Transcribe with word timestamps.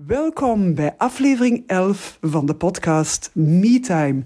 Welkom 0.00 0.74
bij 0.74 0.94
aflevering 0.96 1.62
11 1.66 2.18
van 2.20 2.46
de 2.46 2.54
podcast 2.54 3.30
MeTime. 3.34 4.22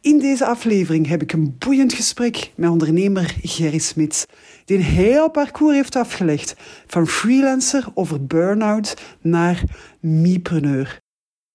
In 0.00 0.18
deze 0.18 0.46
aflevering 0.46 1.06
heb 1.06 1.22
ik 1.22 1.32
een 1.32 1.56
boeiend 1.58 1.92
gesprek 1.92 2.52
met 2.56 2.70
ondernemer 2.70 3.36
Gerry 3.42 3.78
Smits, 3.78 4.26
die 4.64 4.76
een 4.76 4.82
heel 4.82 5.30
parcours 5.30 5.74
heeft 5.74 5.96
afgelegd 5.96 6.56
van 6.86 7.06
freelancer 7.06 7.88
over 7.94 8.26
burn-out 8.26 9.16
naar 9.20 9.62
mepreneur. 10.00 10.98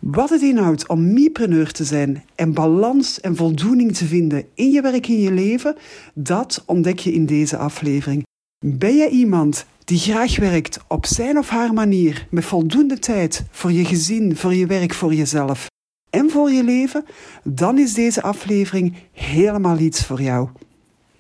Wat 0.04 0.30
het 0.30 0.42
inhoudt 0.42 0.88
om 0.88 1.14
mepreneur 1.14 1.72
te 1.72 1.84
zijn 1.84 2.24
en 2.36 2.54
balans 2.54 3.22
en 3.22 3.36
voldoening 3.36 3.96
te 3.96 4.06
vinden 4.06 4.46
in 4.54 4.72
je 4.72 4.82
werk 4.82 5.08
en 5.08 5.20
je 5.20 5.32
leven, 5.32 5.76
dat 6.14 6.64
ontdek 6.66 7.00
je 7.00 7.14
in 7.14 7.26
deze 7.26 7.58
aflevering. 7.58 8.24
Ben 8.66 8.96
je 8.96 9.10
iemand 9.10 9.66
die 9.86 10.00
graag 10.00 10.38
werkt 10.38 10.80
op 10.88 11.06
zijn 11.06 11.38
of 11.38 11.50
haar 11.50 11.74
manier, 11.74 12.28
met 12.30 12.46
voldoende 12.46 13.00
tijd 13.00 13.46
voor 13.52 13.72
je 13.72 13.86
gezin, 13.86 14.36
voor 14.36 14.54
je 14.54 14.66
werk, 14.66 14.94
voor 14.94 15.14
jezelf 15.14 15.68
en 16.10 16.30
voor 16.30 16.52
je 16.52 16.64
leven, 16.64 17.06
dan 17.44 17.78
is 17.78 17.94
deze 17.94 18.22
aflevering 18.22 18.96
helemaal 19.12 19.78
iets 19.78 20.06
voor 20.06 20.22
jou. 20.22 20.50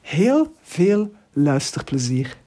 Heel 0.01 0.53
veel 0.61 1.13
luisterplezier. 1.33 2.37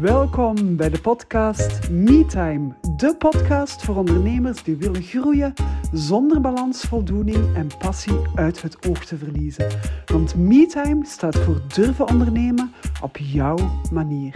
Welkom 0.00 0.76
bij 0.76 0.90
de 0.90 1.00
podcast 1.00 1.90
MeTime, 1.90 2.74
de 2.96 3.16
podcast 3.16 3.84
voor 3.84 3.96
ondernemers 3.96 4.62
die 4.62 4.76
willen 4.76 5.02
groeien 5.02 5.52
zonder 5.92 6.40
balans, 6.40 6.80
voldoening 6.80 7.54
en 7.56 7.66
passie 7.78 8.20
uit 8.34 8.62
het 8.62 8.88
oog 8.88 9.04
te 9.04 9.16
verliezen. 9.16 9.66
Want 10.06 10.34
MeTime 10.34 11.04
staat 11.04 11.36
voor 11.36 11.60
durven 11.74 12.08
ondernemen 12.08 12.72
op 13.02 13.16
jouw 13.16 13.58
manier. 13.92 14.34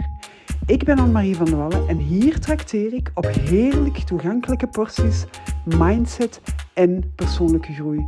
Ik 0.65 0.83
ben 0.83 0.99
Anne-Marie 0.99 1.35
van 1.35 1.45
der 1.45 1.57
Wallen 1.57 1.87
en 1.87 1.97
hier 1.97 2.39
trakteer 2.39 2.93
ik 2.93 3.11
op 3.13 3.25
heerlijk 3.25 3.97
toegankelijke 3.97 4.67
porties 4.67 5.25
mindset 5.63 6.41
en 6.73 7.11
persoonlijke 7.15 7.73
groei. 7.73 8.07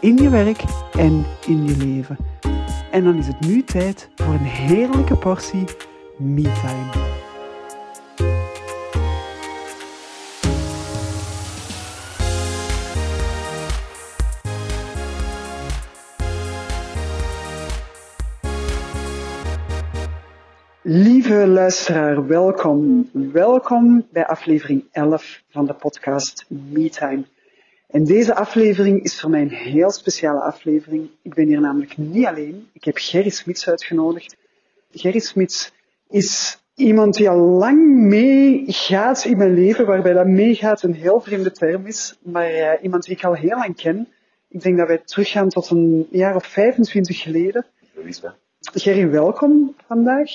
In 0.00 0.16
je 0.16 0.28
werk 0.28 0.64
en 0.92 1.24
in 1.46 1.64
je 1.64 1.76
leven. 1.76 2.16
En 2.90 3.04
dan 3.04 3.16
is 3.16 3.26
het 3.26 3.40
nu 3.40 3.62
tijd 3.62 4.08
voor 4.14 4.34
een 4.34 4.38
heerlijke 4.38 5.16
portie 5.16 5.64
MeTime. 6.18 6.90
Lieve 20.82 21.46
luisteraar, 21.46 22.26
welkom. 22.26 23.08
Welkom 23.12 24.06
bij 24.10 24.26
aflevering 24.26 24.84
11 24.92 25.42
van 25.48 25.66
de 25.66 25.74
podcast 25.74 26.44
MeTime. 26.48 27.24
En 27.94 28.04
deze 28.04 28.34
aflevering 28.34 29.02
is 29.02 29.20
voor 29.20 29.30
mij 29.30 29.40
een 29.40 29.50
heel 29.50 29.90
speciale 29.90 30.40
aflevering. 30.40 31.10
Ik 31.22 31.34
ben 31.34 31.46
hier 31.46 31.60
namelijk 31.60 31.96
niet 31.96 32.26
alleen. 32.26 32.68
Ik 32.72 32.84
heb 32.84 32.96
Gerry 32.96 33.28
Smits 33.28 33.68
uitgenodigd. 33.68 34.36
Gerry 34.90 35.18
Smits 35.18 35.72
is 36.08 36.58
iemand 36.74 37.14
die 37.14 37.28
al 37.28 37.38
lang 37.38 37.96
meegaat 37.96 39.24
in 39.24 39.36
mijn 39.36 39.54
leven, 39.54 39.86
waarbij 39.86 40.12
dat 40.12 40.26
meegaat 40.26 40.82
een 40.82 40.94
heel 40.94 41.20
vreemde 41.20 41.52
term 41.52 41.86
is, 41.86 42.18
maar 42.22 42.50
uh, 42.50 42.72
iemand 42.82 43.04
die 43.04 43.16
ik 43.16 43.24
al 43.24 43.34
heel 43.34 43.58
lang 43.58 43.76
ken. 43.76 44.08
Ik 44.48 44.62
denk 44.62 44.78
dat 44.78 44.88
wij 44.88 44.98
teruggaan 45.04 45.48
tot 45.48 45.70
een 45.70 46.06
jaar 46.10 46.34
of 46.34 46.46
25 46.46 47.20
geleden. 47.20 47.66
Gerry, 48.60 49.10
welkom 49.10 49.74
vandaag. 49.86 50.30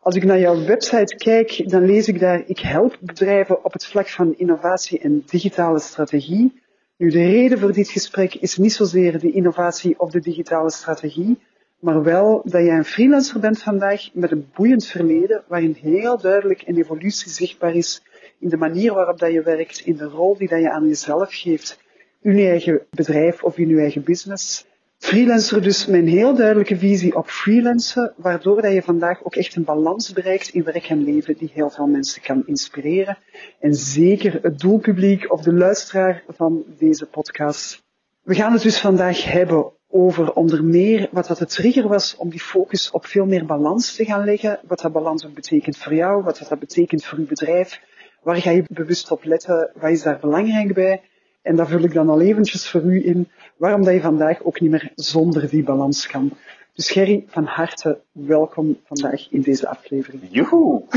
Als 0.00 0.14
ik 0.14 0.24
naar 0.24 0.40
jouw 0.40 0.64
website 0.64 1.16
kijk, 1.16 1.70
dan 1.70 1.84
lees 1.84 2.08
ik 2.08 2.20
daar, 2.20 2.42
ik 2.46 2.58
help 2.58 2.96
bedrijven 3.00 3.64
op 3.64 3.72
het 3.72 3.86
vlak 3.86 4.08
van 4.08 4.34
innovatie 4.36 4.98
en 4.98 5.22
digitale 5.26 5.80
strategie. 5.80 6.62
Nu, 6.96 7.10
de 7.10 7.24
reden 7.24 7.58
voor 7.58 7.72
dit 7.72 7.88
gesprek 7.88 8.34
is 8.34 8.56
niet 8.56 8.72
zozeer 8.72 9.18
de 9.18 9.32
innovatie 9.32 10.00
of 10.00 10.10
de 10.10 10.20
digitale 10.20 10.70
strategie, 10.70 11.38
maar 11.78 12.02
wel 12.02 12.42
dat 12.44 12.64
jij 12.64 12.76
een 12.76 12.84
freelancer 12.84 13.40
bent 13.40 13.62
vandaag 13.62 14.10
met 14.12 14.30
een 14.30 14.48
boeiend 14.54 14.86
verleden, 14.86 15.44
waarin 15.48 15.76
heel 15.80 16.18
duidelijk 16.18 16.62
een 16.66 16.76
evolutie 16.76 17.30
zichtbaar 17.30 17.74
is 17.74 18.02
in 18.38 18.48
de 18.48 18.56
manier 18.56 18.94
waarop 18.94 19.18
dat 19.18 19.32
je 19.32 19.42
werkt, 19.42 19.80
in 19.80 19.96
de 19.96 20.04
rol 20.04 20.36
die 20.36 20.48
dat 20.48 20.60
je 20.60 20.70
aan 20.70 20.86
jezelf 20.86 21.34
geeft, 21.34 21.82
in 22.22 22.36
je 22.36 22.48
eigen 22.48 22.86
bedrijf 22.90 23.42
of 23.42 23.58
in 23.58 23.68
je 23.68 23.80
eigen 23.80 24.02
business. 24.02 24.66
Freelancer 24.98 25.62
dus 25.62 25.86
een 25.86 26.08
heel 26.08 26.34
duidelijke 26.34 26.76
visie 26.76 27.16
op 27.16 27.28
freelancen, 27.28 28.14
waardoor 28.16 28.62
dat 28.62 28.72
je 28.72 28.82
vandaag 28.82 29.24
ook 29.24 29.34
echt 29.34 29.56
een 29.56 29.64
balans 29.64 30.12
bereikt 30.12 30.48
in 30.48 30.64
werk 30.64 30.88
en 30.88 31.04
leven 31.04 31.36
die 31.36 31.50
heel 31.52 31.70
veel 31.70 31.86
mensen 31.86 32.22
kan 32.22 32.42
inspireren. 32.46 33.18
En 33.60 33.74
zeker 33.74 34.38
het 34.42 34.58
doelpubliek 34.58 35.32
of 35.32 35.42
de 35.42 35.52
luisteraar 35.52 36.24
van 36.28 36.64
deze 36.78 37.06
podcast. 37.06 37.82
We 38.22 38.34
gaan 38.34 38.52
het 38.52 38.62
dus 38.62 38.80
vandaag 38.80 39.24
hebben 39.24 39.72
over 39.88 40.32
onder 40.32 40.64
meer 40.64 41.08
wat 41.10 41.26
dat 41.26 41.38
de 41.38 41.46
trigger 41.46 41.88
was 41.88 42.16
om 42.16 42.30
die 42.30 42.40
focus 42.40 42.90
op 42.90 43.06
veel 43.06 43.26
meer 43.26 43.46
balans 43.46 43.94
te 43.94 44.04
gaan 44.04 44.24
leggen. 44.24 44.60
Wat 44.66 44.80
dat 44.80 44.92
balans 44.92 45.26
ook 45.26 45.34
betekent 45.34 45.76
voor 45.76 45.94
jou, 45.94 46.22
wat 46.22 46.46
dat 46.48 46.58
betekent 46.58 47.04
voor 47.04 47.18
je 47.18 47.24
bedrijf. 47.24 47.80
Waar 48.22 48.36
ga 48.36 48.50
je 48.50 48.64
bewust 48.68 49.10
op 49.10 49.24
letten? 49.24 49.70
Wat 49.74 49.90
is 49.90 50.02
daar 50.02 50.18
belangrijk 50.20 50.74
bij? 50.74 51.02
En 51.44 51.56
daar 51.56 51.68
vul 51.68 51.84
ik 51.84 51.92
dan 51.92 52.08
al 52.08 52.20
eventjes 52.20 52.68
voor 52.68 52.82
u 52.82 53.06
in 53.06 53.28
waarom 53.56 53.84
dat 53.84 53.94
je 53.94 54.00
vandaag 54.00 54.42
ook 54.42 54.60
niet 54.60 54.70
meer 54.70 54.92
zonder 54.94 55.48
die 55.48 55.62
balans 55.62 56.06
kan. 56.06 56.30
Dus 56.74 56.90
Gerry, 56.90 57.24
van 57.26 57.44
harte 57.44 58.00
welkom 58.12 58.80
vandaag 58.84 59.30
in 59.30 59.40
deze 59.40 59.68
aflevering. 59.68 60.22
Joehoe! 60.30 60.82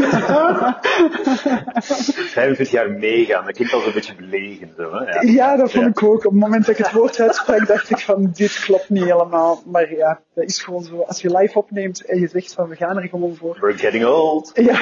45 1.81 2.71
jaar 2.71 2.91
meegaan, 2.91 3.45
dat 3.45 3.55
klinkt 3.55 3.73
al 3.73 3.85
een 3.85 3.93
beetje 3.93 4.15
belegen. 4.15 4.73
Zo, 4.77 4.91
hè? 4.91 5.03
Ja. 5.03 5.21
ja. 5.21 5.55
dat 5.55 5.71
vond 5.71 5.83
ja. 5.83 5.89
ik 5.89 6.03
ook. 6.03 6.25
Op 6.25 6.31
het 6.31 6.41
moment 6.41 6.65
dat 6.65 6.79
ik 6.79 6.85
het 6.85 6.93
woord 6.93 7.19
uitsprak, 7.19 7.67
dacht 7.67 7.89
ik 7.89 7.99
van, 7.99 8.31
dit 8.33 8.59
klopt 8.59 8.89
niet 8.89 9.03
helemaal. 9.03 9.63
Maar 9.65 9.95
ja, 9.95 10.21
dat 10.33 10.43
is 10.43 10.63
gewoon 10.63 10.83
zo. 10.83 10.99
Als 11.01 11.21
je 11.21 11.37
live 11.37 11.57
opneemt 11.57 12.05
en 12.05 12.19
je 12.19 12.27
zegt 12.27 12.53
van, 12.53 12.69
we 12.69 12.75
gaan 12.75 12.97
er 12.97 13.07
gewoon 13.09 13.35
voor. 13.35 13.57
We're 13.61 13.77
getting 13.77 14.05
old. 14.05 14.51
Ja. 14.53 14.81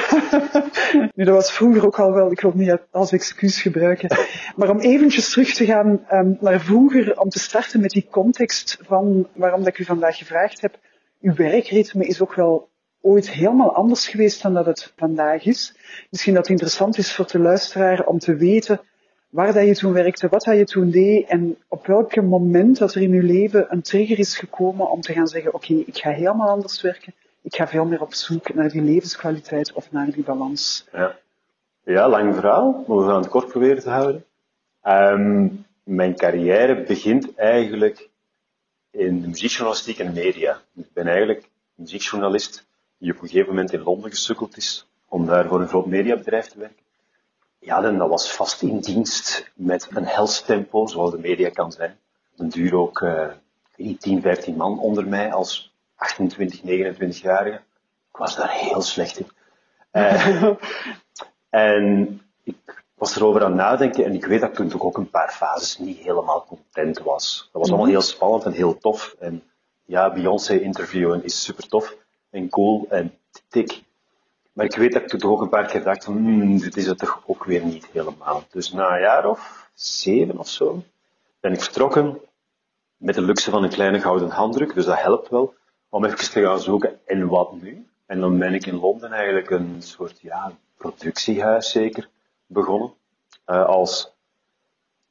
nu, 1.14 1.24
dat 1.24 1.34
was 1.34 1.52
vroeger 1.52 1.86
ook 1.86 1.98
al 2.00 2.12
wel, 2.12 2.30
ik 2.30 2.40
wil 2.40 2.50
het 2.50 2.60
niet 2.60 2.78
als 2.90 3.12
excuus 3.12 3.62
gebruiken. 3.62 4.16
Maar 4.56 4.70
om 4.70 4.80
eventjes 4.80 5.30
terug 5.30 5.54
te 5.54 5.64
gaan 5.64 6.06
um, 6.12 6.36
naar 6.40 6.60
vroeger, 6.60 7.20
om 7.20 7.28
te 7.28 7.38
starten 7.38 7.80
met 7.80 7.90
die 7.90 8.06
context 8.10 8.78
van 8.80 9.28
waarom 9.34 9.58
dat 9.58 9.68
ik 9.68 9.78
u 9.78 9.84
vandaag 9.84 10.16
gevraagd 10.16 10.60
heb 10.60 10.78
uw 11.20 11.34
werkritme 11.34 12.06
is 12.06 12.20
ook 12.20 12.34
wel 12.34 12.68
ooit 13.00 13.30
helemaal 13.30 13.74
anders 13.74 14.08
geweest 14.08 14.42
dan 14.42 14.54
dat 14.54 14.66
het 14.66 14.92
vandaag 14.96 15.44
is. 15.44 15.74
Misschien 16.10 16.34
dat 16.34 16.42
het 16.42 16.50
interessant 16.50 16.98
is 16.98 17.14
voor 17.14 17.26
de 17.26 17.38
luisteraar 17.38 18.06
om 18.06 18.18
te 18.18 18.34
weten 18.34 18.80
waar 19.28 19.52
dat 19.52 19.66
je 19.66 19.74
toen 19.74 19.92
werkte, 19.92 20.28
wat 20.28 20.44
dat 20.44 20.56
je 20.56 20.64
toen 20.64 20.90
deed 20.90 21.26
en 21.28 21.56
op 21.68 21.86
welk 21.86 22.22
moment 22.22 22.78
dat 22.78 22.94
er 22.94 23.02
in 23.02 23.12
je 23.12 23.22
leven 23.22 23.66
een 23.68 23.82
trigger 23.82 24.18
is 24.18 24.38
gekomen 24.38 24.90
om 24.90 25.00
te 25.00 25.12
gaan 25.12 25.26
zeggen, 25.26 25.54
oké, 25.54 25.74
ik 25.74 25.96
ga 25.96 26.10
helemaal 26.10 26.48
anders 26.48 26.82
werken. 26.82 27.14
Ik 27.42 27.54
ga 27.54 27.68
veel 27.68 27.84
meer 27.84 28.00
op 28.00 28.14
zoek 28.14 28.54
naar 28.54 28.68
die 28.68 28.82
levenskwaliteit 28.82 29.72
of 29.72 29.92
naar 29.92 30.10
die 30.10 30.24
balans. 30.24 30.88
Ja, 30.92 31.18
ja 31.84 32.08
lang 32.08 32.34
verhaal, 32.34 32.84
maar 32.86 32.96
we 32.96 33.04
gaan 33.04 33.20
het 33.20 33.28
kort 33.28 33.48
proberen 33.48 33.82
te 33.82 33.90
houden. 33.90 34.24
Um, 34.84 35.64
mijn 35.82 36.16
carrière 36.16 36.82
begint 36.82 37.34
eigenlijk 37.34 38.08
in 38.96 39.20
de 39.20 39.28
muziekjournalistiek 39.28 39.98
en 39.98 40.12
media. 40.12 40.60
Ik 40.74 40.92
ben 40.92 41.06
eigenlijk 41.06 41.48
muziekjournalist 41.74 42.66
die 42.98 43.12
op 43.12 43.22
een 43.22 43.28
gegeven 43.28 43.48
moment 43.48 43.72
in 43.72 43.82
Londen 43.82 44.10
gesukkeld 44.10 44.56
is 44.56 44.86
om 45.08 45.26
daar 45.26 45.46
voor 45.46 45.60
een 45.60 45.68
groot 45.68 45.86
mediabedrijf 45.86 46.46
te 46.46 46.58
werken. 46.58 46.84
Ja, 47.58 47.82
en 47.82 47.98
dat 47.98 48.08
was 48.08 48.32
vast 48.32 48.62
in 48.62 48.80
dienst 48.80 49.50
met 49.54 49.88
een 49.90 50.04
hels 50.04 50.42
tempo, 50.42 50.86
zoals 50.86 51.10
de 51.10 51.18
media 51.18 51.50
kan 51.50 51.72
zijn. 51.72 51.98
Een 52.36 52.48
duur 52.48 52.74
ook, 52.74 53.00
uh, 53.00 53.30
ik 53.76 53.86
weet 53.86 54.00
10, 54.00 54.20
15 54.20 54.56
man 54.56 54.78
onder 54.78 55.08
mij 55.08 55.32
als 55.32 55.74
28, 55.94 56.60
29-jarige. 56.60 57.56
Ik 58.10 58.16
was 58.16 58.36
daar 58.36 58.50
heel 58.50 58.82
slecht 58.82 59.18
in. 59.18 59.28
Uh, 59.92 60.48
en 61.50 62.20
ik 62.42 62.84
was 62.96 63.16
erover 63.16 63.44
aan 63.44 63.54
nadenken 63.54 64.04
en 64.04 64.14
ik 64.14 64.24
weet 64.24 64.40
dat 64.40 64.58
ik 64.58 64.68
toen 64.68 64.80
ook 64.80 64.96
een 64.96 65.10
paar 65.10 65.32
fases 65.32 65.78
niet 65.78 65.98
helemaal 65.98 66.44
content 66.48 66.98
was. 66.98 67.48
Dat 67.52 67.60
was 67.60 67.70
allemaal 67.70 67.90
heel 67.90 68.00
spannend 68.00 68.44
en 68.44 68.52
heel 68.52 68.78
tof. 68.78 69.16
En 69.18 69.42
ja, 69.84 70.12
Beyoncé 70.12 70.58
interviewen 70.58 71.24
is 71.24 71.42
super 71.42 71.68
tof. 71.68 71.96
en 72.30 72.48
cool 72.48 72.86
en 72.88 73.18
tik. 73.48 73.82
Maar 74.52 74.64
ik 74.64 74.76
weet 74.76 74.92
dat 74.92 75.02
ik 75.02 75.08
toen 75.08 75.20
toch 75.20 75.30
ook 75.30 75.40
een 75.40 75.48
paar 75.48 75.66
keer 75.66 75.82
dacht 75.82 76.04
van, 76.04 76.14
hmm, 76.14 76.58
dit 76.58 76.76
is 76.76 76.86
het 76.86 76.98
toch 76.98 77.22
ook 77.26 77.44
weer 77.44 77.64
niet 77.64 77.86
helemaal. 77.92 78.44
Dus 78.50 78.72
na 78.72 78.94
een 78.94 79.00
jaar 79.00 79.28
of 79.28 79.70
zeven 79.74 80.38
of 80.38 80.48
zo, 80.48 80.82
ben 81.40 81.52
ik 81.52 81.60
vertrokken 81.60 82.20
met 82.96 83.14
de 83.14 83.22
luxe 83.22 83.50
van 83.50 83.62
een 83.62 83.70
kleine 83.70 84.00
gouden 84.00 84.30
handdruk, 84.30 84.74
dus 84.74 84.84
dat 84.84 85.00
helpt 85.00 85.28
wel, 85.28 85.54
om 85.88 86.04
even 86.04 86.30
te 86.30 86.42
gaan 86.42 86.60
zoeken, 86.60 86.98
en 87.06 87.28
wat 87.28 87.52
nu? 87.60 87.86
En 88.06 88.20
dan 88.20 88.38
ben 88.38 88.54
ik 88.54 88.66
in 88.66 88.80
Londen 88.80 89.12
eigenlijk 89.12 89.50
een 89.50 89.76
soort, 89.78 90.20
ja, 90.20 90.52
productiehuis 90.76 91.70
zeker, 91.70 92.08
begonnen. 92.46 92.92
Uh, 93.46 93.64
als, 93.64 94.16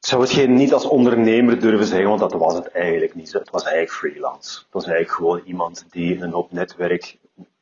ik 0.00 0.06
zou 0.06 0.22
het 0.22 0.30
geen, 0.30 0.54
niet 0.54 0.72
als 0.72 0.84
ondernemer 0.84 1.60
durven 1.60 1.86
zeggen, 1.86 2.08
want 2.08 2.20
dat 2.20 2.32
was 2.32 2.54
het 2.54 2.70
eigenlijk 2.70 3.14
niet. 3.14 3.32
Het 3.32 3.50
was 3.50 3.62
eigenlijk 3.62 3.92
freelance. 3.92 4.58
Het 4.58 4.72
was 4.72 4.84
eigenlijk 4.84 5.16
gewoon 5.16 5.40
iemand 5.44 5.86
die 5.90 6.20
een 6.20 6.32
hoop 6.32 6.52
netwerk, 6.52 7.18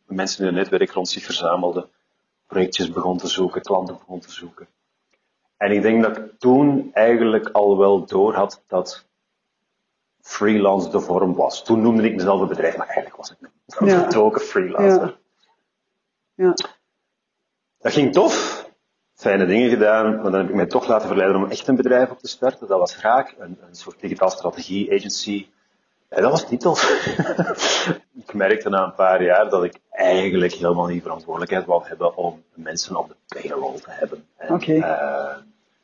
mensen 0.06 0.42
in 0.42 0.48
een 0.48 0.54
netwerk 0.54 0.90
rond 0.90 1.08
zich 1.08 1.24
verzamelde, 1.24 1.88
projectjes 2.46 2.90
begon 2.90 3.18
te 3.18 3.28
zoeken, 3.28 3.62
klanten 3.62 3.98
begon 3.98 4.20
te 4.20 4.32
zoeken. 4.32 4.68
En 5.56 5.72
ik 5.72 5.82
denk 5.82 6.02
dat 6.02 6.16
ik 6.16 6.38
toen 6.38 6.90
eigenlijk 6.92 7.48
al 7.48 7.78
wel 7.78 8.06
door 8.06 8.34
had 8.34 8.62
dat 8.66 9.06
freelance 10.20 10.90
de 10.90 11.00
vorm 11.00 11.34
was. 11.34 11.64
Toen 11.64 11.80
noemde 11.80 12.02
ik 12.02 12.14
mezelf 12.14 12.40
een 12.40 12.48
bedrijf, 12.48 12.76
maar 12.76 12.86
eigenlijk 12.86 13.16
was 13.16 13.30
ik 13.30 13.50
een 13.66 13.86
ja. 13.86 14.08
ook 14.14 14.34
een 14.34 14.40
freelancer. 14.40 15.18
Ja. 16.34 16.44
ja. 16.44 16.54
Dat 17.78 17.92
ging 17.92 18.12
tof. 18.12 18.53
Fijne 19.24 19.46
dingen 19.46 19.70
gedaan, 19.70 20.14
maar 20.14 20.30
dan 20.30 20.40
heb 20.40 20.48
ik 20.48 20.54
mij 20.54 20.66
toch 20.66 20.88
laten 20.88 21.06
verleiden 21.06 21.36
om 21.36 21.50
echt 21.50 21.68
een 21.68 21.76
bedrijf 21.76 22.10
op 22.10 22.18
te 22.18 22.28
starten. 22.28 22.68
Dat 22.68 22.78
was 22.78 23.00
Raak, 23.00 23.34
een, 23.38 23.58
een 23.68 23.74
soort 23.74 24.00
digitaal 24.00 24.30
strategie 24.30 24.92
agency. 24.94 25.46
En 26.08 26.22
dat 26.22 26.30
was 26.30 26.50
niet 26.50 26.60
tof. 26.60 26.82
ik 28.26 28.34
merkte 28.34 28.68
na 28.68 28.84
een 28.84 28.94
paar 28.94 29.22
jaar 29.22 29.48
dat 29.48 29.64
ik 29.64 29.74
eigenlijk 29.90 30.52
helemaal 30.52 30.86
niet 30.86 31.02
verantwoordelijkheid 31.02 31.66
wou 31.66 31.86
hebben 31.86 32.16
om 32.16 32.42
mensen 32.54 32.96
op 32.96 33.08
de 33.08 33.40
payroll 33.40 33.74
te 33.74 33.90
hebben. 33.90 34.26
Oké. 34.48 34.72
Uh, 34.72 35.36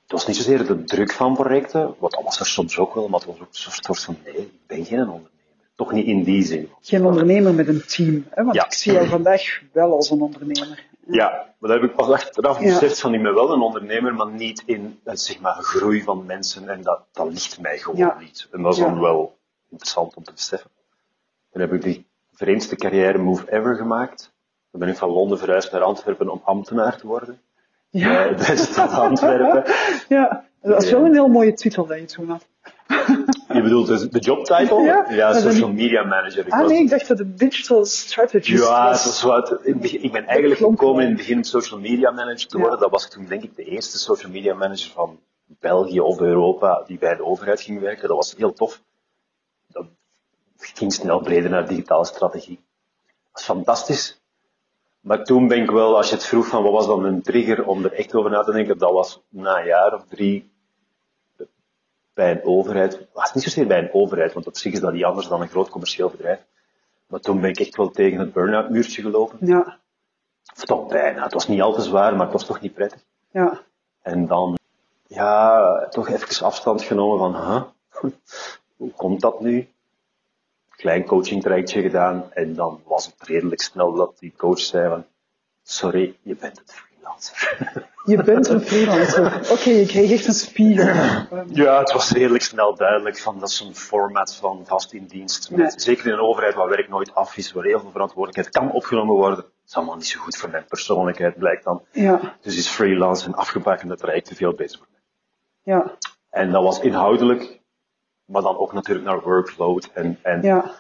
het 0.02 0.12
was 0.12 0.26
niet 0.26 0.37
zozeer 0.37 0.66
de 0.66 0.84
druk 0.84 1.12
van 1.12 1.34
projecten, 1.34 1.94
wat 1.98 2.10
dat 2.10 2.22
was 2.22 2.40
er 2.40 2.46
soms 2.46 2.78
ook 2.78 2.94
wel, 2.94 3.08
maar 3.08 3.20
het 3.20 3.28
was 3.28 3.40
ook 3.40 3.48
een 3.48 3.82
soort 3.82 4.04
van 4.04 4.16
nee, 4.25 4.37
ik 4.37 4.66
ben 4.66 4.84
geen 4.84 4.98
ondernemer. 4.98 5.31
Toch 5.75 5.92
niet 5.92 6.06
in 6.06 6.22
die 6.22 6.44
zin. 6.44 6.69
Geen 6.81 7.04
ondernemer 7.04 7.54
met 7.54 7.69
een 7.69 7.84
team, 7.87 8.26
hè? 8.31 8.42
want 8.44 8.56
ja. 8.56 8.64
ik 8.64 8.72
zie 8.72 8.92
jou 8.92 9.08
vandaag 9.08 9.60
wel 9.72 9.92
als 9.92 10.10
een 10.10 10.20
ondernemer. 10.20 10.88
Ja, 11.10 11.28
maar 11.58 11.70
dat 11.70 11.80
heb 11.80 11.90
ik 11.90 11.96
pas 11.96 12.08
achteraf 12.08 12.58
beseft 12.58 12.94
ja. 12.94 13.00
van 13.00 13.14
ik 13.14 13.22
ben 13.22 13.34
wel 13.34 13.52
een 13.52 13.60
ondernemer, 13.60 14.14
maar 14.14 14.30
niet 14.30 14.62
in 14.66 15.00
het 15.04 15.20
zeg 15.20 15.40
maar, 15.40 15.52
groei 15.52 16.02
van 16.02 16.26
mensen 16.26 16.68
en 16.68 16.82
dat, 16.82 17.00
dat 17.12 17.30
ligt 17.30 17.60
mij 17.60 17.78
gewoon 17.78 17.98
ja. 17.98 18.16
niet. 18.20 18.48
En 18.52 18.62
dat 18.62 18.72
is 18.72 18.78
dan 18.78 19.00
wel 19.00 19.38
interessant 19.70 20.14
om 20.14 20.24
te 20.24 20.32
beseffen. 20.32 20.70
Dan 21.52 21.60
heb 21.60 21.72
ik 21.72 21.82
die 21.82 22.06
vreemdste 22.32 22.76
carrière 22.76 23.18
move 23.18 23.52
ever 23.52 23.76
gemaakt. 23.76 24.32
Dan 24.70 24.80
ben 24.80 24.88
ik 24.88 24.96
van 24.96 25.10
Londen 25.10 25.38
verhuisd 25.38 25.72
naar 25.72 25.82
Antwerpen 25.82 26.28
om 26.28 26.40
ambtenaar 26.44 26.96
te 26.96 27.06
worden. 27.06 27.40
Ja. 27.90 28.30
Uh, 28.30 28.38
de 28.46 28.56
stad 28.56 28.90
Antwerpen. 28.90 29.74
Ja, 30.08 30.44
dat 30.62 30.82
is 30.82 30.90
wel 30.90 31.04
een 31.04 31.12
heel 31.12 31.28
mooie 31.28 31.52
titel 31.52 31.86
dat 31.86 31.98
je 31.98 32.04
toen 32.04 32.28
had. 32.28 32.46
Je 33.52 33.62
bedoelt 33.62 33.87
dus 33.87 34.08
de 34.08 34.19
jobtitle? 34.19 34.82
Ja, 34.82 35.06
ja 35.08 35.32
social 35.32 35.73
media 35.73 36.05
manager. 36.05 36.47
Ik 36.47 36.52
ah 36.52 36.67
nee, 36.67 36.82
ik 36.82 36.91
dacht 36.91 37.08
dat 37.08 37.17
de 37.17 37.35
digital 37.35 37.85
strategist 37.85 38.64
Ja, 38.64 38.88
was. 38.88 39.23
wat. 39.23 39.58
Ik 39.82 40.12
ben 40.12 40.26
eigenlijk 40.26 40.61
gekomen 40.61 41.02
in 41.02 41.08
het 41.08 41.17
begin 41.17 41.44
social 41.44 41.81
media 41.81 42.11
manager 42.11 42.49
te 42.49 42.56
worden. 42.58 42.75
Ja. 42.75 42.82
Dat 42.82 42.91
was 42.91 43.08
toen 43.08 43.26
denk 43.26 43.43
ik 43.43 43.56
de 43.56 43.64
eerste 43.64 43.99
social 43.99 44.32
media 44.32 44.55
manager 44.55 44.91
van 44.91 45.19
België 45.47 46.00
of 46.00 46.20
Europa 46.20 46.82
die 46.87 46.99
bij 46.99 47.17
de 47.17 47.25
overheid 47.25 47.61
ging 47.61 47.81
werken. 47.81 48.08
Dat 48.08 48.17
was 48.17 48.35
heel 48.37 48.52
tof. 48.52 48.82
Dat 49.69 49.87
ging 50.58 50.93
snel 50.93 51.20
breder 51.20 51.50
naar 51.50 51.69
digitale 51.69 52.05
strategie. 52.05 52.61
Dat 53.06 53.32
was 53.32 53.44
fantastisch. 53.44 54.20
Maar 55.00 55.25
toen 55.25 55.49
ben 55.49 55.62
ik 55.62 55.70
wel, 55.70 55.97
als 55.97 56.08
je 56.08 56.14
het 56.14 56.26
vroeg 56.26 56.47
van 56.47 56.62
wat 56.62 56.73
was 56.73 56.87
dan 56.87 57.05
een 57.05 57.23
trigger 57.23 57.67
om 57.67 57.85
er 57.85 57.93
echt 57.93 58.14
over 58.14 58.31
na 58.31 58.43
te 58.43 58.52
denken, 58.52 58.79
dat 58.79 58.93
was 58.93 59.20
na 59.29 59.58
een 59.58 59.67
jaar 59.67 59.94
of 59.94 60.05
drie 60.08 60.50
bij 62.14 62.30
een 62.30 62.44
overheid. 62.44 62.92
Het 62.92 63.08
was 63.12 63.34
niet 63.34 63.44
zozeer 63.44 63.66
bij 63.66 63.78
een 63.78 63.92
overheid, 63.92 64.32
want 64.32 64.46
op 64.46 64.56
zich 64.56 64.72
is 64.72 64.80
dat 64.80 64.92
niet 64.92 65.04
anders 65.04 65.28
dan 65.28 65.40
een 65.40 65.48
groot 65.48 65.68
commercieel 65.68 66.10
bedrijf. 66.10 66.46
Maar 67.06 67.20
toen 67.20 67.40
ben 67.40 67.50
ik 67.50 67.58
echt 67.60 67.76
wel 67.76 67.90
tegen 67.90 68.18
het 68.18 68.32
burn-out 68.32 68.70
muurtje 68.70 69.02
gelopen. 69.02 69.38
Ja. 69.40 69.78
Of 70.56 70.64
toch 70.64 70.86
bijna. 70.86 71.22
Het 71.22 71.32
was 71.32 71.48
niet 71.48 71.60
al 71.60 71.72
te 71.72 71.82
zwaar, 71.82 72.12
maar 72.12 72.22
het 72.22 72.32
was 72.32 72.46
toch 72.46 72.60
niet 72.60 72.74
prettig. 72.74 73.04
Ja. 73.30 73.60
En 74.02 74.26
dan, 74.26 74.58
ja, 75.06 75.88
toch 75.88 76.08
even 76.08 76.46
afstand 76.46 76.82
genomen 76.82 77.18
van, 77.18 77.34
huh? 77.34 77.62
hoe 78.76 78.90
komt 78.90 79.20
dat 79.20 79.40
nu? 79.40 79.68
klein 80.80 81.04
coaching 81.04 81.42
trajectje 81.42 81.82
gedaan 81.82 82.32
en 82.32 82.54
dan 82.54 82.80
was 82.84 83.06
het 83.06 83.22
redelijk 83.22 83.60
snel 83.60 83.92
dat 83.92 84.18
die 84.18 84.32
coach 84.36 84.60
zei 84.60 84.88
van, 84.88 85.04
sorry, 85.62 86.16
je 86.22 86.36
bent 86.36 86.62
freelancer. 86.64 86.89
Je 88.05 88.23
bent 88.23 88.49
een 88.49 88.61
freelancer. 88.61 89.26
Oké, 89.26 89.52
okay, 89.52 89.75
je 89.75 89.87
kreeg 89.87 90.11
echt 90.11 90.26
een 90.26 90.32
spiegel. 90.32 90.87
Ja, 91.47 91.79
het 91.79 91.93
was 91.93 92.11
redelijk 92.11 92.43
snel 92.43 92.75
duidelijk 92.75 93.19
van 93.19 93.38
dat 93.38 93.49
is 93.49 93.61
een 93.61 93.75
format 93.75 94.35
van 94.35 94.67
vast 94.67 94.93
in 94.93 95.06
dienst. 95.06 95.50
Met, 95.50 95.82
Zeker 95.82 96.06
in 96.06 96.12
een 96.12 96.20
overheid 96.20 96.55
waar 96.55 96.69
werk 96.69 96.88
nooit 96.88 97.14
af 97.14 97.37
is, 97.37 97.52
waar 97.52 97.64
heel 97.64 97.81
veel 97.81 97.91
verantwoordelijkheid 97.91 98.56
kan 98.56 98.73
opgenomen 98.73 99.14
worden. 99.14 99.37
Dat 99.37 99.47
is 99.67 99.75
allemaal 99.75 99.97
niet 99.97 100.06
zo 100.06 100.20
goed 100.20 100.37
voor 100.37 100.50
mijn 100.50 100.64
persoonlijkheid, 100.69 101.38
blijkt 101.38 101.64
dan. 101.64 101.82
Ja. 101.93 102.37
Dus 102.41 102.56
is 102.56 102.69
freelance 102.69 103.26
en 103.26 103.35
afgebakende 103.35 103.97
trajecten 103.97 104.37
veel 104.37 104.55
beter 104.55 104.79
voor 104.79 104.87
mij. 104.91 105.00
Ja. 105.75 105.97
En 106.31 106.50
dat 106.50 106.62
was 106.62 106.81
inhoudelijk 106.81 107.61
maar 108.31 108.43
dan 108.43 108.58
ook 108.58 108.73
natuurlijk 108.73 109.06
naar 109.06 109.20
workload 109.20 109.91
en, 109.94 110.19
en 110.23 110.43
ja. 110.43 110.75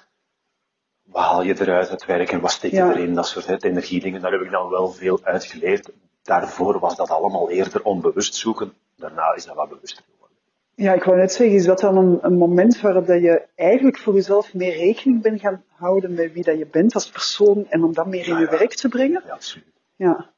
wat 1.02 1.24
haal 1.24 1.42
je 1.42 1.60
eruit 1.60 1.90
uit 1.90 2.06
werk 2.06 2.30
en 2.32 2.40
wat 2.40 2.50
steek 2.50 2.70
je 2.70 2.82
erin, 2.82 3.14
dat 3.14 3.26
soort 3.26 3.46
het, 3.46 3.64
energiedingen. 3.64 4.20
Daar 4.20 4.32
heb 4.32 4.40
ik 4.40 4.50
dan 4.50 4.68
wel 4.68 4.88
veel 4.88 5.20
uit 5.22 5.44
geleerd. 5.44 5.90
Daarvoor 6.22 6.78
was 6.78 6.96
dat 6.96 7.10
allemaal 7.10 7.50
eerder 7.50 7.82
onbewust 7.82 8.34
zoeken. 8.34 8.72
Daarna 8.96 9.34
is 9.34 9.44
dat 9.44 9.54
wat 9.54 9.68
bewuster 9.68 10.04
geworden. 10.10 10.36
Ja, 10.74 10.92
ik 10.92 11.04
wou 11.04 11.16
net 11.16 11.32
zeggen, 11.32 11.56
is 11.56 11.64
dat 11.64 11.80
dan 11.80 11.96
een, 11.96 12.18
een 12.22 12.38
moment 12.38 12.80
waarop 12.80 13.06
dat 13.06 13.20
je 13.20 13.42
eigenlijk 13.54 13.98
voor 13.98 14.14
jezelf 14.14 14.54
meer 14.54 14.76
rekening 14.76 15.22
bent 15.22 15.40
gaan 15.40 15.64
houden 15.68 16.14
met 16.14 16.32
wie 16.32 16.44
dat 16.44 16.58
je 16.58 16.66
bent 16.66 16.94
als 16.94 17.10
persoon 17.10 17.66
en 17.68 17.84
om 17.84 17.94
dat 17.94 18.06
meer 18.06 18.28
in 18.28 18.38
je 18.38 18.46
werk 18.46 18.74
te 18.74 18.88
brengen? 18.88 19.22
Ja, 19.26 19.32
absoluut. 19.32 19.72
Ja. 19.96 20.30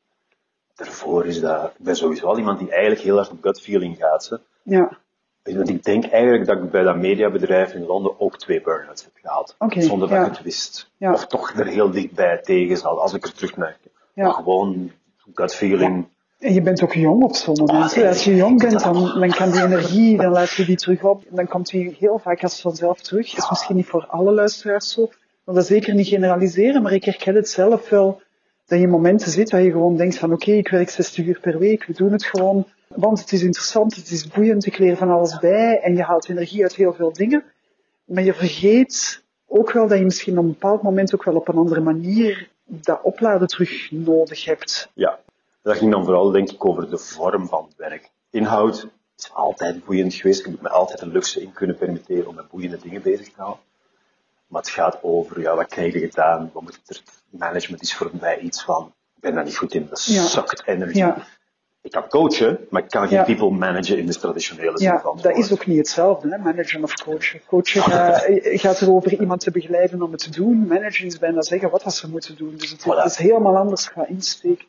Daarvoor 0.75 1.27
is 1.27 1.41
dat, 1.41 1.65
ik 1.65 1.85
ben 1.85 1.97
sowieso 1.97 2.27
wel 2.27 2.39
iemand 2.39 2.59
die 2.59 2.71
eigenlijk 2.71 3.01
heel 3.01 3.19
erg 3.19 3.31
op 3.31 3.43
gut 3.43 3.61
feeling 3.61 3.97
gaat. 3.97 4.29
Hè. 4.29 4.37
Ja. 4.63 4.99
Want 5.43 5.69
ik 5.69 5.85
denk 5.85 6.05
eigenlijk 6.05 6.47
dat 6.47 6.63
ik 6.63 6.71
bij 6.71 6.83
dat 6.83 6.97
mediabedrijf 6.97 7.75
in 7.75 7.87
Londen 7.87 8.21
ook 8.21 8.39
twee 8.39 8.61
burn-outs 8.61 9.05
heb 9.05 9.13
gehad. 9.15 9.55
Okay, 9.59 9.83
zonder 9.83 10.09
dat 10.09 10.17
ja. 10.17 10.25
ik 10.25 10.31
het 10.31 10.43
wist. 10.43 10.91
Of 10.99 11.27
toch 11.27 11.53
er 11.53 11.67
heel 11.67 11.91
dichtbij 11.91 12.39
tegen 12.39 12.77
zat, 12.77 12.99
als 12.99 13.15
ik 13.15 13.25
er 13.25 13.33
terug 13.33 13.57
naar 13.57 13.77
ja. 14.15 14.25
Maar 14.25 14.33
gewoon 14.35 14.93
gut 15.35 15.55
feeling. 15.55 16.09
En 16.39 16.55
je 16.55 16.63
bent 16.63 16.83
ook 16.83 16.95
jong 16.95 17.23
op 17.23 17.35
zo'n 17.35 17.57
moment. 17.57 17.97
Ah, 17.97 18.09
als 18.09 18.25
je 18.25 18.35
jong 18.35 18.61
bent, 18.61 18.83
dan, 18.83 19.19
dan 19.21 19.31
kan 19.31 19.51
die 19.51 19.63
energie, 19.63 20.17
dan 20.17 20.33
laat 20.33 20.51
je 20.51 20.65
die 20.65 20.77
terug 20.77 21.05
op. 21.05 21.23
Dan 21.31 21.47
komt 21.47 21.71
die 21.71 21.97
heel 21.99 22.19
vaak 22.19 22.43
als 22.43 22.61
vanzelf 22.61 23.01
terug. 23.01 23.31
Dat 23.31 23.45
is 23.45 23.51
misschien 23.51 23.77
niet 23.77 23.87
voor 23.87 24.07
alle 24.07 24.33
luisteraars 24.33 24.93
zo. 24.93 25.11
Maar 25.45 25.55
dat 25.55 25.67
zeker 25.67 25.95
niet 25.95 26.07
generaliseren, 26.07 26.83
maar 26.83 26.93
ik 26.93 27.05
herken 27.05 27.35
het 27.35 27.49
zelf 27.49 27.89
wel. 27.89 28.21
Dat 28.67 28.81
je 28.81 28.89
momenten 28.89 29.31
zit 29.31 29.51
waar 29.51 29.63
je 29.63 29.71
gewoon 29.71 29.97
denkt 29.97 30.19
van 30.19 30.33
oké, 30.33 30.43
okay, 30.43 30.59
ik 30.59 30.69
werk 30.69 30.91
60 30.91 31.25
uur 31.27 31.41
per 31.41 31.59
week, 31.59 31.85
we 31.85 31.93
doen 31.93 32.13
het 32.13 32.25
gewoon. 32.25 32.67
Want 32.89 33.21
het 33.21 33.33
is 33.33 33.43
interessant, 33.43 33.97
het 33.97 34.11
is 34.11 34.27
boeiend, 34.27 34.67
ik 34.67 34.79
leer 34.79 34.97
van 34.97 35.11
alles 35.11 35.39
bij 35.39 35.81
en 35.81 35.97
je 35.97 36.03
haalt 36.03 36.29
energie 36.29 36.63
uit 36.63 36.77
heel 36.77 36.93
veel 36.93 37.13
dingen. 37.13 37.45
Maar 38.05 38.23
je 38.23 38.35
vergeet 38.35 39.23
ook 39.47 39.73
wel 39.73 39.89
dat 39.89 39.99
je 39.99 40.05
misschien 40.05 40.39
op 40.39 40.45
een 40.45 40.51
bepaald 40.51 40.83
moment 40.83 41.15
ook 41.15 41.25
wel 41.25 41.35
op 41.35 41.49
een 41.49 41.57
andere 41.57 41.81
manier 41.81 42.49
dat 42.81 43.01
opladen 43.03 43.49
terug 43.49 43.91
nodig 43.91 44.45
hebt. 44.45 44.89
Ja, 44.95 45.19
dat 45.63 45.77
ging 45.77 45.91
dan 45.91 46.05
vooral 46.05 46.31
denk 46.31 46.51
ik 46.51 46.65
over 46.65 46.91
de 46.91 46.99
vorm 46.99 47.49
van 47.49 47.65
het 47.69 47.77
werk. 47.77 48.11
Inhoud 48.31 48.87
is 49.19 49.31
altijd 49.33 49.85
boeiend 49.85 50.15
geweest. 50.15 50.41
Ik 50.41 50.47
heb 50.47 50.61
me 50.61 50.69
altijd 50.69 51.01
een 51.01 51.13
luxe 51.13 51.41
in 51.43 51.53
kunnen 51.53 51.77
permitteren 51.77 52.27
om 52.27 52.35
met 52.35 52.49
boeiende 52.49 52.79
dingen 52.79 53.03
bezig 53.03 53.27
te 53.27 53.33
houden. 53.41 53.63
Maar 54.47 54.61
het 54.63 54.71
gaat 54.71 54.99
over, 55.03 55.41
ja, 55.41 55.55
wat 55.57 55.67
krijg 55.67 55.93
je 55.93 55.99
gedaan? 55.99 56.51
Wat 56.53 56.63
moet 56.63 56.81
er, 56.87 57.03
management 57.31 57.83
is 57.83 57.95
voor 57.95 58.11
mij 58.21 58.39
iets 58.39 58.63
van, 58.65 58.93
ik 59.15 59.21
ben 59.21 59.35
daar 59.35 59.45
niet 59.45 59.57
goed 59.57 59.75
in, 59.75 59.87
dat 59.89 60.05
Ja. 60.05 60.27
sukt 60.27 60.67
energie. 60.67 60.97
Ja, 60.99 61.27
Ik 61.83 61.91
kan 61.91 62.09
coachen, 62.09 62.67
maar 62.71 62.83
ik 62.83 62.89
kan 62.91 63.09
geen 63.09 63.19
Ja. 63.19 63.25
people 63.25 63.51
managen 63.51 63.99
in 63.99 64.07
de 64.07 64.15
traditionele 64.19 64.79
zin 64.79 64.89
ja 64.89 65.01
van 65.01 65.19
dat 65.23 65.37
is 65.37 65.53
ook 65.53 65.67
niet 65.67 65.77
hetzelfde, 65.79 66.29
hè? 66.29 66.39
managen 66.39 66.83
of 66.83 66.95
coachen. 66.95 67.41
Coachen 67.47 67.83
gaat, 67.83 68.25
gaat 68.65 68.81
erover 68.81 69.21
iemand 69.21 69.41
te 69.41 69.51
begeleiden 69.51 70.03
om 70.03 70.11
het 70.13 70.21
te 70.21 70.31
doen. 70.31 70.67
Managen 70.67 71.07
is 71.07 71.19
bijna 71.19 71.43
zeggen 71.43 71.71
wat 71.71 71.95
ze 71.95 72.11
moeten 72.11 72.37
doen. 72.37 72.57
Dus 72.57 72.71
het, 72.71 72.81
Voilà. 72.83 73.05
is 73.05 73.17
helemaal 73.17 73.57
anders 73.57 73.91
qua 73.91 74.07
insteek. 74.07 74.67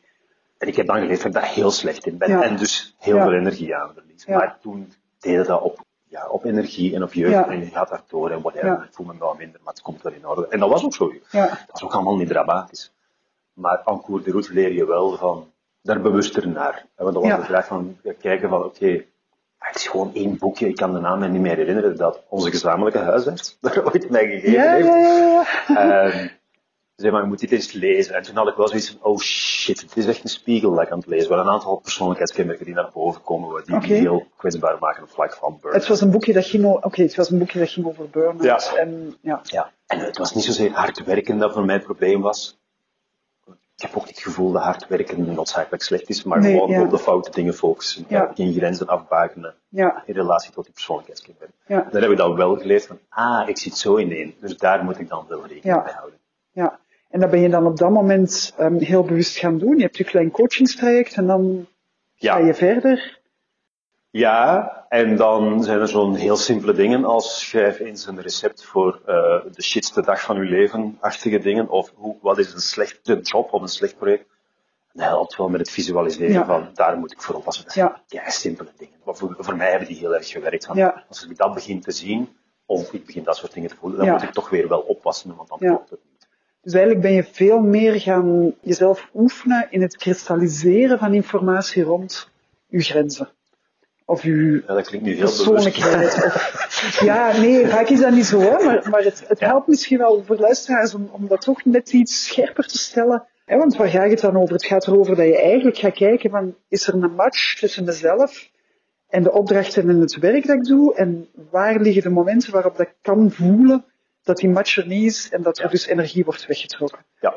En 0.58 0.68
ik 0.68 0.76
heb 0.76 0.86
dan 0.86 0.96
geleerd 0.98 1.16
dat 1.18 1.26
ik 1.26 1.32
daar 1.32 1.52
heel 1.52 1.70
slecht 1.70 2.06
in 2.06 2.18
ben. 2.18 2.28
Ja. 2.28 2.42
En 2.42 2.56
dus 2.56 2.94
heel 2.98 3.18
veel 3.20 3.32
energie 3.32 3.74
aan 3.76 3.90
verlies. 3.94 4.26
Maar 4.26 4.58
toen 4.60 4.92
deed 5.18 5.38
ik 5.40 5.46
dat 5.46 5.60
op, 5.62 5.80
ja, 6.08 6.28
op 6.28 6.44
energie 6.44 6.94
en 6.94 7.02
op 7.02 7.12
jeugd. 7.12 7.48
En 7.48 7.58
je 7.60 7.66
gaat 7.66 7.88
daardoor 7.88 8.30
en 8.30 8.40
whatever. 8.42 8.72
Ik 8.84 8.92
voel 8.94 9.06
me 9.06 9.14
wel 9.18 9.34
minder, 9.38 9.60
maar 9.64 9.72
het 9.72 9.82
komt 9.82 10.02
wel 10.02 10.12
in 10.12 10.26
orde. 10.26 10.46
En 10.48 10.60
dat 10.60 10.68
was 10.68 10.84
ook 10.84 10.94
zo. 10.94 11.12
Dat 11.30 11.50
was 11.70 11.82
ook 11.82 11.92
allemaal 11.94 12.16
niet 12.16 12.28
dramatisch. 12.28 12.92
Maar 13.52 13.82
en 13.84 14.00
cours 14.02 14.24
de 14.24 14.30
route 14.30 14.52
leer 14.52 14.72
je 14.72 14.86
wel 14.86 15.16
van, 15.16 15.52
daar 15.84 16.00
bewuster 16.00 16.48
naar. 16.48 16.86
En 16.96 17.04
dat 17.04 17.14
was 17.14 17.24
Ja. 17.24 17.36
de 17.36 17.44
vraag 17.44 17.66
van, 17.66 17.96
kijken 18.20 18.48
van, 18.48 18.64
oké, 18.64 19.04
het 19.58 19.76
is 19.76 19.86
gewoon 19.86 20.14
één 20.14 20.38
boekje, 20.38 20.68
ik 20.68 20.76
kan 20.76 20.92
de 20.92 21.00
naam 21.00 21.30
niet 21.32 21.40
meer 21.40 21.56
herinneren, 21.56 21.96
dat 21.96 22.22
onze 22.28 22.50
gezamenlijke 22.50 22.98
huisarts 22.98 23.58
er 23.60 23.84
ooit 23.84 24.10
mij 24.10 24.26
gegeven 24.26 24.52
ja, 24.52 24.72
heeft. 24.72 24.86
ja, 24.86 24.96
ja. 24.96 25.44
ja. 25.66 26.10
Ehm, 26.10 26.28
zei 26.96 27.10
van, 27.10 27.20
je 27.20 27.26
moet 27.26 27.40
dit 27.40 27.52
eens 27.52 27.72
lezen. 27.72 28.14
En 28.14 28.22
toen 28.22 28.36
had 28.36 28.48
ik 28.48 28.54
wel 28.54 28.68
zoiets 28.68 28.90
van, 28.90 29.10
oh 29.12 29.18
shit, 29.18 29.80
het 29.80 29.96
is 29.96 30.06
echt 30.06 30.22
een 30.22 30.28
spiegel 30.28 30.74
dat 30.74 30.82
ik 30.82 30.90
aan 30.90 30.98
het 30.98 31.06
lezen 31.06 31.28
ben. 31.28 31.38
Een 31.38 31.48
aantal 31.48 31.76
persoonlijkheidskenmerken 31.76 32.64
die 32.64 32.74
naar 32.74 32.90
boven 32.92 33.22
komen, 33.22 33.64
die, 33.64 33.80
die 33.80 33.94
heel 33.94 34.26
kwetsbaar 34.36 34.76
maken 34.80 35.02
op 35.02 35.10
vlak 35.10 35.34
van 35.34 35.58
burn 35.60 35.74
Het 35.74 35.86
was 35.86 36.00
een 36.00 36.10
boekje 36.10 36.32
dat 36.32 36.46
ging, 36.46 36.64
oké, 36.64 37.02
het 37.02 37.14
was 37.14 37.30
een 37.30 37.38
boekje 37.38 37.58
dat 37.58 37.68
ging 37.70 37.86
over. 37.86 38.08
Ja. 38.40 38.58
En, 38.76 39.16
ja. 39.20 39.40
Ja, 39.42 39.72
en 39.86 39.98
het 39.98 40.18
was 40.18 40.34
niet 40.34 40.44
zozeer 40.44 40.70
hard 40.70 41.04
werken 41.04 41.38
dat 41.38 41.52
voor 41.52 41.64
mij 41.64 41.74
het 41.74 41.84
probleem 41.84 42.20
was. 42.20 42.58
Ik 43.76 43.82
heb 43.82 43.96
ook 43.96 44.06
niet 44.06 44.14
het 44.14 44.24
gevoel 44.24 44.52
dat 44.52 44.62
hard 44.62 44.86
werken 44.86 45.34
noodzakelijk 45.34 45.82
slecht 45.82 46.08
is, 46.08 46.22
maar 46.24 46.40
Nee, 46.40 46.52
gewoon 46.52 46.70
ja. 46.70 46.82
op 46.82 46.90
de 46.90 46.98
foute 46.98 47.30
dingen 47.30 47.54
focussen. 47.54 48.04
Ja. 48.08 48.30
Geen 48.34 48.52
grenzen 48.52 48.86
afbakenen 48.86 49.54
Ja, 49.68 50.02
in 50.06 50.14
relatie 50.14 50.52
tot 50.52 50.64
die 50.64 50.72
persoonlijkheidskenmerken. 50.72 51.54
ja, 51.66 51.88
Dan 51.92 52.02
heb 52.02 52.10
ik 52.10 52.16
dan 52.16 52.34
wel 52.36 52.56
geleerd 52.56 52.86
van, 52.86 52.98
ah, 53.08 53.48
ik 53.48 53.58
zit 53.58 53.76
zo 53.76 53.98
ineen, 53.98 54.34
dus 54.40 54.56
daar 54.56 54.84
moet 54.84 54.98
ik 55.00 55.08
dan 55.08 55.24
wel 55.28 55.46
rekening 55.46 55.84
mee 55.84 55.92
houden. 55.94 56.18
ja. 56.52 56.78
En 57.10 57.20
dat 57.20 57.30
ben 57.30 57.40
je 57.40 57.48
dan 57.48 57.66
op 57.66 57.76
dat 57.76 57.90
moment 57.90 58.54
ehm, 58.58 58.76
heel 58.78 59.02
bewust 59.04 59.36
gaan 59.36 59.58
doen. 59.58 59.76
Je 59.76 59.82
hebt 59.82 59.96
je 59.96 60.04
klein 60.04 60.30
coachingstraject 60.30 61.14
en 61.14 61.26
dan 61.26 61.66
ga 62.16 62.38
je 62.38 62.54
verder. 62.54 63.20
Ja, 64.18 64.86
en 64.88 65.16
dan 65.16 65.62
zijn 65.64 65.80
er 65.80 65.88
zo'n 65.88 66.14
heel 66.14 66.36
simpele 66.36 66.72
dingen 66.72 67.04
als 67.04 67.40
schrijf 67.48 67.78
eens 67.78 68.06
een 68.06 68.20
recept 68.20 68.64
voor 68.64 69.00
eh, 69.06 69.14
de 69.52 69.62
shitste 69.62 70.02
dag 70.02 70.20
van 70.20 70.36
uw 70.36 70.48
leven, 70.48 70.96
achtige 71.00 71.38
dingen, 71.38 71.68
of 71.68 71.92
hoe, 71.94 72.16
wat 72.20 72.38
is 72.38 72.52
een 72.52 72.60
slechte 72.60 73.20
job 73.20 73.52
of 73.52 73.62
een 73.62 73.68
slecht 73.68 73.96
project. 73.98 74.24
Dat 74.92 75.06
helpt 75.06 75.36
wel 75.36 75.48
met 75.48 75.60
het 75.60 75.70
visualiseren 75.70 76.32
Ja. 76.32 76.44
van, 76.44 76.68
daar 76.74 76.98
moet 76.98 77.12
ik 77.12 77.22
voor 77.22 77.34
oppassen. 77.34 77.64
Dat 77.64 77.72
zijn 77.72 77.86
Ja. 77.86 78.02
ja, 78.22 78.30
simpele 78.30 78.70
dingen. 78.76 78.94
Maar 79.04 79.14
voor, 79.16 79.36
voor 79.38 79.56
mij 79.56 79.70
hebben 79.70 79.88
die 79.88 79.96
heel 79.96 80.14
erg 80.14 80.28
gewerkt. 80.28 80.68
Ja. 80.72 81.04
Als 81.08 81.26
ik 81.26 81.36
dat 81.36 81.54
begin 81.54 81.80
te 81.80 81.90
zien, 81.92 82.28
of 82.66 82.92
ik 82.92 83.06
begin 83.06 83.24
dat 83.24 83.36
soort 83.36 83.52
dingen 83.52 83.70
te 83.70 83.76
voelen, 83.76 83.98
dan 83.98 84.10
moet 84.10 84.22
ik 84.22 84.32
toch 84.32 84.50
weer 84.50 84.68
wel 84.68 84.80
oppassen, 84.80 85.36
want 85.36 85.48
dan 85.48 85.58
klopt 85.58 85.90
het 85.90 86.00
niet. 86.10 86.28
Dus 86.62 86.72
eigenlijk 86.72 87.04
ben 87.04 87.12
je 87.14 87.24
veel 87.24 87.60
meer 87.60 88.00
gaan 88.00 88.54
jezelf 88.60 89.08
oefenen 89.14 89.66
in 89.70 89.82
het 89.82 89.96
kristalliseren 89.96 90.98
van 90.98 91.14
informatie 91.14 91.82
rond 91.82 92.28
je 92.66 92.80
grenzen. 92.80 93.28
Of 94.06 94.22
je 94.22 94.62
Ja, 94.66 94.74
dat 94.74 94.86
klinkt 94.86 95.06
heel 95.06 95.16
persoonlijkheid. 95.18 96.14
Of, 96.24 97.00
ja, 97.04 97.36
nee, 97.36 97.66
vaak 97.66 97.88
is 97.88 98.00
dat 98.00 98.10
niet 98.12 98.26
zo, 98.26 98.40
hè? 98.40 98.64
maar, 98.64 98.88
maar 98.90 99.02
het, 99.02 99.24
het 99.28 99.38
Ja. 99.38 99.46
helpt 99.46 99.66
misschien 99.66 99.98
wel 99.98 100.22
voor 100.26 100.36
luisteraars 100.36 100.94
om, 100.94 101.08
om 101.12 101.26
dat 101.28 101.40
toch 101.40 101.64
net 101.64 101.92
iets 101.92 102.26
scherper 102.26 102.66
te 102.66 102.78
stellen. 102.78 103.26
Hè, 103.44 103.56
want 103.58 103.76
waar 103.76 103.88
gaat 103.88 104.10
het 104.10 104.20
dan 104.20 104.36
over? 104.36 104.52
Het 104.54 104.66
gaat 104.66 104.86
erover 104.86 105.16
dat 105.16 105.26
je 105.26 105.42
eigenlijk 105.42 105.76
gaat 105.76 105.94
kijken 105.94 106.30
van, 106.30 106.54
is 106.68 106.86
er 106.86 106.94
een 106.94 107.14
match 107.14 107.58
tussen 107.58 107.84
mezelf 107.84 108.50
en 109.08 109.22
de 109.22 109.32
opdrachten 109.32 109.88
en 109.88 110.00
het 110.00 110.18
werk 110.18 110.46
dat 110.46 110.56
ik 110.56 110.64
doe? 110.64 110.94
En 110.94 111.28
waar 111.50 111.80
liggen 111.80 112.02
de 112.02 112.08
momenten 112.10 112.52
waarop 112.52 112.76
dat 112.76 112.86
ik 112.86 112.94
kan 113.02 113.30
voelen 113.30 113.84
dat 114.22 114.36
die 114.36 114.48
match 114.48 114.76
er 114.76 114.86
niet 114.86 115.04
is 115.04 115.28
en 115.30 115.42
dat 115.42 115.58
er 115.58 115.64
Ja. 115.64 115.70
dus 115.70 115.86
energie 115.86 116.24
wordt 116.24 116.46
weggetrokken? 116.46 117.04
Ja. 117.20 117.34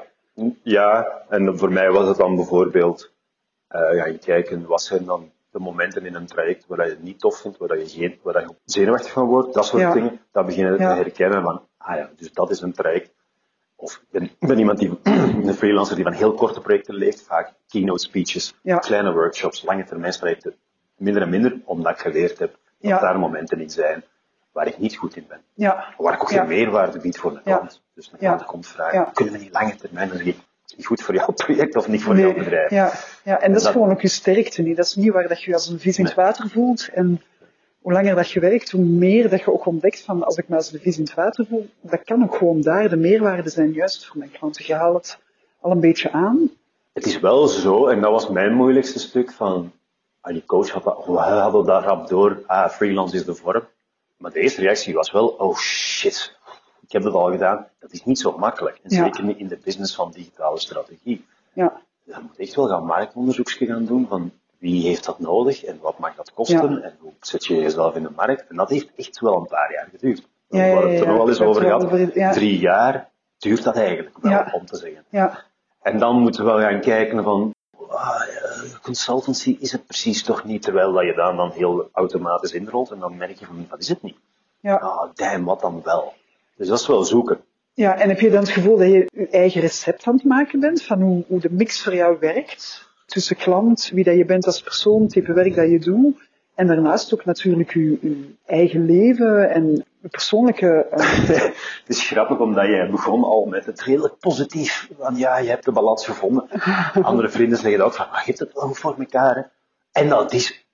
ja, 0.63 1.07
en 1.29 1.57
voor 1.57 1.71
mij 1.71 1.91
was 1.91 2.07
het 2.07 2.17
dan 2.17 2.35
bijvoorbeeld 2.35 3.11
eh 3.67 3.81
gaan 4.03 4.19
kijken, 4.19 4.65
wat 4.65 4.81
zijn 4.81 5.05
dan 5.05 5.31
de 5.57 5.63
momenten 5.63 6.05
in 6.05 6.15
een 6.15 6.25
traject 6.25 6.65
waar 6.67 6.85
je 6.85 6.91
het 6.91 7.03
niet 7.03 7.19
tof 7.19 7.37
vindt, 7.41 7.57
waar 7.57 7.77
je, 7.77 7.87
geen, 7.89 8.19
waar 8.23 8.41
je 8.41 8.55
zenuwachtig 8.65 9.11
van 9.11 9.25
wordt, 9.27 9.53
dat 9.53 9.65
soort 9.65 9.81
Ja. 9.81 9.93
dingen. 9.93 10.19
Dat 10.31 10.45
beginnen 10.45 10.77
Ja. 10.77 10.89
te 10.89 11.01
herkennen 11.01 11.41
van, 11.43 11.67
ah 11.77 11.95
ja, 11.95 12.09
dus 12.15 12.31
dat 12.33 12.49
is 12.49 12.61
een 12.61 12.73
traject. 12.73 13.13
Of 13.75 13.93
ik 13.95 14.07
ben, 14.11 14.23
ik 14.23 14.47
ben 14.47 14.59
iemand 14.59 14.79
die, 14.79 14.99
een 15.03 15.53
freelancer 15.53 15.95
die 15.95 16.03
van 16.03 16.13
heel 16.13 16.33
korte 16.33 16.61
projecten 16.61 16.95
leeft, 16.95 17.21
vaak 17.25 17.53
keynote 17.67 18.03
speeches, 18.03 18.53
Ja. 18.61 18.77
kleine 18.77 19.13
workshops, 19.13 19.63
lange 19.63 19.83
termijnstrajecten. 19.83 20.55
Minder 20.97 21.21
en 21.21 21.29
minder, 21.29 21.61
omdat 21.65 21.91
ik 21.91 21.99
geleerd 21.99 22.39
heb 22.39 22.57
dat 22.79 22.99
daar 23.01 23.19
momenten 23.19 23.59
in 23.61 23.69
zijn 23.69 24.03
waar 24.51 24.67
ik 24.67 24.77
niet 24.77 24.95
goed 24.95 25.15
in 25.15 25.25
ben. 25.27 25.41
Ja, 25.53 25.93
Waar 25.97 26.13
ik 26.13 26.21
ook 26.21 26.29
geen 26.29 26.47
meerwaarde 26.47 26.99
bied 26.99 27.17
voor 27.19 27.31
Ja. 27.33 27.39
klant. 27.55 27.81
Dus 27.93 28.07
een 28.11 28.17
Ja. 28.19 28.33
klant 28.33 28.45
komt 28.49 28.67
vragen, 28.67 29.11
kunnen 29.13 29.33
we 29.33 29.39
niet 29.39 29.53
lange 29.53 29.75
termijn, 29.75 30.09
dan 30.09 30.17
zeg 30.17 30.35
goed 30.83 31.01
voor 31.01 31.15
jouw 31.15 31.31
project 31.31 31.75
of 31.75 31.87
niet 31.87 32.03
voor 32.03 32.13
Nee, 32.13 32.23
jouw 32.23 32.33
bedrijf. 32.33 32.69
Ja, 32.69 32.93
ja, 33.23 33.39
en 33.41 33.51
dat 33.53 33.61
is 33.61 33.67
gewoon 33.67 33.91
ook 33.91 34.01
je 34.01 34.07
sterkte 34.07 34.61
niet. 34.61 34.75
Dat 34.77 34.85
is 34.85 34.95
niet 34.95 35.11
waar 35.11 35.27
dat 35.27 35.41
je 35.41 35.49
je 35.49 35.55
als 35.55 35.67
een 35.67 35.79
vis 35.79 35.97
in 35.97 36.05
het 36.05 36.15
Nee. 36.15 36.25
water 36.25 36.49
voelt. 36.49 36.89
En 36.93 37.21
hoe 37.81 37.91
langer 37.93 38.15
dat 38.15 38.31
je 38.31 38.39
werkt, 38.39 38.71
hoe 38.71 38.85
meer 38.85 39.29
dat 39.29 39.39
je 39.39 39.53
ook 39.53 39.65
ontdekt 39.65 40.01
van 40.01 40.23
als 40.23 40.37
ik 40.37 40.47
me 40.47 40.55
als 40.55 40.69
de 40.69 40.79
vis 40.79 40.97
in 40.97 41.03
het 41.03 41.13
water 41.13 41.45
voel, 41.49 41.69
dat 41.81 42.03
kan 42.03 42.23
ook 42.23 42.35
gewoon 42.35 42.61
daar 42.61 42.89
de 42.89 42.95
meerwaarde 42.97 43.49
zijn 43.49 43.71
juist 43.71 44.05
voor 44.05 44.17
mijn 44.17 44.31
klanten. 44.31 44.63
Je 44.67 44.73
haalt 44.73 44.95
het 44.95 45.17
al 45.59 45.71
een 45.71 45.79
beetje 45.79 46.11
aan. 46.11 46.49
Het 46.93 47.05
is 47.05 47.19
wel 47.19 47.47
zo, 47.47 47.87
en 47.87 48.01
dat 48.01 48.11
was 48.11 48.29
mijn 48.29 48.53
moeilijkste 48.53 48.99
stuk 48.99 49.31
van, 49.31 49.71
ah, 50.21 50.33
die 50.33 50.45
coach 50.45 50.69
had 50.69 50.83
dat, 50.83 51.05
we 51.05 51.11
hadden 51.11 51.65
daar 51.65 51.83
rap 51.83 52.07
door, 52.07 52.43
ah, 52.45 52.69
freelance 52.69 53.15
is 53.15 53.25
de 53.25 53.35
vorm. 53.35 53.63
Maar 54.17 54.31
de 54.31 54.39
eerste 54.39 54.61
reactie 54.61 54.93
was 54.93 55.11
wel, 55.11 55.27
oh 55.27 55.57
shit, 55.57 56.36
ik 56.87 56.93
heb 56.93 57.03
dat 57.03 57.13
al 57.13 57.31
gedaan. 57.31 57.67
Dat 57.79 57.91
is 57.91 58.03
niet 58.05 58.19
zo 58.19 58.37
makkelijk. 58.37 58.79
En 58.83 58.95
Ja. 58.95 59.03
zeker 59.03 59.23
niet 59.23 59.37
in 59.37 59.47
de 59.47 59.59
business 59.63 59.95
van 59.95 60.11
digitale 60.11 60.59
strategie. 60.59 61.25
Ja, 61.53 61.81
Je 62.03 62.15
moet 62.21 62.37
echt 62.37 62.55
wel 62.55 62.67
gaan 62.67 62.85
marktonderzoekje 62.85 63.65
gaan 63.65 63.85
doen 63.85 64.05
van 64.09 64.31
wie 64.57 64.87
heeft 64.87 65.05
dat 65.05 65.19
nodig 65.19 65.63
en 65.63 65.79
wat 65.81 65.99
mag 65.99 66.15
dat 66.15 66.33
kosten 66.33 66.71
Ja. 66.71 66.81
en 66.81 66.95
hoe 66.99 67.11
zet 67.21 67.45
je 67.45 67.55
jezelf 67.55 67.95
in 67.95 68.03
de 68.03 68.11
markt. 68.15 68.47
En 68.47 68.55
dat 68.55 68.69
heeft 68.69 68.89
echt 68.95 69.19
wel 69.19 69.35
een 69.37 69.47
paar 69.47 69.71
jaar 69.73 69.87
geduurd. 69.91 70.27
Ja, 70.49 70.63
ja, 70.65 70.87
het 70.87 70.99
er 71.01 71.13
wel 71.13 71.27
eens 71.29 71.41
over 71.41 71.61
gehad. 71.61 72.33
Drie 72.33 72.59
jaar 72.59 73.09
duurt 73.37 73.63
dat 73.63 73.75
eigenlijk 73.75 74.17
wel, 74.21 74.43
om 74.51 74.65
te 74.65 74.75
zeggen. 74.77 75.03
ja, 75.09 75.43
En 75.81 75.99
dan 75.99 76.19
moeten 76.19 76.45
we 76.45 76.51
wel 76.51 76.59
gaan 76.59 76.79
kijken 76.81 77.23
van, 77.23 77.53
ah, 77.89 78.21
consultancy 78.81 79.57
is 79.59 79.71
het 79.71 79.85
precies 79.85 80.23
toch 80.23 80.43
niet, 80.43 80.61
terwijl 80.61 80.93
dat 80.93 81.03
je 81.03 81.13
dan, 81.13 81.35
dan 81.37 81.51
heel 81.51 81.89
automatisch 81.91 82.51
inrolt 82.51 82.91
en 82.91 82.99
dan 82.99 83.17
merk 83.17 83.39
je 83.39 83.45
van, 83.45 83.65
dat 83.69 83.79
is 83.79 83.89
het 83.89 84.01
niet. 84.01 84.17
ja. 84.59 84.75
Ah, 84.75 85.09
damn, 85.13 85.45
wat 85.45 85.59
dan 85.61 85.81
wel? 85.83 86.13
Dus 86.57 86.67
dat 86.67 86.79
is 86.79 86.87
wel 86.87 87.03
zoeken. 87.03 87.39
ja, 87.73 87.97
en 87.99 88.09
heb 88.09 88.19
je 88.19 88.29
dan 88.29 88.39
het 88.39 88.49
gevoel 88.49 88.77
dat 88.77 88.87
je 88.87 89.07
je 89.11 89.27
eigen 89.27 89.61
recept 89.61 90.05
aan 90.05 90.15
het 90.15 90.23
maken 90.23 90.59
bent 90.59 90.83
van 90.83 91.01
hoe, 91.01 91.23
hoe 91.27 91.39
de 91.39 91.51
mix 91.51 91.83
voor 91.83 91.95
jou 91.95 92.17
werkt? 92.19 92.85
Tussen 93.05 93.35
klant, 93.35 93.89
wie 93.93 94.03
dat 94.03 94.15
je 94.17 94.25
bent 94.25 94.45
als 94.45 94.61
persoon, 94.61 95.07
type 95.07 95.33
werk 95.33 95.55
dat 95.55 95.69
je 95.69 95.79
doet. 95.79 96.25
En 96.55 96.67
daarnaast 96.67 97.13
ook 97.13 97.25
natuurlijk 97.25 97.73
je, 97.73 97.97
je 98.01 98.33
eigen 98.45 98.85
leven 98.85 99.49
en 99.49 99.85
je 100.01 100.09
persoonlijke... 100.09 100.85
eh, 100.91 101.27
het 101.83 101.83
is 101.87 102.07
grappig 102.07 102.39
omdat 102.39 102.65
jij 102.65 102.89
begon 102.89 103.23
al 103.23 103.45
met 103.45 103.65
het 103.65 103.81
redelijk 103.81 104.17
positief. 104.19 104.89
Van 104.99 105.15
ja, 105.15 105.37
je 105.37 105.49
hebt 105.49 105.65
de 105.65 105.71
balans 105.71 106.05
gevonden. 106.05 106.47
Andere 107.01 107.29
vrienden 107.29 107.57
zeggen 107.57 107.81
ook 107.81 107.93
van, 107.93 108.07
maar 108.11 108.19
je 108.19 108.25
hebt 108.25 108.39
het 108.39 108.53
wel 108.53 108.67
goed 108.67 108.77
voor 108.77 108.95
elkaar. 108.99 109.35
Hè? 109.35 109.41
En 110.01 110.09
dat 110.09 110.33
is, 110.33 110.66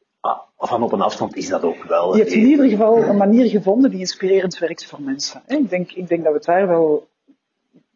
van 0.58 0.84
op 0.84 0.92
een 0.92 1.02
afstand 1.02 1.36
is 1.36 1.48
dat 1.50 1.64
ook 1.64 1.84
wel. 1.84 2.14
Je 2.16 2.22
hebt 2.22 2.34
in 2.34 2.46
ieder 2.46 2.70
geval 2.70 2.98
een 3.04 3.18
manier 3.18 3.50
gevonden 3.50 3.90
die 3.92 4.00
inspirerend 4.00 4.58
werkt 4.58 4.86
voor 4.86 5.02
mensen. 5.02 5.42
Ik 5.48 5.70
denk, 5.70 5.92
ik 5.92 6.08
denk 6.08 6.24
dat 6.24 6.32
we 6.32 6.38
het 6.38 6.48
daar 6.48 6.68
wel, 6.68 7.08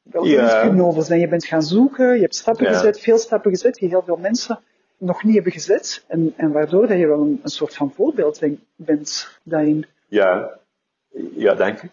wel 0.03 0.25
Ja. 0.25 0.62
kunnen 0.62 0.86
over 0.86 1.03
zijn. 1.03 1.19
Je 1.19 1.27
bent 1.27 1.46
gaan 1.46 1.62
zoeken, 1.63 2.15
je 2.15 2.22
hebt 2.22 2.36
stappen 2.36 2.65
Ja. 2.65 2.74
gezet, 2.74 3.00
veel 3.00 3.17
stappen 3.17 3.51
gezet 3.51 3.75
die 3.75 3.89
heel 3.89 4.03
veel 4.05 4.17
mensen 4.17 4.60
nog 4.98 5.24
niet 5.24 5.34
hebben 5.34 5.51
gezet. 5.51 6.03
En, 6.07 6.34
en 6.38 6.51
waardoor 6.51 6.88
dat 6.88 6.98
je 6.98 7.07
wel 7.07 7.22
een, 7.22 7.39
een 7.43 7.50
soort 7.50 7.75
van 7.75 7.91
voorbeeld 7.96 8.39
denk- 8.39 8.60
bent 8.75 9.39
daarin. 9.43 9.86
Ja, 10.07 10.57
ja, 11.36 11.53
dank 11.53 11.81
u. 11.81 11.89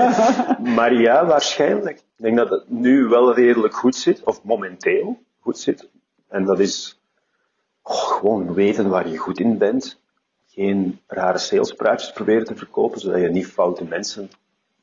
maar 0.76 0.94
ja, 0.94 1.26
waarschijnlijk. 1.26 1.96
Ik 1.96 2.22
denk 2.24 2.36
dat 2.36 2.50
het 2.50 2.64
nu 2.70 3.04
wel 3.04 3.34
redelijk 3.34 3.74
goed 3.74 3.96
zit, 3.96 4.22
of 4.24 4.44
momenteel 4.44 5.18
goed 5.40 5.58
zit. 5.58 5.88
En 6.28 6.44
dat 6.44 6.60
is 6.60 7.00
gewoon 7.84 8.54
weten 8.54 8.88
waar 8.88 9.08
je 9.08 9.16
goed 9.16 9.40
in 9.40 9.58
bent. 9.58 10.00
Geen 10.46 11.00
rare 11.06 11.38
salespraatjes 11.38 12.12
proberen 12.12 12.44
te 12.44 12.56
verkopen, 12.56 13.00
zodat 13.00 13.20
je 13.20 13.28
niet 13.28 13.46
foute 13.46 13.84
mensen, 13.84 14.30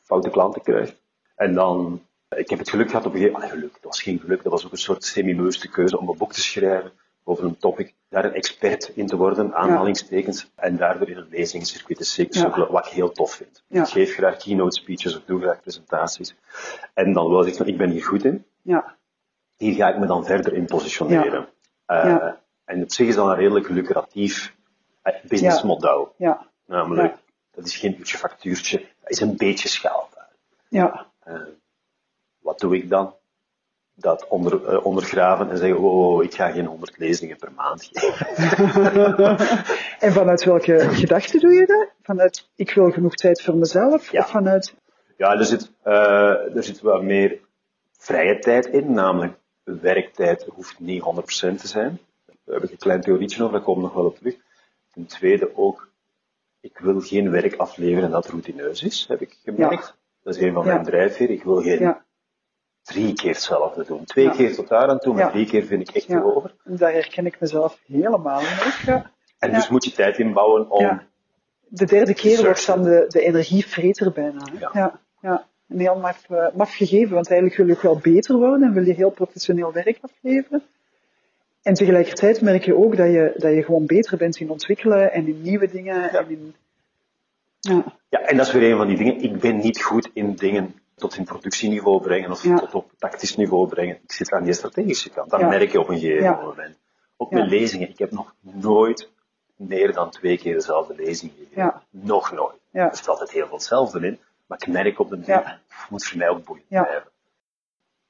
foute 0.01 0.29
klanten 0.29 0.61
krijgt. 0.61 1.01
En 1.35 1.53
dan, 1.53 2.01
ik 2.35 2.49
heb 2.49 2.59
het 2.59 2.69
geluk 2.69 2.89
gehad 2.89 3.05
op 3.05 3.13
een 3.13 3.17
gegeven 3.17 3.39
moment, 3.39 3.59
geluk, 3.59 3.73
dat 3.73 3.83
was 3.83 4.01
geen 4.01 4.19
geluk, 4.19 4.43
dat 4.43 4.51
was 4.51 4.65
ook 4.65 4.71
een 4.71 4.77
soort 4.77 5.03
semi-bewuste 5.03 5.69
keuze 5.69 5.99
om 5.99 6.09
een 6.09 6.17
boek 6.17 6.33
te 6.33 6.41
schrijven 6.41 6.91
over 7.23 7.45
een 7.45 7.57
topic, 7.57 7.93
daar 8.09 8.25
een 8.25 8.33
expert 8.33 8.91
in 8.95 9.07
te 9.07 9.15
worden, 9.15 9.53
aanhalingstekens, 9.53 10.51
en 10.55 10.77
daardoor 10.77 11.09
in 11.09 11.17
een 11.17 11.27
lezingscircuit 11.29 11.97
te 11.97 12.21
Ja. 12.23 12.39
sukkelen, 12.39 12.71
wat 12.71 12.85
ik 12.85 12.91
heel 12.91 13.11
tof 13.11 13.33
vind. 13.33 13.63
Ja. 13.67 13.81
Ik 13.81 13.87
geef 13.89 14.13
graag 14.13 14.37
keynote 14.37 14.79
speeches 14.79 15.15
of 15.17 15.23
doe 15.25 15.41
graag 15.41 15.61
presentaties. 15.61 16.35
En 16.93 17.13
dan 17.13 17.29
wil 17.29 17.45
ik 17.45 17.55
van, 17.55 17.67
ik 17.67 17.77
ben 17.77 17.89
hier 17.89 18.03
goed 18.03 18.23
in, 18.25 18.45
Ja, 18.61 18.95
hier 19.57 19.73
ga 19.75 19.89
ik 19.89 19.97
me 19.97 20.05
dan 20.05 20.25
verder 20.25 20.53
in 20.53 20.65
positioneren. 20.65 21.47
Ja. 21.87 22.40
En 22.71 22.83
op 22.83 22.91
zich 22.91 23.07
is 23.07 23.15
dat 23.15 23.27
een 23.27 23.35
redelijk 23.35 23.69
lucratief 23.69 24.55
eh, 25.01 25.13
businessmodel. 25.23 26.13
ja, 26.17 26.45
Namelijk, 26.65 27.15
dat 27.51 27.65
is 27.65 27.75
geen 27.77 27.95
uurtje 27.99 28.17
factuurtje, 28.17 28.77
dat 28.77 29.09
is 29.09 29.19
een 29.19 29.37
beetje 29.37 29.67
schaalbaar. 29.67 30.29
ja, 30.69 31.07
Eh, 31.23 31.35
wat 32.39 32.59
doe 32.59 32.75
ik 32.75 32.89
dan? 32.89 33.15
Dat 33.95 34.27
onder, 34.27 34.65
eh, 34.65 34.85
ondergraven 34.85 35.49
en 35.49 35.57
zeggen, 35.57 35.79
oh, 35.79 36.23
ik 36.23 36.33
ga 36.33 36.49
geen 36.51 36.65
100 36.65 36.97
lezingen 36.97 37.37
per 37.37 37.51
maand 37.51 37.89
geven. 37.91 39.37
En 40.05 40.11
vanuit 40.13 40.43
welke 40.43 40.79
gedachte 40.79 41.39
doe 41.39 41.53
je 41.53 41.65
dat? 41.65 41.87
Vanuit, 42.01 42.49
ik 42.55 42.73
wil 42.73 42.91
genoeg 42.91 43.15
tijd 43.15 43.41
voor 43.41 43.55
mezelf? 43.55 44.11
Ja. 44.11 44.19
Of 44.19 44.29
vanuit, 44.29 44.75
Ja, 45.17 45.33
er 45.37 45.45
zit, 45.45 45.71
er 45.83 46.63
zit 46.63 46.81
wat 46.81 47.03
meer 47.03 47.39
vrije 47.97 48.39
tijd 48.39 48.65
in, 48.65 48.93
namelijk 48.93 49.37
werktijd 49.63 50.43
hoeft 50.43 50.79
niet 50.79 51.01
100% 51.01 51.59
te 51.59 51.67
zijn. 51.67 51.99
Daar 52.51 52.59
heb 52.59 52.69
ik 52.69 52.75
een 52.75 52.81
klein 52.85 53.01
theorietje 53.01 53.41
over, 53.43 53.55
daar 53.55 53.63
kom 53.65 53.75
ik 53.75 53.81
nog 53.81 53.93
wel 53.93 54.05
op 54.05 54.17
terug. 54.17 54.35
Ten 54.93 55.05
tweede 55.05 55.51
ook, 55.55 55.89
ik 56.59 56.77
wil 56.77 56.99
geen 56.99 57.31
werk 57.31 57.55
afleveren 57.55 58.11
dat 58.11 58.27
routineus 58.27 58.83
is, 58.83 59.05
heb 59.07 59.21
ik 59.21 59.37
gemerkt. 59.43 59.95
Dat 60.23 60.35
is 60.35 60.41
een 60.41 60.53
van 60.53 60.65
Ja. 60.65 60.73
mijn 60.73 60.85
drijfveren. 60.85 61.33
Ik 61.35 61.43
wil 61.43 61.61
geen 61.61 61.79
ja, 61.79 62.03
drie 62.83 63.13
keer 63.13 63.31
hetzelfde 63.31 63.85
doen. 63.85 64.03
Twee 64.03 64.25
Ja. 64.25 64.31
keer 64.31 64.55
tot 64.55 64.67
daar 64.67 64.87
aan 64.87 64.99
toe, 64.99 65.13
maar 65.13 65.23
Ja. 65.23 65.29
drie 65.31 65.45
keer 65.45 65.63
vind 65.63 65.89
ik 65.89 65.95
echt 65.95 66.05
Ja. 66.07 66.19
te 66.19 66.35
over. 66.35 66.55
Daar 66.63 66.91
herken 66.91 67.25
ik 67.25 67.39
mezelf 67.39 67.79
helemaal 67.87 68.39
in. 68.39 68.45
Ja. 68.85 69.11
En 69.39 69.49
Ja. 69.49 69.55
dus 69.55 69.69
moet 69.69 69.85
je 69.85 69.91
tijd 69.91 70.17
inbouwen 70.19 70.69
om... 70.69 70.81
Ja. 70.81 71.03
De 71.67 71.85
derde 71.85 72.13
keer 72.13 72.43
wordt 72.43 72.65
dan 72.65 72.83
de, 72.83 73.05
de 73.07 73.21
energievreter 73.21 74.11
bijna. 74.11 74.41
Ja. 74.59 74.69
Ja. 74.73 74.99
Ja, 75.21 75.45
Een 75.67 75.79
heel 75.79 75.99
maf, 75.99 76.29
eh, 76.29 76.47
maf 76.53 76.75
gegeven, 76.75 77.13
want 77.13 77.27
eigenlijk 77.29 77.57
wil 77.59 77.67
je 77.67 77.73
ook 77.75 77.81
wel 77.81 78.13
beter 78.13 78.35
worden 78.35 78.67
en 78.67 78.73
wil 78.73 78.83
je 78.85 78.93
heel 78.93 79.09
professioneel 79.11 79.71
werk 79.73 79.97
afleveren. 80.01 80.63
En 81.61 81.73
tegelijkertijd 81.73 82.41
merk 82.41 82.63
je 82.63 82.75
ook 82.75 82.97
dat 82.97 83.07
je, 83.11 83.33
dat 83.37 83.53
je 83.53 83.63
gewoon 83.63 83.85
beter 83.85 84.17
bent 84.17 84.37
in 84.39 84.49
ontwikkelen 84.49 85.11
en 85.11 85.27
in 85.27 85.41
nieuwe 85.41 85.67
dingen. 85.69 86.11
En 86.11 86.29
in, 86.29 86.55
ja. 87.59 87.83
Ja, 88.09 88.19
en 88.19 88.37
dat 88.37 88.47
is 88.47 88.53
weer 88.53 88.71
een 88.71 88.77
van 88.77 88.87
die 88.87 88.97
dingen. 88.97 89.21
Ik 89.21 89.39
ben 89.39 89.57
niet 89.57 89.81
goed 89.81 90.09
in 90.13 90.35
dingen 90.35 90.75
tot 90.95 91.15
in 91.17 91.23
productieniveau 91.23 92.01
brengen 92.01 92.31
of 92.31 92.43
Ja. 92.43 92.55
tot 92.55 92.73
op 92.75 92.91
tactisch 92.97 93.35
niveau 93.35 93.67
brengen. 93.67 93.95
Ik 94.03 94.11
zit 94.11 94.31
aan 94.31 94.43
die 94.43 94.53
strategische 94.53 95.09
kant. 95.09 95.29
Dat 95.29 95.39
Ja. 95.39 95.47
merk 95.47 95.71
je 95.71 95.79
op 95.79 95.89
een 95.89 95.99
gegeven 95.99 96.23
Ja. 96.23 96.41
moment. 96.41 96.77
Ook 97.17 97.31
Ja. 97.31 97.37
met 97.37 97.49
lezingen. 97.49 97.89
Ik 97.89 97.97
heb 97.99 98.11
nog 98.11 98.35
nooit 98.41 99.09
meer 99.55 99.93
dan 99.93 100.09
twee 100.09 100.37
keer 100.37 100.53
dezelfde 100.53 100.95
lezing 100.95 101.31
gegeven. 101.31 101.61
Ja. 101.63 101.83
Nog 101.89 102.31
nooit. 102.31 102.55
Ja. 102.71 102.89
Er 102.89 102.95
zit 102.95 103.07
altijd 103.07 103.31
heel 103.31 103.45
veel 103.47 103.55
hetzelfde 103.55 104.07
in. 104.07 104.19
Maar 104.47 104.57
ik 104.61 104.67
merk 104.67 104.99
op 104.99 105.09
de 105.09 105.15
duur, 105.15 105.27
Ja. 105.27 105.59
het 105.67 105.89
moet 105.89 106.05
voor 106.05 106.17
mij 106.17 106.29
ook 106.29 106.43
boeiend 106.45 106.65
Ja. 106.69 106.83
blijven. 106.83 107.10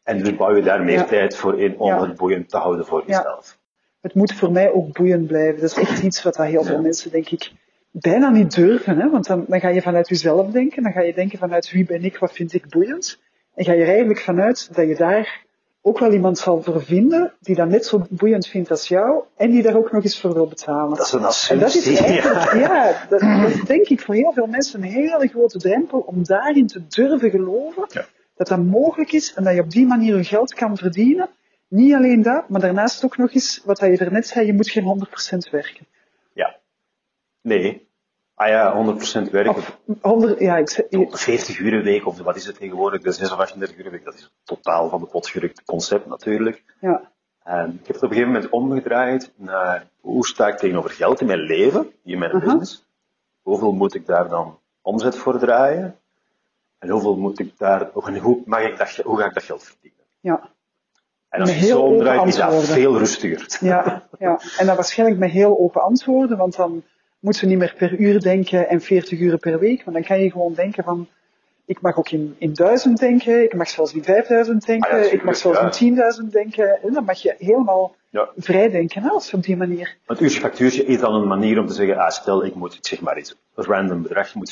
En 0.03 0.17
dus 0.17 0.36
bouw 0.36 0.55
je 0.55 0.62
daar 0.62 0.84
meer 0.84 0.93
Ja. 0.98 1.03
tijd 1.03 1.36
voor 1.36 1.60
in 1.62 1.77
om 1.77 1.88
Ja. 1.88 2.01
het 2.01 2.15
boeiend 2.17 2.50
te 2.50 2.58
houden 2.58 2.86
voor 2.86 3.03
jezelf. 3.05 3.58
Het 4.01 4.13
moet 4.13 4.34
voor 4.34 4.51
mij 4.51 4.72
ook 4.72 4.91
boeiend 4.98 5.27
blijven. 5.27 5.62
Dat 5.62 5.72
is 5.72 5.77
echt 5.77 6.01
iets 6.03 6.24
wat 6.24 6.38
heel 6.38 6.63
veel 6.63 6.81
mensen, 6.81 7.12
denk 7.12 7.29
ik, 7.29 7.51
bijna 7.91 8.29
niet 8.29 8.55
durven. 8.55 9.00
Hè? 9.00 9.10
Want 9.10 9.27
dan, 9.27 9.46
dan 9.48 9.60
ga 9.60 9.67
je 9.70 9.81
vanuit 9.81 10.08
jezelf 10.10 10.51
denken. 10.51 10.84
Dan 10.84 10.91
ga 10.91 11.01
je 11.01 11.13
denken 11.13 11.38
vanuit 11.39 11.72
wie 11.72 11.86
ben 11.86 12.03
ik, 12.03 12.17
wat 12.17 12.31
vind 12.34 12.53
ik 12.53 12.70
boeiend. 12.70 13.20
En 13.55 13.65
ga 13.65 13.74
je 13.74 13.81
er 13.81 13.88
eigenlijk 13.89 14.20
vanuit 14.20 14.75
dat 14.75 14.88
je 14.88 14.96
daar 14.96 15.43
ook 15.81 16.00
wel 16.00 16.12
iemand 16.12 16.38
zal 16.38 16.62
voor 16.62 16.84
vinden 16.84 17.34
die 17.39 17.55
dat 17.55 17.67
net 17.67 17.86
zo 17.86 18.05
boeiend 18.10 18.48
vindt 18.48 18.70
als 18.70 18.88
jou 18.88 19.24
en 19.38 19.51
die 19.51 19.63
daar 19.63 19.75
ook 19.75 19.91
nog 19.91 20.03
eens 20.03 20.20
voor 20.20 20.34
wil 20.34 20.48
betalen. 20.48 20.98
Dat 20.98 21.05
is 21.05 21.12
een 21.12 21.20
En 21.55 21.60
dat 21.60 21.75
is 21.75 21.88
assumptie. 21.88 22.60
ja, 22.60 23.05
dat, 23.10 23.20
dat 23.20 23.50
is 23.50 23.62
denk 23.62 23.88
ik 23.88 24.01
voor 24.01 24.15
heel 24.15 24.31
veel 24.34 24.48
mensen 24.48 24.84
een 24.84 24.89
hele 24.89 25.27
grote 25.27 25.58
drempel 25.60 26.00
om 26.00 26.24
daarin 26.24 26.67
te 26.67 26.88
durven 26.88 27.29
geloven 27.29 27.86
Ja. 27.88 28.05
Dat 28.48 28.57
dat 28.57 28.65
mogelijk 28.65 29.12
is 29.12 29.33
en 29.33 29.43
dat 29.43 29.53
je 29.53 29.62
op 29.62 29.69
die 29.69 29.88
manier 29.88 30.17
je 30.17 30.24
geld 30.24 30.53
kan 30.53 30.77
verdienen. 30.77 31.29
Niet 31.67 31.93
alleen 31.93 32.21
dat, 32.21 32.50
maar 32.50 32.62
daarnaast 32.62 33.05
ook 33.05 33.17
nog 33.17 33.33
eens, 33.33 33.62
wat 33.65 33.79
je 33.79 33.98
er 33.98 34.12
net 34.12 34.27
zei, 34.27 34.45
je 34.45 34.53
moet 34.53 34.69
geen 34.69 35.07
100% 35.48 35.50
werken. 35.51 35.88
Ja. 36.33 36.60
Nee. 37.41 37.89
Ah 38.33 38.48
ja, 38.48 38.95
100% 39.27 39.31
werken. 39.31 39.55
Of 39.55 39.79
100, 40.01 40.39
ja, 40.39 40.57
ik 40.57 40.69
zeg, 40.69 40.86
40 40.89 41.60
uur 41.60 41.74
een 41.74 41.83
week, 41.83 42.07
of 42.07 42.17
wat 42.17 42.36
is 42.36 42.45
het 42.45 42.57
tegenwoordig, 42.57 43.01
de 43.01 43.12
36 43.12 43.77
uur 43.77 43.86
een 43.86 43.91
week, 43.91 44.05
dat 44.05 44.13
is 44.13 44.31
totaal 44.43 44.89
van 44.89 45.00
de 45.00 45.07
pot 45.07 45.27
gerukte 45.27 45.63
concept 45.63 46.05
natuurlijk. 46.05 46.63
ja, 46.79 47.12
En 47.43 47.79
ik 47.81 47.88
heb 47.88 47.95
het 47.95 48.03
op 48.03 48.10
een 48.10 48.15
gegeven 48.15 48.31
moment 48.31 48.50
omgedraaid 48.50 49.31
naar 49.36 49.88
hoe 50.00 50.27
sta 50.27 50.48
ik 50.48 50.57
tegenover 50.57 50.89
geld 50.89 51.21
in 51.21 51.27
mijn 51.27 51.39
leven, 51.39 51.91
in 52.03 52.19
mijn 52.19 52.39
business. 52.39 52.86
Hoeveel 53.41 53.71
moet 53.71 53.95
ik 53.95 54.05
daar 54.05 54.29
dan 54.29 54.60
omzet 54.81 55.15
voor 55.15 55.39
draaien? 55.39 56.00
En 56.81 56.89
hoeveel 56.89 57.17
moet 57.17 57.39
ik 57.39 57.57
daar, 57.57 57.89
hoe, 57.93 58.41
mag 58.45 58.61
ik 58.61 58.77
dat, 58.77 58.89
hoe 58.89 59.17
ga 59.19 59.25
ik 59.25 59.33
dat 59.33 59.43
geld 59.43 59.63
verdienen? 59.63 60.00
ja, 60.19 60.50
En 61.29 61.39
als 61.41 61.50
Met 61.50 61.59
je 61.59 61.65
zo 61.65 61.81
omdraait, 61.81 62.27
is 62.27 62.35
dat 62.35 62.63
veel 62.63 62.97
rustiger. 62.97 63.57
ja, 63.59 64.07
ja. 64.19 64.39
En 64.57 64.65
dan 64.65 64.75
waarschijnlijk 64.75 65.19
met 65.19 65.31
heel 65.31 65.59
open 65.59 65.81
antwoorden, 65.81 66.38
want 66.38 66.55
dan 66.55 66.83
moeten 67.19 67.41
we 67.41 67.47
niet 67.47 67.57
meer 67.57 67.75
per 67.77 68.00
uur 68.00 68.21
denken 68.21 68.69
en 68.69 68.81
40 68.81 69.19
uur 69.19 69.38
per 69.38 69.59
week, 69.59 69.85
maar 69.85 69.93
dan 69.93 70.03
kan 70.03 70.19
je 70.19 70.31
gewoon 70.31 70.53
denken 70.53 70.83
van, 70.83 71.07
ik 71.65 71.81
mag 71.81 71.97
ook 71.97 72.09
in, 72.09 72.35
in 72.38 72.53
duizend 72.53 73.00
denken, 73.00 73.43
ik 73.43 73.53
mag 73.53 73.69
zelfs 73.69 73.93
in 73.93 74.03
5000 74.03 74.65
denken, 74.65 74.91
Ah 74.91 75.03
ja, 75.03 75.11
ik 75.11 75.23
mag 75.23 75.35
zelfs 75.35 75.79
in 75.79 75.95
10.000 76.25 76.31
denken. 76.31 76.81
En 76.81 76.93
dan 76.93 77.03
mag 77.03 77.21
je 77.21 77.35
helemaal 77.38 77.95
Ja. 78.12 78.30
vrij 78.38 78.70
denken, 78.70 79.01
hè, 79.01 79.10
als 79.10 79.30
je 79.32 79.38
op 79.38 79.44
die 79.44 79.58
manier. 79.58 79.97
Het 80.06 80.21
uurtje 80.21 80.39
factuurtje 80.39 80.86
is 80.86 81.00
dan 81.00 81.13
een 81.15 81.28
manier 81.28 81.60
om 81.60 81.67
te 81.67 81.74
zeggen, 81.74 81.97
ah, 81.97 82.10
stel 82.10 82.45
ik 82.45 82.56
moet, 82.56 82.74
ik 82.74 82.86
zeg 82.88 83.02
maar 83.02 83.17
iets, 83.17 83.36
een 83.56 83.63
random 83.63 84.02
bedrag, 84.02 84.32
je 84.32 84.38
moet 84.38 84.52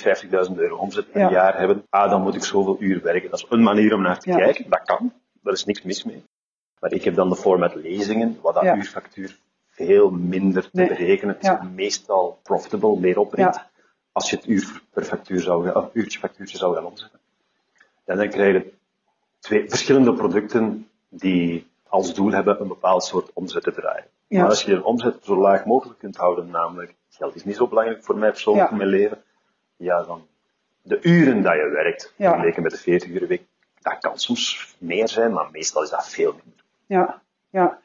50.000 0.49 0.57
euro 0.57 0.75
omzet 0.75 1.11
per 1.11 1.21
Ja. 1.21 1.31
jaar 1.31 1.57
hebben, 1.57 1.85
ah, 1.89 2.09
dan 2.09 2.21
moet 2.21 2.35
ik 2.35 2.43
zoveel 2.43 2.75
uur 2.79 3.01
werken. 3.03 3.29
Dat 3.29 3.39
is 3.39 3.45
een 3.49 3.63
manier 3.63 3.93
om 3.93 4.01
naar 4.01 4.19
te 4.19 4.29
Ja. 4.29 4.37
kijken, 4.37 4.65
dat 4.69 4.81
kan, 4.83 5.13
daar 5.43 5.53
is 5.53 5.65
niks 5.65 5.81
mis 5.81 6.03
mee. 6.03 6.23
Maar 6.79 6.91
ik 6.91 7.03
heb 7.03 7.15
dan 7.15 7.29
de 7.29 7.35
format 7.35 7.75
lezingen, 7.75 8.37
wat 8.41 8.53
dat 8.53 8.63
uurfactuur 8.63 9.37
veel 9.69 10.09
minder 10.09 10.63
te 10.63 10.69
Nee. 10.71 10.87
berekenen, 10.87 11.35
het 11.39 11.43
is 11.43 11.69
meestal 11.75 12.39
profitable, 12.43 12.99
meer 12.99 13.19
opbrengt, 13.19 13.59
als 14.11 14.29
je 14.29 14.35
het 14.35 14.47
uur 14.47 14.81
per 14.93 15.03
factuur 15.03 15.39
zou, 15.41 15.69
of 15.71 15.89
uurtje 15.93 16.19
factuurtje 16.19 16.57
zou 16.57 16.75
gaan 16.75 16.85
omzetten. 16.85 17.19
En 18.05 18.17
dan 18.17 18.29
krijg 18.29 18.53
je 18.53 18.71
twee 19.39 19.69
verschillende 19.69 20.13
producten 20.13 20.87
die 21.09 21.67
als 21.89 22.13
doel 22.13 22.31
hebben 22.31 22.61
een 22.61 22.67
bepaald 22.67 23.03
soort 23.03 23.31
omzet 23.33 23.63
te 23.63 23.71
draaien. 23.71 24.05
Ja. 24.27 24.39
Maar 24.39 24.49
als 24.49 24.63
je 24.63 24.73
een 24.73 24.83
omzet 24.83 25.17
zo 25.21 25.35
laag 25.37 25.65
mogelijk 25.65 25.99
kunt 25.99 26.17
houden, 26.17 26.49
namelijk 26.49 26.95
geld 27.09 27.35
is 27.35 27.43
niet 27.43 27.55
zo 27.55 27.67
belangrijk 27.67 28.03
voor 28.03 28.17
mij 28.17 28.29
persoonlijk 28.29 28.65
Ja. 28.65 28.71
in 28.71 28.77
mijn 28.77 28.89
leven, 28.89 29.21
ja 29.75 30.03
dan 30.03 30.27
de 30.81 30.99
uren 31.01 31.41
dat 31.41 31.53
je 31.53 31.69
werkt, 31.73 32.13
Ja. 32.15 32.29
vergeleken 32.29 32.63
met 32.63 32.71
de 32.71 32.77
40 32.77 33.09
uur 33.09 33.27
week, 33.27 33.41
dat 33.81 33.97
kan 33.99 34.17
soms 34.19 34.75
meer 34.77 35.07
zijn, 35.09 35.33
maar 35.33 35.49
meestal 35.51 35.83
is 35.83 35.89
dat 35.89 36.09
veel 36.09 36.31
minder. 36.43 36.63
Ja, 36.85 37.21
ja. 37.49 37.79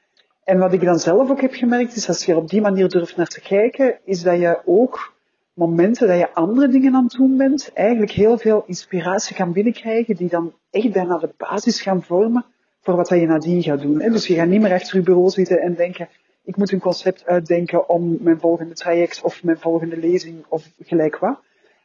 En 0.45 0.59
wat 0.59 0.73
ik 0.73 0.85
dan 0.85 0.99
zelf 0.99 1.31
ook 1.31 1.41
heb 1.41 1.53
gemerkt, 1.55 1.97
is 1.97 2.09
als 2.09 2.25
je 2.25 2.33
er 2.33 2.39
op 2.39 2.49
die 2.49 2.61
manier 2.61 2.89
durft 2.89 3.17
naar 3.17 3.27
te 3.27 3.41
kijken, 3.41 3.99
is 4.05 4.23
dat 4.23 4.39
je 4.39 4.61
ook 4.65 5.13
momenten 5.53 6.09
dat 6.09 6.19
je 6.19 6.35
andere 6.35 6.69
dingen 6.69 6.95
aan 6.95 7.05
het 7.05 7.13
doen 7.13 7.37
bent, 7.37 7.71
eigenlijk 7.75 8.13
heel 8.13 8.39
veel 8.39 8.65
inspiratie 8.67 9.37
kan 9.37 9.53
binnenkrijgen, 9.53 10.17
die 10.17 10.29
dan 10.29 10.55
echt 10.71 10.93
bijna 10.93 11.19
de 11.19 11.31
basis 11.37 11.81
gaan 11.83 12.03
vormen 12.03 12.45
voor 12.85 12.97
wat 12.97 13.09
je 13.09 13.27
nadien 13.27 13.63
gaat 13.63 13.81
doen. 13.81 14.01
Hè? 14.01 14.11
Dus 14.11 14.27
je 14.27 14.35
gaat 14.35 14.49
niet 14.49 14.61
meer 14.61 14.73
achter 14.73 14.97
je 14.97 15.03
bureau 15.03 15.31
zitten 15.31 15.61
en 15.61 15.75
denken, 15.75 16.09
ik 16.45 16.57
moet 16.57 16.73
een 16.73 16.81
concept 16.81 17.27
uitdenken 17.27 17.89
om 17.89 18.17
mijn 18.21 18.41
volgende 18.41 18.75
traject 18.75 19.23
of 19.23 19.43
mijn 19.43 19.59
volgende 19.59 19.97
lezing 19.97 20.45
of 20.49 20.69
gelijk 20.81 21.19
wat. 21.19 21.39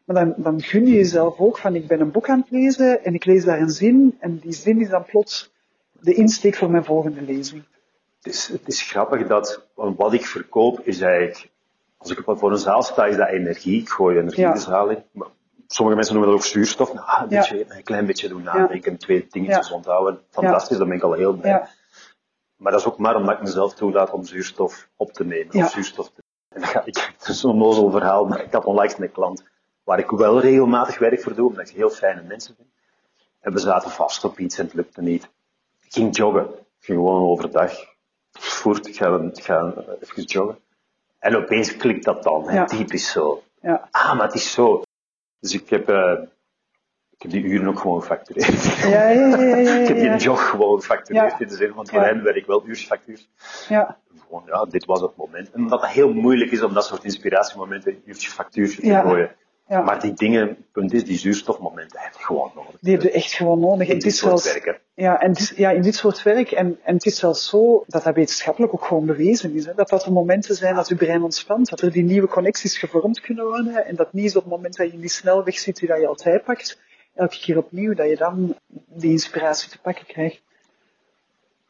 Maar 0.05 0.25
dan, 0.25 0.33
dan 0.38 0.62
gun 0.62 0.85
je 0.88 0.93
jezelf 0.93 1.39
ook 1.39 1.57
van, 1.57 1.75
ik 1.75 1.88
ben 1.88 1.99
een 1.99 2.12
boek 2.12 2.29
aan 2.29 2.39
het 2.39 2.51
lezen 2.51 3.03
en 3.03 3.13
ik 3.13 3.25
lees 3.25 3.43
daar 3.45 3.59
een 3.59 3.69
zin 3.69 4.17
en 4.19 4.38
die 4.38 4.53
zin 4.53 4.81
is 4.81 4.89
dan 4.89 5.05
plots 5.05 5.51
de 6.01 6.13
insteek 6.13 6.55
voor 6.55 6.71
mijn 6.71 6.83
volgende 6.83 7.21
lezing. 7.21 7.63
Het 8.21 8.33
is, 8.33 8.47
het 8.47 8.67
is 8.67 8.81
grappig 8.81 9.27
dat 9.27 9.67
wat 9.75 10.13
ik 10.13 10.25
verkoop 10.25 10.79
is 10.83 11.01
eigenlijk, 11.01 11.49
als 11.97 12.12
ik 12.12 12.21
voor 12.25 12.51
een 12.51 12.57
zaal 12.57 12.83
sta, 12.83 13.05
is 13.05 13.15
dat 13.15 13.29
energie. 13.29 13.81
Ik 13.81 13.89
gooi 13.89 14.17
energie 14.17 14.43
Ja. 14.43 14.53
de 14.53 14.59
zaal 14.59 14.89
in. 14.89 15.03
Maar 15.12 15.27
sommige 15.73 15.95
mensen 15.97 16.15
noemen 16.15 16.32
dat 16.34 16.41
ook 16.43 16.47
zuurstof. 16.51 16.93
Nou, 16.93 17.05
een, 17.21 17.29
Ja. 17.29 17.75
een 17.75 17.84
klein 17.84 18.05
beetje 18.05 18.27
doen 18.27 18.43
nadenken, 18.43 18.97
twee 18.97 19.27
dingetjes 19.29 19.71
onthouden. 19.71 20.21
Fantastisch, 20.29 20.77
daar 20.77 20.88
ben 20.88 20.95
ik 20.95 21.03
al 21.03 21.13
heel 21.13 21.34
blij. 21.34 21.51
Ja, 21.51 21.69
Maar 22.55 22.71
dat 22.71 22.82
is 22.82 22.88
ook 22.88 22.97
maar 22.97 23.15
omdat 23.15 23.36
ik 23.36 23.41
mezelf 23.41 23.73
toelaat 23.73 24.10
om 24.12 24.25
zuurstof 24.25 24.88
op 24.95 25.12
te 25.13 25.25
nemen. 25.25 25.55
Of 25.63 25.71
zuurstof 25.71 26.10
te 26.10 26.21
en 26.49 26.62
ik, 26.86 27.13
het 27.17 27.27
is 27.27 27.39
zo'n 27.39 27.58
nozel 27.58 27.91
verhaal, 27.91 28.25
maar 28.25 28.43
ik 28.43 28.51
had 28.53 28.65
onlangs 28.65 28.97
een 28.99 29.12
klant 29.12 29.43
waar 29.84 29.99
ik 29.99 30.10
wel 30.10 30.39
regelmatig 30.39 30.97
werk 30.99 31.21
voor 31.21 31.36
doe, 31.36 31.49
omdat 31.49 31.69
ik 31.69 31.75
heel 31.75 31.89
fijne 31.89 32.21
mensen 32.21 32.55
vind. 32.55 32.67
En 33.39 33.53
we 33.53 33.60
zaten 33.60 33.91
vast 33.91 34.23
op 34.23 34.39
iets 34.39 34.58
en 34.58 34.65
het 34.65 34.73
lukte 34.73 35.01
niet. 35.01 35.23
Ik 35.84 35.93
ging 35.93 36.15
joggen. 36.17 36.43
Ik 36.79 36.86
ging 36.86 36.97
gewoon 36.97 37.21
overdag. 37.29 37.73
Voert, 38.32 38.88
ik 38.88 38.95
ga, 38.95 39.15
ik 39.34 39.43
ga 39.43 39.73
even 40.01 40.23
joggen. 40.23 40.60
En 41.19 41.36
opeens 41.36 41.77
klikt 41.77 42.03
dat 42.05 42.23
dan. 42.23 42.45
Ja. 42.53 42.65
Typisch 42.65 43.12
zo. 43.12 43.43
ja, 43.62 43.88
Ah, 43.91 44.17
maar 44.17 44.25
het 44.25 44.36
is 44.36 44.51
zo. 44.51 44.82
Dus 45.39 45.54
ik 45.54 45.69
heb, 45.69 45.89
eh, 45.89 46.13
ik 47.12 47.21
heb 47.21 47.32
die 47.32 47.43
uren 47.43 47.67
ook 47.67 47.80
gewoon 47.80 48.02
gefactureerd. 48.02 48.63
ja, 48.82 48.88
ja, 48.89 49.10
ja, 49.10 49.38
ja, 49.38 49.56
ja, 49.56 49.73
ik 49.82 49.88
heb 49.88 49.97
die 49.97 50.15
jog 50.15 50.49
gewoon 50.49 50.80
gefactureerd. 50.80 51.39
In 51.39 51.47
de 51.47 51.56
zin 51.56 51.71
van, 51.73 51.88
voor 51.88 52.02
hen 52.02 52.23
werk 52.23 52.36
ik 52.36 52.45
wel 52.45 52.67
uursfactuur. 52.67 53.19
ja, 53.69 53.97
Gewoon, 54.28 54.43
ja, 54.45 54.65
dit 54.65 54.86
was 54.86 55.02
het 55.02 55.15
moment. 55.15 55.52
En 55.52 55.60
omdat 55.62 55.82
het 55.82 55.89
heel 55.89 56.13
moeilijk 56.13 56.52
is 56.52 56.62
om 56.63 56.73
dat 56.73 56.86
soort 56.86 57.04
inspiratiemomenten 57.04 57.91
een 57.91 58.02
uurtje 58.06 58.30
factuurtje 58.30 58.82
te 58.82 58.88
Ja. 58.88 59.02
gooien. 59.02 59.32
Ja. 59.69 59.82
Maar 59.82 59.99
die 59.99 60.13
dingen, 60.13 60.58
punt 60.71 60.93
is, 60.93 61.05
die 61.05 61.17
zuurstofmomenten 61.17 61.99
heb 61.99 62.13
je 62.13 62.23
gewoon 62.23 62.51
nodig. 62.55 62.75
Die 62.82 62.93
heb 62.93 63.01
je 63.01 63.12
echt 63.12 63.32
gewoon 63.32 63.60
nodig. 63.60 63.88
in 63.88 63.99
dit 63.99 64.15
soort 64.15 64.41
zelfs, 64.41 64.79
ja, 64.93 65.19
en 65.19 65.32
is, 65.32 65.53
ja, 65.55 65.69
in 65.69 65.82
dit 65.82 65.95
soort 65.95 66.23
werk. 66.23 66.51
En, 66.51 66.79
en 66.84 66.93
het 66.93 67.05
is 67.05 67.19
zelfs 67.19 67.49
zo 67.49 67.84
dat 67.88 68.03
dat 68.03 68.15
wetenschappelijk 68.15 68.73
ook 68.73 68.86
gewoon 68.86 69.05
bewezen 69.05 69.55
is. 69.55 69.65
Hè? 69.65 69.73
Dat 69.73 69.89
dat 69.89 70.03
de 70.03 70.12
momenten 70.12 70.55
zijn 70.55 70.75
dat 70.75 70.88
je 70.88 70.95
brein 70.95 71.23
ontspant. 71.23 71.69
Dat 71.69 71.82
er 71.82 71.91
die 71.91 72.03
nieuwe 72.03 72.27
connecties 72.27 72.77
gevormd 72.77 73.21
kunnen 73.21 73.45
worden. 73.45 73.86
En 73.86 73.95
dat 73.95 74.13
niet 74.13 74.25
is 74.25 74.36
op 74.36 74.43
het 74.43 74.51
moment 74.51 74.75
dat 74.75 74.88
je 74.88 74.93
in 74.93 74.99
die 74.99 75.10
snelweg 75.10 75.60
zit 75.60 75.79
die 75.79 75.88
dat 75.88 75.99
je 75.99 76.08
altijd 76.08 76.43
pakt. 76.43 76.79
Elke 77.15 77.39
keer 77.39 77.58
opnieuw 77.58 77.93
dat 77.93 78.10
je 78.10 78.17
dan 78.17 78.55
die 78.88 79.12
inspiratie 79.12 79.69
te 79.69 79.79
pakken 79.82 80.05
krijgt. 80.05 80.41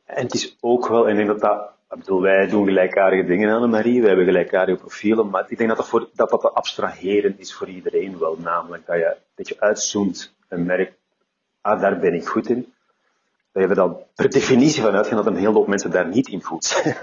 En 0.06 0.24
het 0.24 0.34
is 0.34 0.58
ook 0.60 0.88
wel, 0.88 1.08
en 1.08 1.10
ik 1.10 1.26
denk 1.26 1.28
dat 1.28 1.40
dat, 1.40 1.70
ik 1.90 1.98
bedoel, 1.98 2.22
wij 2.22 2.48
doen 2.48 2.66
gelijkaardige 2.66 3.26
dingen, 3.26 3.56
Annemarie, 3.56 4.00
wij 4.00 4.08
hebben 4.08 4.26
gelijkaardige 4.26 4.80
profielen, 4.80 5.30
maar 5.30 5.46
ik 5.48 5.58
denk 5.58 5.70
dat 5.70 5.78
dat, 5.78 5.88
voor, 5.88 6.10
dat, 6.14 6.30
dat 6.30 6.42
te 6.42 6.50
abstraheren 6.50 7.40
is 7.40 7.54
voor 7.54 7.68
iedereen 7.68 8.20
wel, 8.20 8.38
namelijk 8.38 8.86
dat 8.86 8.96
je, 8.96 9.18
dat 9.36 9.48
je 9.48 9.60
uitzoomt 9.60 10.36
en 10.48 10.66
merkt, 10.66 10.94
ah, 11.62 11.82
daar 11.82 12.00
ben 12.00 12.14
ik 12.14 12.28
goed 12.28 12.50
in. 12.50 12.74
Je 13.54 13.68
er 13.68 13.76
dan 13.76 13.98
per 14.16 14.30
definitie 14.30 14.82
van 14.82 14.96
uitgaan 14.96 15.16
dat 15.16 15.26
een 15.26 15.36
hele 15.36 15.52
hoop 15.52 15.68
mensen 15.68 15.92
daar 15.92 16.08
niet 16.08 16.28
in 16.28 16.44
goed 16.44 16.66
zijn. 16.66 16.96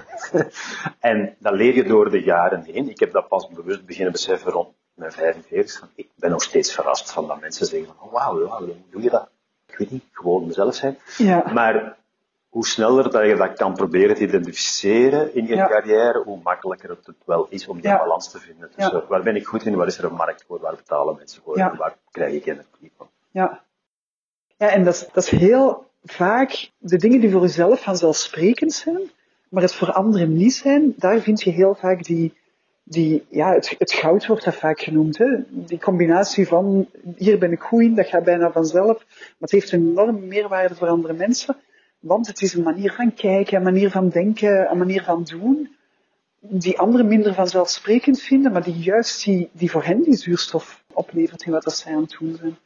en 0.99 1.35
dat 1.39 1.53
leer 1.53 1.75
je 1.75 1.83
door 1.83 2.09
de 2.09 2.23
jaren 2.23 2.63
heen. 2.63 2.89
Ik 2.89 2.99
heb 2.99 3.11
dat 3.11 3.27
pas 3.27 3.47
bewust 3.47 3.85
beginnen 3.85 4.11
beseffen 4.11 4.51
rond 4.51 4.67
mijn 4.93 5.11
45. 5.11 5.89
Ik 5.95 6.09
ben 6.15 6.31
nog 6.31 6.43
steeds 6.43 6.73
verrast 6.73 7.11
van 7.11 7.27
dat 7.27 7.39
mensen 7.39 7.65
zeggen 7.65 7.87
van, 7.87 8.07
oh, 8.07 8.13
wauw, 8.13 8.47
wauw, 8.47 8.65
hoe 8.65 8.75
doe 8.91 9.01
je 9.01 9.09
dat? 9.09 9.29
ik 9.67 9.77
weet 9.77 9.91
niet, 9.91 10.03
gewoon 10.11 10.47
mezelf 10.47 10.75
zijn. 10.75 10.97
Ja. 11.17 11.51
Maar 11.53 11.97
hoe 12.57 12.67
sneller 12.67 13.11
dat 13.11 13.25
je 13.25 13.35
dat 13.35 13.53
kan 13.53 13.73
proberen 13.73 14.15
te 14.15 14.23
identificeren 14.23 15.35
in 15.35 15.47
je 15.47 15.55
Ja. 15.55 15.67
carrière, 15.67 16.23
hoe 16.23 16.39
makkelijker 16.43 16.89
het 16.89 17.15
wel 17.25 17.47
is 17.49 17.67
om 17.67 17.75
die 17.81 17.89
Ja. 17.89 17.97
balans 17.97 18.31
te 18.31 18.39
vinden. 18.39 18.69
Dus 18.75 18.85
Ja. 18.85 19.03
waar 19.07 19.23
ben 19.23 19.35
ik 19.35 19.45
goed 19.45 19.65
in, 19.65 19.75
waar 19.75 19.87
is 19.87 19.97
er 19.97 20.03
een 20.03 20.13
markt 20.13 20.43
voor, 20.47 20.59
waar 20.59 20.75
betalen 20.75 21.15
mensen 21.15 21.41
voor, 21.43 21.55
waar 21.77 21.97
krijg 22.11 22.33
ik 22.33 22.45
energie 22.45 22.91
van. 22.97 23.07
Ja. 23.31 23.61
Ja, 24.57 24.69
en 24.69 24.83
dat 24.83 24.93
is, 24.93 25.07
dat 25.13 25.23
is 25.23 25.29
heel 25.29 25.85
vaak 26.03 26.71
de 26.77 26.97
dingen 26.97 27.19
die 27.19 27.31
voor 27.31 27.41
jezelf 27.41 27.81
vanzelfsprekend 27.81 28.73
zijn, 28.73 29.01
maar 29.49 29.61
het 29.61 29.73
voor 29.73 29.91
anderen 29.91 30.33
niet 30.33 30.53
zijn, 30.53 30.93
daar 30.97 31.19
vind 31.19 31.41
je 31.41 31.49
heel 31.51 31.75
vaak 31.75 32.03
die, 32.03 32.37
die 32.83 33.25
ja, 33.29 33.53
het, 33.53 33.75
het 33.77 33.93
goud 33.93 34.25
wordt 34.25 34.43
dat 34.45 34.55
vaak 34.55 34.79
genoemd. 34.79 35.17
Hè? 35.17 35.27
Die 35.49 35.79
combinatie 35.79 36.47
van, 36.47 36.89
hier 37.15 37.37
ben 37.39 37.51
ik 37.51 37.61
goed 37.61 37.81
in, 37.81 37.95
dat 37.95 38.07
gaat 38.07 38.23
bijna 38.23 38.51
vanzelf, 38.51 38.97
maar 39.07 39.35
het 39.39 39.51
heeft 39.51 39.71
een 39.71 39.89
enorme 39.89 40.19
meerwaarde 40.19 40.75
voor 40.75 40.87
andere 40.87 41.13
mensen, 41.13 41.55
want 42.07 42.27
het 42.27 42.41
is 42.41 42.53
een 42.53 42.63
manier 42.63 42.91
van 42.93 43.13
kijken, 43.13 43.57
een 43.57 43.63
manier 43.63 43.91
van 43.91 44.09
denken, 44.09 44.71
een 44.71 44.77
manier 44.77 45.03
van 45.03 45.23
doen, 45.23 45.75
die 46.39 46.79
anderen 46.79 47.07
minder 47.07 47.33
vanzelfsprekend 47.33 48.21
vinden, 48.21 48.51
maar 48.51 48.63
die 48.63 48.75
juist 48.77 49.23
die, 49.23 49.49
die 49.51 49.71
voor 49.71 49.83
hen 49.83 50.01
die 50.01 50.15
zuurstof 50.15 50.83
oplevert 50.93 51.43
in 51.45 51.51
wat 51.51 51.63
dat 51.63 51.75
zij 51.77 51.93
aan 51.95 52.01
het 52.01 52.15
doen 52.19 52.35
zijn. 52.39 52.57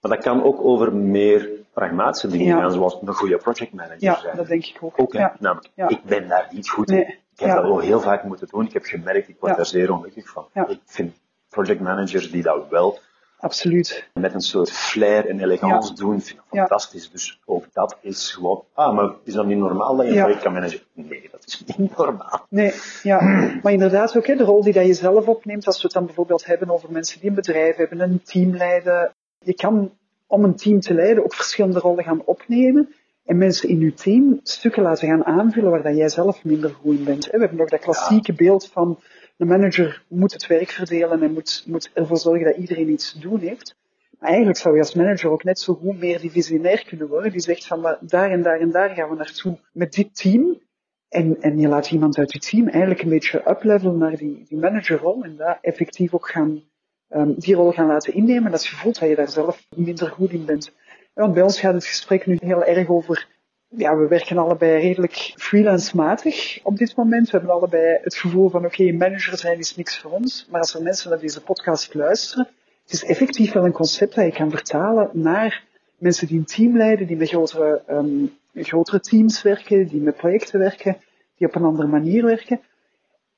Maar 0.00 0.10
dat 0.10 0.20
kan 0.22 0.42
ook 0.42 0.60
over 0.60 0.94
meer 0.94 1.48
pragmatische 1.72 2.28
dingen 2.28 2.46
Ja. 2.46 2.60
gaan, 2.60 2.72
zoals 2.72 2.98
een 3.02 3.14
goede 3.14 3.36
project 3.36 3.72
manager 3.72 3.96
Ja, 4.02 4.20
zijn. 4.20 4.36
dat 4.36 4.46
denk 4.46 4.64
ik 4.66 4.76
ook. 4.80 5.00
Ook. 5.00 5.12
Ja. 5.12 5.36
Namelijk, 5.38 5.70
Ja. 5.74 5.88
ik 5.88 6.02
ben 6.04 6.28
daar 6.28 6.48
niet 6.50 6.68
goed 6.68 6.90
in. 6.90 6.96
Nee. 6.96 7.04
Ik 7.06 7.44
heb 7.44 7.54
dat 7.54 7.62
wel 7.64 7.78
heel 7.78 8.00
vaak 8.00 8.24
moeten 8.24 8.48
doen. 8.50 8.66
Ik 8.66 8.72
heb 8.72 8.84
gemerkt, 8.84 9.28
ik 9.28 9.36
word 9.40 9.56
daar 9.56 9.66
zeer 9.66 9.92
ongelukkig 9.92 10.28
van. 10.28 10.46
Ik 10.68 10.80
vind 10.84 11.16
project 11.48 11.80
managers 11.80 12.30
die 12.30 12.42
dat 12.42 12.68
wel 12.68 12.98
Absoluut. 13.40 14.08
met 14.14 14.34
een 14.34 14.40
soort 14.40 14.72
flair 14.72 15.28
en 15.28 15.40
elegance 15.40 15.88
Ja. 15.88 15.94
doen, 15.94 16.20
vind 16.20 16.38
ik 16.38 16.44
Ja. 16.50 16.58
fantastisch. 16.58 17.10
Dus 17.10 17.40
ook 17.44 17.64
dat 17.72 17.96
is 18.00 18.30
gewoon, 18.32 18.64
ah, 18.74 18.94
maar 18.94 19.10
is 19.24 19.32
dat 19.32 19.46
niet 19.46 19.58
normaal 19.58 19.96
dat 19.96 20.06
je 20.06 20.12
Ja. 20.12 20.22
project 20.22 20.42
kan 20.42 20.52
managen? 20.52 20.80
Nee, 20.92 21.28
dat 21.30 21.44
is 21.46 21.62
niet 21.76 21.96
normaal. 21.96 22.46
Nee, 22.48 22.72
ja. 23.02 23.20
Maar 23.62 23.72
inderdaad 23.72 24.16
ook, 24.16 24.26
hè, 24.26 24.36
de 24.36 24.44
rol 24.44 24.62
die 24.62 24.72
dat 24.72 24.86
je 24.86 24.94
zelf 24.94 25.26
opneemt, 25.26 25.66
als 25.66 25.76
we 25.76 25.82
het 25.82 25.92
dan 25.92 26.04
bijvoorbeeld 26.06 26.46
hebben 26.46 26.70
over 26.70 26.92
mensen 26.92 27.20
die 27.20 27.28
een 27.28 27.34
bedrijf 27.34 27.76
hebben, 27.76 28.00
een 28.00 28.22
team 28.24 28.56
leiden. 28.56 29.12
Je 29.38 29.54
kan 29.54 29.90
om 30.26 30.44
een 30.44 30.56
team 30.56 30.80
te 30.80 30.94
leiden 30.94 31.24
ook 31.24 31.34
verschillende 31.34 31.78
rollen 31.78 32.04
gaan 32.04 32.22
opnemen 32.24 32.94
en 33.24 33.38
mensen 33.38 33.68
in 33.68 33.78
je 33.80 33.94
team 33.94 34.40
stukken 34.42 34.82
laten 34.82 35.08
gaan 35.08 35.24
aanvullen 35.24 35.70
waar 35.70 35.82
dat 35.82 35.96
jij 35.96 36.08
zelf 36.08 36.44
minder 36.44 36.70
goed 36.82 36.98
in 36.98 37.04
bent. 37.04 37.24
We 37.26 37.38
hebben 37.38 37.56
nog 37.58 37.68
dat 37.68 37.80
klassieke 37.80 38.32
beeld 38.32 38.68
van 38.72 38.98
de 39.38 39.44
manager 39.44 40.02
moet 40.08 40.32
het 40.32 40.46
werk 40.46 40.70
verdelen 40.70 41.22
en 41.22 41.32
moet, 41.32 41.64
moet 41.66 41.90
ervoor 41.94 42.18
zorgen 42.18 42.44
dat 42.44 42.56
iedereen 42.56 42.90
iets 42.90 43.12
te 43.12 43.18
doen 43.18 43.40
heeft. 43.40 43.76
Maar 44.18 44.28
eigenlijk 44.28 44.58
zou 44.58 44.74
je 44.74 44.80
als 44.80 44.94
manager 44.94 45.30
ook 45.30 45.44
net 45.44 45.60
zo 45.60 45.74
goed 45.74 45.98
meer 45.98 46.20
visionair 46.20 46.84
kunnen 46.84 47.08
worden. 47.08 47.32
Die 47.32 47.40
zegt 47.40 47.66
van 47.66 47.96
daar 48.00 48.30
en 48.30 48.42
daar 48.42 48.60
en 48.60 48.70
daar 48.70 48.90
gaan 48.90 49.08
we 49.08 49.16
naartoe 49.16 49.58
met 49.72 49.92
dit 49.92 50.16
team. 50.16 50.60
En, 51.08 51.40
en 51.40 51.58
je 51.58 51.68
laat 51.68 51.90
iemand 51.90 52.18
uit 52.18 52.32
je 52.32 52.38
team 52.38 52.68
eigenlijk 52.68 53.02
een 53.02 53.08
beetje 53.08 53.42
uplevelen 53.50 53.98
naar 53.98 54.16
die, 54.16 54.44
die 54.48 54.58
managerrol 54.58 55.24
en 55.24 55.36
daar 55.36 55.58
effectief 55.60 56.14
ook 56.14 56.28
gaan, 56.28 56.62
um, 57.08 57.34
die 57.36 57.54
rol 57.54 57.72
gaan 57.72 57.86
laten 57.86 58.14
innemen. 58.14 58.50
Dat 58.50 58.66
je 58.66 58.76
voelt 58.76 58.98
dat 59.00 59.08
je 59.08 59.14
daar 59.14 59.30
zelf 59.30 59.66
minder 59.76 60.08
goed 60.08 60.30
in 60.30 60.44
bent. 60.44 60.74
Want 61.14 61.34
bij 61.34 61.42
ons 61.42 61.60
gaat 61.60 61.74
het 61.74 61.86
gesprek 61.86 62.26
nu 62.26 62.36
heel 62.40 62.64
erg 62.64 62.88
over, 62.88 63.28
ja, 63.68 63.96
we 63.96 64.08
werken 64.08 64.38
allebei 64.38 64.80
redelijk 64.80 65.32
freelance-matig 65.36 66.60
op 66.62 66.76
dit 66.76 66.96
moment. 66.96 67.30
We 67.30 67.36
hebben 67.36 67.54
allebei 67.54 67.98
het 68.02 68.14
gevoel 68.14 68.48
van, 68.48 68.64
oké, 68.64 68.92
manager 68.92 69.38
zijn 69.38 69.58
is 69.58 69.76
niks 69.76 69.98
voor 69.98 70.10
ons. 70.10 70.46
Maar 70.50 70.60
als 70.60 70.74
er 70.74 70.82
mensen 70.82 71.10
naar 71.10 71.18
deze 71.18 71.42
podcast 71.42 71.94
luisteren, 71.94 72.48
het 72.82 72.92
is 72.92 73.04
effectief 73.04 73.52
wel 73.52 73.64
een 73.64 73.72
concept 73.72 74.14
dat 74.14 74.24
je 74.24 74.32
kan 74.32 74.50
vertalen 74.50 75.10
naar 75.12 75.64
mensen 75.98 76.26
die 76.26 76.38
een 76.38 76.44
team 76.44 76.76
leiden, 76.76 77.06
die 77.06 77.16
met 77.16 77.28
grotere, 77.28 77.82
um, 77.90 78.36
grotere 78.54 79.00
teams 79.00 79.42
werken, 79.42 79.86
die 79.86 80.00
met 80.00 80.16
projecten 80.16 80.58
werken, 80.58 80.96
die 81.36 81.46
op 81.46 81.54
een 81.54 81.64
andere 81.64 81.88
manier 81.88 82.24
werken. 82.24 82.60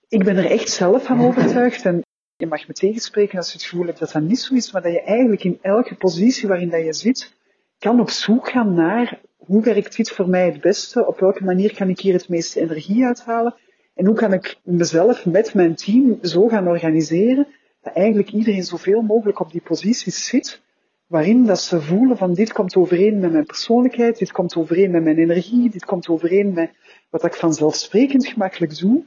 Ik 0.09 0.25
ben 0.25 0.37
er 0.37 0.51
echt 0.51 0.69
zelf 0.69 1.05
van 1.05 1.21
overtuigd 1.21 1.85
en 1.85 2.03
je 2.37 2.47
mag 2.47 2.69
me 2.69 2.73
tegenspreken 2.73 3.38
als 3.38 3.47
je 3.47 3.59
het 3.59 3.66
gevoel 3.66 3.87
hebt 3.87 3.99
dat 3.99 4.12
dat 4.12 4.23
niet 4.23 4.40
zo 4.40 4.55
is, 4.55 4.73
maar 4.73 4.83
dat 4.83 4.93
je 4.93 5.03
eigenlijk 5.03 5.45
in 5.45 5.59
elke 5.62 5.95
positie 5.95 6.49
waarin 6.49 6.71
dat 6.71 6.85
je 6.85 6.93
zit, 6.93 7.35
kan 7.79 8.01
op 8.01 8.11
zoek 8.11 8.51
gaan 8.51 8.75
naar 8.75 9.21
hoe 9.50 9.62
werkt 9.62 9.96
dit 9.96 10.10
voor 10.10 10.28
mij 10.28 10.46
het 10.46 10.60
beste, 10.60 11.06
op 11.06 11.20
welke 11.20 11.44
manier 11.44 11.74
kan 11.74 11.88
ik 11.88 12.00
hier 12.00 12.12
het 12.12 12.28
meeste 12.28 12.60
energie 12.60 13.04
uithalen 13.04 13.54
en 13.94 14.06
hoe 14.06 14.14
kan 14.14 14.32
ik 14.32 14.58
mezelf 14.62 15.26
met 15.26 15.54
mijn 15.54 15.74
team 15.74 16.18
zo 16.22 16.48
gaan 16.48 16.68
organiseren 16.68 17.46
dat 17.80 17.94
eigenlijk 17.94 18.30
iedereen 18.30 18.62
zoveel 18.62 19.02
mogelijk 19.02 19.40
op 19.40 19.50
die 19.50 19.60
posities 19.60 20.26
zit, 20.26 20.62
waarin 21.06 21.46
dat 21.46 21.60
ze 21.60 21.80
voelen 21.80 22.16
van 22.16 22.34
dit 22.34 22.52
komt 22.52 22.76
overeen 22.76 23.20
met 23.20 23.32
mijn 23.32 23.46
persoonlijkheid, 23.46 24.18
dit 24.18 24.32
komt 24.32 24.56
overeen 24.56 24.90
met 24.90 25.02
mijn 25.02 25.18
energie, 25.18 25.70
dit 25.70 25.84
komt 25.84 26.08
overeen 26.08 26.52
met 26.52 26.70
wat 27.08 27.24
ik 27.24 27.34
vanzelfsprekend 27.34 28.26
gemakkelijk 28.26 28.78
doe, 28.78 29.04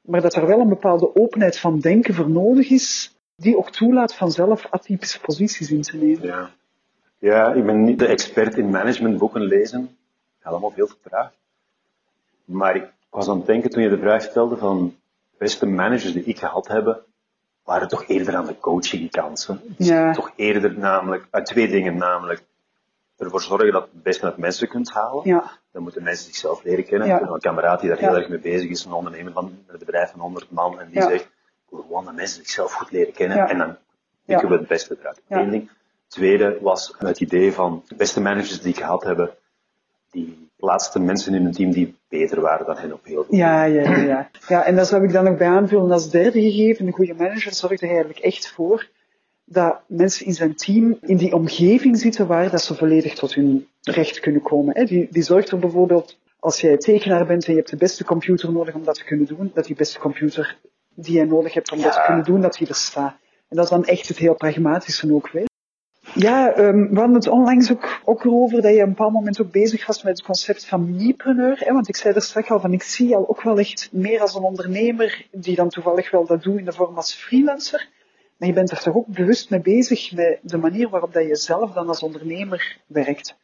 maar 0.00 0.20
dat 0.20 0.34
er 0.34 0.46
wel 0.46 0.60
een 0.60 0.68
bepaalde 0.68 1.14
openheid 1.14 1.58
van 1.58 1.80
denken 1.80 2.14
voor 2.14 2.30
nodig 2.30 2.70
is, 2.70 3.16
die 3.36 3.56
ook 3.56 3.70
toelaat 3.70 4.14
vanzelf 4.14 4.66
atypische 4.70 5.20
posities 5.20 5.70
in 5.70 5.82
te 5.82 5.96
nemen. 5.96 6.26
Ja. 6.26 6.56
Ja, 7.18 7.52
ik 7.52 7.64
ben 7.66 7.84
niet 7.84 7.98
de 7.98 8.06
expert 8.06 8.56
in 8.56 8.70
managementboeken 8.70 9.40
lezen. 9.42 9.96
Allemaal 10.42 10.70
veel 10.70 10.86
te 10.86 10.96
traag. 11.02 11.30
Maar 12.44 12.76
ik 12.76 12.90
was 13.10 13.28
aan 13.28 13.36
het 13.36 13.46
denken 13.46 13.70
toen 13.70 13.82
je 13.82 13.88
de 13.88 13.98
vraag 13.98 14.22
stelde 14.22 14.56
van 14.56 14.96
de 15.30 15.36
beste 15.38 15.66
managers 15.66 16.12
die 16.12 16.24
ik 16.24 16.38
gehad 16.38 16.68
heb, 16.68 17.02
waren 17.64 17.88
toch 17.88 18.06
eerder 18.06 18.36
aan 18.36 18.46
de 18.46 18.58
coachingkant. 18.58 19.46
hè. 19.46 19.54
Dus 19.76 19.86
Ja. 19.88 20.12
Toch 20.12 20.30
eerder 20.36 20.78
namelijk, 20.78 21.26
uit 21.30 21.46
twee 21.46 21.68
dingen 21.68 21.96
namelijk. 21.96 22.42
Ervoor 23.16 23.40
zorgen 23.40 23.72
dat 23.72 23.82
je 23.84 23.90
het 23.92 24.02
beste 24.02 24.24
uit 24.24 24.36
mensen 24.36 24.68
kunt 24.68 24.90
halen. 24.92 25.20
Ja, 25.24 25.58
Dan 25.72 25.82
moeten 25.82 26.02
mensen 26.02 26.24
zichzelf 26.24 26.62
leren 26.64 26.84
kennen. 26.84 27.08
Ja. 27.08 27.14
Ik 27.14 27.20
heb 27.20 27.30
een 27.30 27.40
kameraad 27.40 27.80
die 27.80 27.88
daar 27.88 27.98
heel 27.98 28.16
erg 28.16 28.28
mee 28.28 28.38
bezig 28.38 28.70
is, 28.70 28.84
een 28.84 28.92
ondernemer 28.92 29.32
van 29.32 29.44
een 29.66 29.78
bedrijf 29.78 30.10
van 30.10 30.20
100 30.20 30.50
man, 30.50 30.80
en 30.80 30.88
die 30.90 31.02
zegt, 31.02 31.24
ik 31.24 31.30
wil 31.68 31.80
gewoon 31.80 32.04
dat 32.04 32.14
mensen 32.14 32.36
zichzelf 32.36 32.72
goed 32.72 32.90
leren 32.90 33.12
kennen 33.12 33.48
en 33.48 33.58
dan 33.58 33.76
pikken 34.24 34.48
we 34.48 34.54
het 34.56 34.68
beste 34.68 34.96
eruit. 35.00 35.20
Ja. 35.28 35.38
Eén 35.38 35.50
ding. 35.50 35.70
Tweede 36.08 36.58
was 36.60 36.94
het 36.98 37.20
idee 37.20 37.52
van 37.52 37.82
de 37.88 37.94
beste 37.94 38.20
managers 38.20 38.60
die 38.60 38.72
ik 38.72 38.78
gehad 38.78 39.04
heb, 39.04 39.36
die 40.10 40.50
laatste 40.56 41.00
mensen 41.00 41.34
in 41.34 41.42
hun 41.42 41.52
team 41.52 41.70
die 41.70 41.96
beter 42.08 42.40
waren 42.40 42.66
dan 42.66 42.76
hen 42.76 42.92
op 42.92 43.04
heel 43.04 43.24
veel. 43.24 43.36
ja, 43.36 43.64
ja, 43.64 43.96
ja, 43.96 44.30
ja. 44.48 44.64
En 44.64 44.76
daar 44.76 44.86
zou 44.86 45.04
ik 45.04 45.12
dan 45.12 45.24
nog 45.24 45.36
bij 45.36 45.48
aanvullen 45.48 45.90
als 45.90 46.10
derde 46.10 46.40
gegeven. 46.40 46.86
Een 46.86 46.92
goede 46.92 47.14
manager 47.14 47.54
zorgt 47.54 47.82
er 47.82 47.88
eigenlijk 47.88 48.18
echt 48.18 48.48
voor 48.48 48.88
dat 49.44 49.80
mensen 49.86 50.26
in 50.26 50.34
zijn 50.34 50.54
team 50.54 50.98
in 51.00 51.16
die 51.16 51.34
omgeving 51.34 51.98
zitten 51.98 52.26
waar 52.26 52.50
dat 52.50 52.62
ze 52.62 52.74
volledig 52.74 53.14
tot 53.14 53.34
hun 53.34 53.68
recht 53.82 54.20
kunnen 54.20 54.42
komen. 54.42 54.86
Die, 54.86 55.08
die 55.10 55.22
zorgt 55.22 55.50
er 55.50 55.58
bijvoorbeeld, 55.58 56.18
als 56.38 56.60
jij 56.60 56.76
tekenaar 56.76 57.26
bent 57.26 57.44
en 57.44 57.52
je 57.52 57.58
hebt 57.58 57.70
de 57.70 57.76
beste 57.76 58.04
computer 58.04 58.52
nodig 58.52 58.74
om 58.74 58.84
dat 58.84 58.94
te 58.94 59.04
kunnen 59.04 59.26
doen, 59.26 59.50
dat 59.54 59.64
die 59.64 59.76
beste 59.76 59.98
computer 59.98 60.58
die 60.94 61.14
jij 61.14 61.24
nodig 61.24 61.54
hebt 61.54 61.72
om 61.72 61.80
dat 61.80 61.92
te 61.92 62.02
kunnen 62.06 62.24
doen, 62.24 62.40
dat 62.40 62.54
die 62.54 62.68
er 62.68 62.74
staat. 62.74 63.16
En 63.48 63.56
dat 63.56 63.64
is 63.64 63.70
dan 63.70 63.84
echt 63.84 64.08
het 64.08 64.18
heel 64.18 64.34
pragmatische 64.34 65.14
ook 65.14 65.30
weer. 65.30 65.47
Ja, 66.14 66.58
um, 66.58 66.88
we 66.88 66.98
hadden 66.98 67.14
het 67.14 67.28
onlangs 67.28 67.72
ook, 67.72 68.00
ook 68.04 68.24
erover 68.24 68.62
dat 68.62 68.74
je 68.74 68.80
een 68.80 68.88
bepaald 68.88 69.12
moment 69.12 69.40
ook 69.40 69.50
bezig 69.50 69.86
was 69.86 70.02
met 70.02 70.18
het 70.18 70.26
concept 70.26 70.66
van 70.66 70.96
mipreneur. 70.96 71.72
Want 71.72 71.88
ik 71.88 71.96
zei 71.96 72.14
er 72.14 72.22
straks 72.22 72.50
al 72.50 72.60
van, 72.60 72.72
ik 72.72 72.82
zie 72.82 73.16
al 73.16 73.28
ook 73.28 73.42
wel 73.42 73.58
echt 73.58 73.88
meer 73.92 74.20
als 74.20 74.34
een 74.34 74.42
ondernemer 74.42 75.26
die 75.30 75.56
dan 75.56 75.68
toevallig 75.68 76.10
wel 76.10 76.26
dat 76.26 76.42
doet 76.42 76.58
in 76.58 76.64
de 76.64 76.72
vorm 76.72 76.96
als 76.96 77.14
freelancer. 77.14 77.88
Maar 78.36 78.48
je 78.48 78.54
bent 78.54 78.70
er 78.70 78.80
toch 78.80 78.94
ook 78.94 79.06
bewust 79.06 79.50
mee 79.50 79.60
bezig 79.60 80.12
met 80.12 80.38
de 80.42 80.56
manier 80.56 80.88
waarop 80.88 81.12
dat 81.12 81.26
je 81.26 81.36
zelf 81.36 81.72
dan 81.72 81.88
als 81.88 82.02
ondernemer 82.02 82.78
werkt. 82.86 83.36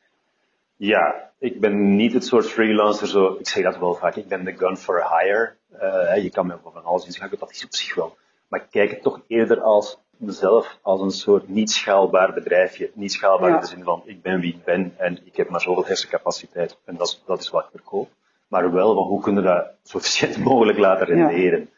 Ja, 0.77 1.31
ik 1.39 1.61
ben 1.61 1.97
niet 1.97 2.13
het 2.13 2.25
soort 2.25 2.47
freelancer, 2.47 3.09
zo, 3.09 3.37
ik 3.39 3.49
zeg 3.49 3.65
dat 3.65 3.79
wel 3.79 3.95
vaak, 3.95 4.17
ik 4.17 4.29
ben 4.29 4.45
de 4.45 4.57
gun 4.57 4.77
for 4.77 5.19
hire. 5.19 5.53
Uh, 5.83 6.23
je 6.23 6.31
kan 6.31 6.47
me 6.47 6.57
van 6.63 6.85
alles 6.85 7.07
inschakelen, 7.07 7.41
dat 7.41 7.51
is 7.51 7.65
op 7.65 7.75
zich 7.75 7.95
wel. 7.95 8.17
Maar 8.49 8.61
ik 8.61 8.67
kijk 8.71 8.91
het 8.91 9.03
toch 9.03 9.21
eerder 9.27 9.61
als 9.61 9.99
mezelf 10.19 10.79
als 10.83 11.01
een 11.01 11.11
soort 11.11 11.49
niet 11.49 11.71
schaalbaar 11.71 12.33
bedrijfje. 12.33 12.91
Niet 12.95 13.13
schaalbaar 13.13 13.49
Ja. 13.49 13.55
in 13.55 13.61
de 13.61 13.67
zin 13.67 13.83
van 13.83 14.03
ik 14.05 14.23
ben 14.23 14.41
wie 14.41 14.55
ik 14.55 14.65
ben 14.65 14.95
en 14.97 15.19
ik 15.25 15.37
heb 15.37 15.49
maar 15.49 15.61
zoveel 15.61 15.87
hersencapaciteit 15.87 16.79
en 16.85 16.97
dat 16.97 17.07
is, 17.07 17.23
dat 17.27 17.41
is 17.41 17.51
wat 17.51 17.65
ik 17.65 17.71
verkoop. 17.71 18.09
Maar 18.49 18.73
wel 18.73 18.95
van 18.95 19.05
hoe 19.05 19.23
kunnen 19.23 19.43
we 19.43 19.49
dat 19.49 19.67
zo 19.83 19.99
efficiënt 19.99 20.37
mogelijk 20.51 20.79
laten 20.79 21.07
renderen. 21.07 21.69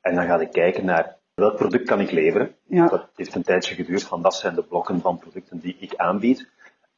En 0.00 0.14
dan 0.14 0.26
ga 0.26 0.40
ik 0.40 0.50
kijken 0.50 0.84
naar 0.84 1.16
welk 1.34 1.56
product 1.56 1.88
kan 1.88 2.00
ik 2.00 2.10
leveren. 2.10 2.54
Ja. 2.66 2.88
Dat 2.88 3.08
heeft 3.14 3.34
een 3.34 3.42
tijdje 3.42 3.74
geduurd 3.74 4.02
van 4.02 4.22
dat 4.22 4.34
zijn 4.34 4.54
de 4.54 4.62
blokken 4.62 5.00
van 5.00 5.18
producten 5.18 5.58
die 5.58 5.76
ik 5.80 5.94
aanbied 5.96 6.48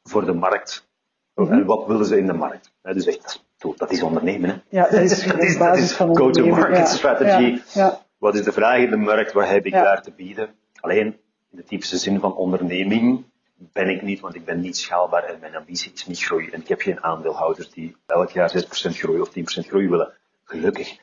voor 0.02 0.24
de 0.24 0.32
markt. 0.32 0.88
Mhm. 1.34 1.52
En 1.52 1.64
wat 1.64 1.86
willen 1.86 2.06
ze 2.06 2.18
in 2.18 2.26
de 2.26 2.32
markt? 2.32 2.72
Dus 2.82 3.06
echt, 3.06 3.44
dat 3.76 3.90
is, 3.90 4.02
ondernemen. 4.02 4.50
Hè? 4.50 4.56
Ja, 4.68 4.82
dat 4.82 5.00
is 5.00 5.24
dat 5.26 5.42
is, 5.42 5.58
dat 5.58 5.76
is 5.76 5.92
go-to-market 5.92 6.88
strategy. 6.88 7.60
Wat 8.18 8.34
is 8.34 8.44
de 8.44 8.52
vraag 8.52 8.78
in 8.78 8.90
de 8.90 8.96
markt? 8.96 9.32
Wat 9.32 9.48
heb 9.48 9.66
ik 9.66 9.72
daar 9.72 10.02
te 10.02 10.10
bieden? 10.10 10.48
Alleen, 10.80 11.06
in 11.50 11.56
de 11.56 11.64
typische 11.64 11.96
zin 11.96 12.20
van 12.20 12.34
onderneming 12.34 13.24
ben 13.58 13.88
ik 13.88 14.02
niet, 14.02 14.20
want 14.20 14.34
ik 14.34 14.44
ben 14.44 14.60
niet 14.60 14.76
schaalbaar 14.76 15.24
en 15.24 15.40
mijn 15.40 15.56
ambitie 15.56 15.92
is 15.92 16.06
niet 16.06 16.24
groeien. 16.24 16.52
En 16.52 16.60
ik 16.60 16.68
heb 16.68 16.80
geen 16.80 17.02
aandeelhouders 17.02 17.70
die 17.70 17.96
elk 18.06 18.30
jaar 18.30 18.64
6% 18.64 18.64
groei 18.70 19.20
of 19.20 19.28
10% 19.28 19.32
groei 19.42 19.88
willen. 19.88 20.12
Gelukkig. 20.44 20.98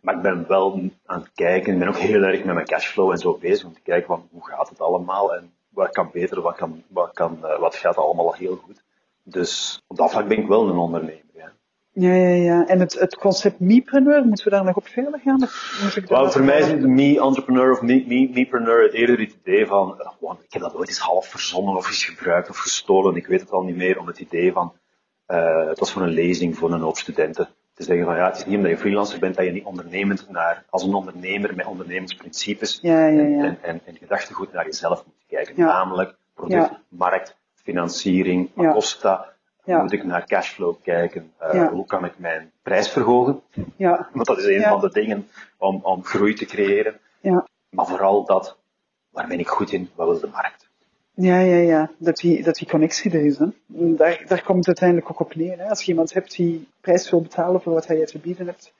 Maar 0.00 0.14
ik 0.14 0.22
ben 0.22 0.48
wel 0.48 0.90
aan 1.04 1.20
het 1.20 1.30
kijken, 1.34 1.72
ik 1.72 1.78
ben 1.78 1.88
ook 1.88 1.96
heel 1.96 2.22
erg 2.22 2.44
met 2.44 2.54
mijn 2.54 2.66
cashflow 2.66 3.10
en 3.10 3.18
zo 3.18 3.38
bezig 3.38 3.66
om 3.66 3.74
te 3.74 3.80
kijken 3.80 4.06
van 4.06 4.28
hoe 4.30 4.46
gaat 4.46 4.68
het 4.68 4.80
allemaal 4.80 5.34
en 5.34 5.52
wat 5.68 5.90
kan 5.90 6.10
beter, 6.12 6.40
wat, 6.40 6.56
kan, 6.56 6.82
wat, 6.88 7.12
kan, 7.12 7.38
uh, 7.42 7.58
wat 7.58 7.76
gaat 7.76 7.96
allemaal 7.96 8.34
heel 8.34 8.56
goed. 8.56 8.82
Dus 9.22 9.82
op 9.86 9.96
dat 9.96 10.10
vlak 10.10 10.28
ben 10.28 10.38
ik 10.38 10.46
wel 10.46 10.68
een 10.68 10.76
ondernemer. 10.76 11.22
Ja. 12.00 12.12
Ja, 12.14 12.28
ja. 12.28 12.66
En 12.66 12.80
het, 12.80 12.98
het 12.98 13.16
concept 13.16 13.60
me-preneur, 13.60 14.24
moeten 14.24 14.44
we 14.44 14.50
daar 14.50 14.64
nog 14.64 14.76
op 14.76 14.86
verder 14.86 15.20
gaan? 15.24 15.48
Well, 16.06 16.30
voor 16.30 16.42
mij 16.42 16.58
is 16.58 16.72
me-entrepreneur 16.80 17.72
of 17.72 17.82
me-preneur 17.82 18.82
het 18.82 18.92
eerder 18.92 19.18
het 19.20 19.36
idee 19.42 19.66
van, 19.66 20.00
uh, 20.22 20.30
ik 20.42 20.52
heb 20.52 20.62
dat 20.62 20.74
ooit 20.74 20.88
eens 20.88 20.98
half 20.98 21.26
verzonnen 21.26 21.76
of 21.76 21.86
eens 21.86 22.04
gebruikt 22.04 22.50
of 22.50 22.56
gestolen, 22.56 23.16
ik 23.16 23.26
weet 23.26 23.40
het 23.40 23.50
al 23.50 23.62
niet 23.62 23.76
meer, 23.76 23.98
om 23.98 24.06
het 24.06 24.18
idee 24.18 24.52
van, 24.52 24.72
uh, 25.28 25.66
het 25.68 25.78
was 25.78 25.92
voor 25.92 26.02
een 26.02 26.08
lezing 26.08 26.56
voor 26.56 26.72
een 26.72 26.80
hoop 26.80 26.96
studenten, 26.96 27.48
te 27.74 27.82
zeggen 27.82 28.04
van 28.04 28.16
ja, 28.16 28.26
het 28.26 28.36
is 28.36 28.44
niet 28.44 28.56
omdat 28.56 28.70
je 28.70 28.78
freelancer 28.78 29.18
bent 29.18 29.36
dat 29.36 29.44
je 29.44 29.52
niet 29.52 29.64
ondernemend 29.64 30.26
naar, 30.30 30.64
als 30.70 30.82
een 30.82 30.94
ondernemer 30.94 31.54
met 31.54 31.66
ondernemersprincipes 31.66 32.78
ja, 32.82 33.06
ja, 33.06 33.22
ja. 33.22 33.44
En, 33.44 33.58
en, 33.62 33.80
en, 33.84 33.96
gedachtegoed 33.96 34.52
naar 34.52 34.64
jezelf 34.64 35.04
moet 35.06 35.24
kijken. 35.26 35.54
Namelijk 35.56 36.14
product, 36.34 36.70
markt, 36.88 37.36
financiering, 37.54 38.50
wat 38.54 39.37
dat? 39.74 39.82
Moet 39.82 39.92
ik 39.92 40.04
naar 40.04 40.26
cashflow 40.26 40.74
kijken? 40.82 41.32
Uh, 41.42 41.68
hoe 41.68 41.86
kan 41.86 42.04
ik 42.04 42.18
mijn 42.18 42.50
prijs 42.62 42.90
verhogen? 42.90 43.40
Ja. 43.76 44.08
Want 44.12 44.26
dat 44.26 44.38
is 44.38 44.44
een 44.44 44.62
van 44.62 44.80
de 44.80 44.90
dingen 44.90 45.28
om, 45.56 45.80
om 45.82 46.04
groei 46.04 46.34
te 46.34 46.44
creëren. 46.44 46.98
Ja. 47.20 47.46
Maar 47.70 47.86
vooral 47.86 48.24
dat, 48.24 48.56
waar 49.10 49.26
ben 49.26 49.38
ik 49.38 49.48
goed 49.48 49.72
in? 49.72 49.90
Wat 49.94 50.08
wil 50.08 50.20
de 50.20 50.28
markt? 50.32 50.68
Ja, 51.14 51.38
ja, 51.38 51.56
ja. 51.56 51.90
Dat 51.98 52.16
die, 52.16 52.42
dat 52.42 52.54
die 52.54 52.68
connectie 52.68 53.10
er 53.10 53.24
is. 53.24 53.38
Hè. 53.38 53.46
Daar, 53.66 54.24
daar 54.26 54.42
komt 54.42 54.58
het 54.58 54.66
uiteindelijk 54.66 55.10
ook 55.10 55.20
op 55.20 55.34
neer. 55.34 55.58
Hè. 55.58 55.68
Als 55.68 55.82
je 55.82 55.90
iemand 55.90 56.12
hebt 56.12 56.36
die 56.36 56.68
prijs 56.80 57.10
wil 57.10 57.20
betalen 57.20 57.60
voor 57.60 57.72
wat 57.72 57.86
hij 57.86 57.98
je 57.98 58.06
te 58.06 58.18
bieden 58.18 58.46
hebt. 58.46 58.72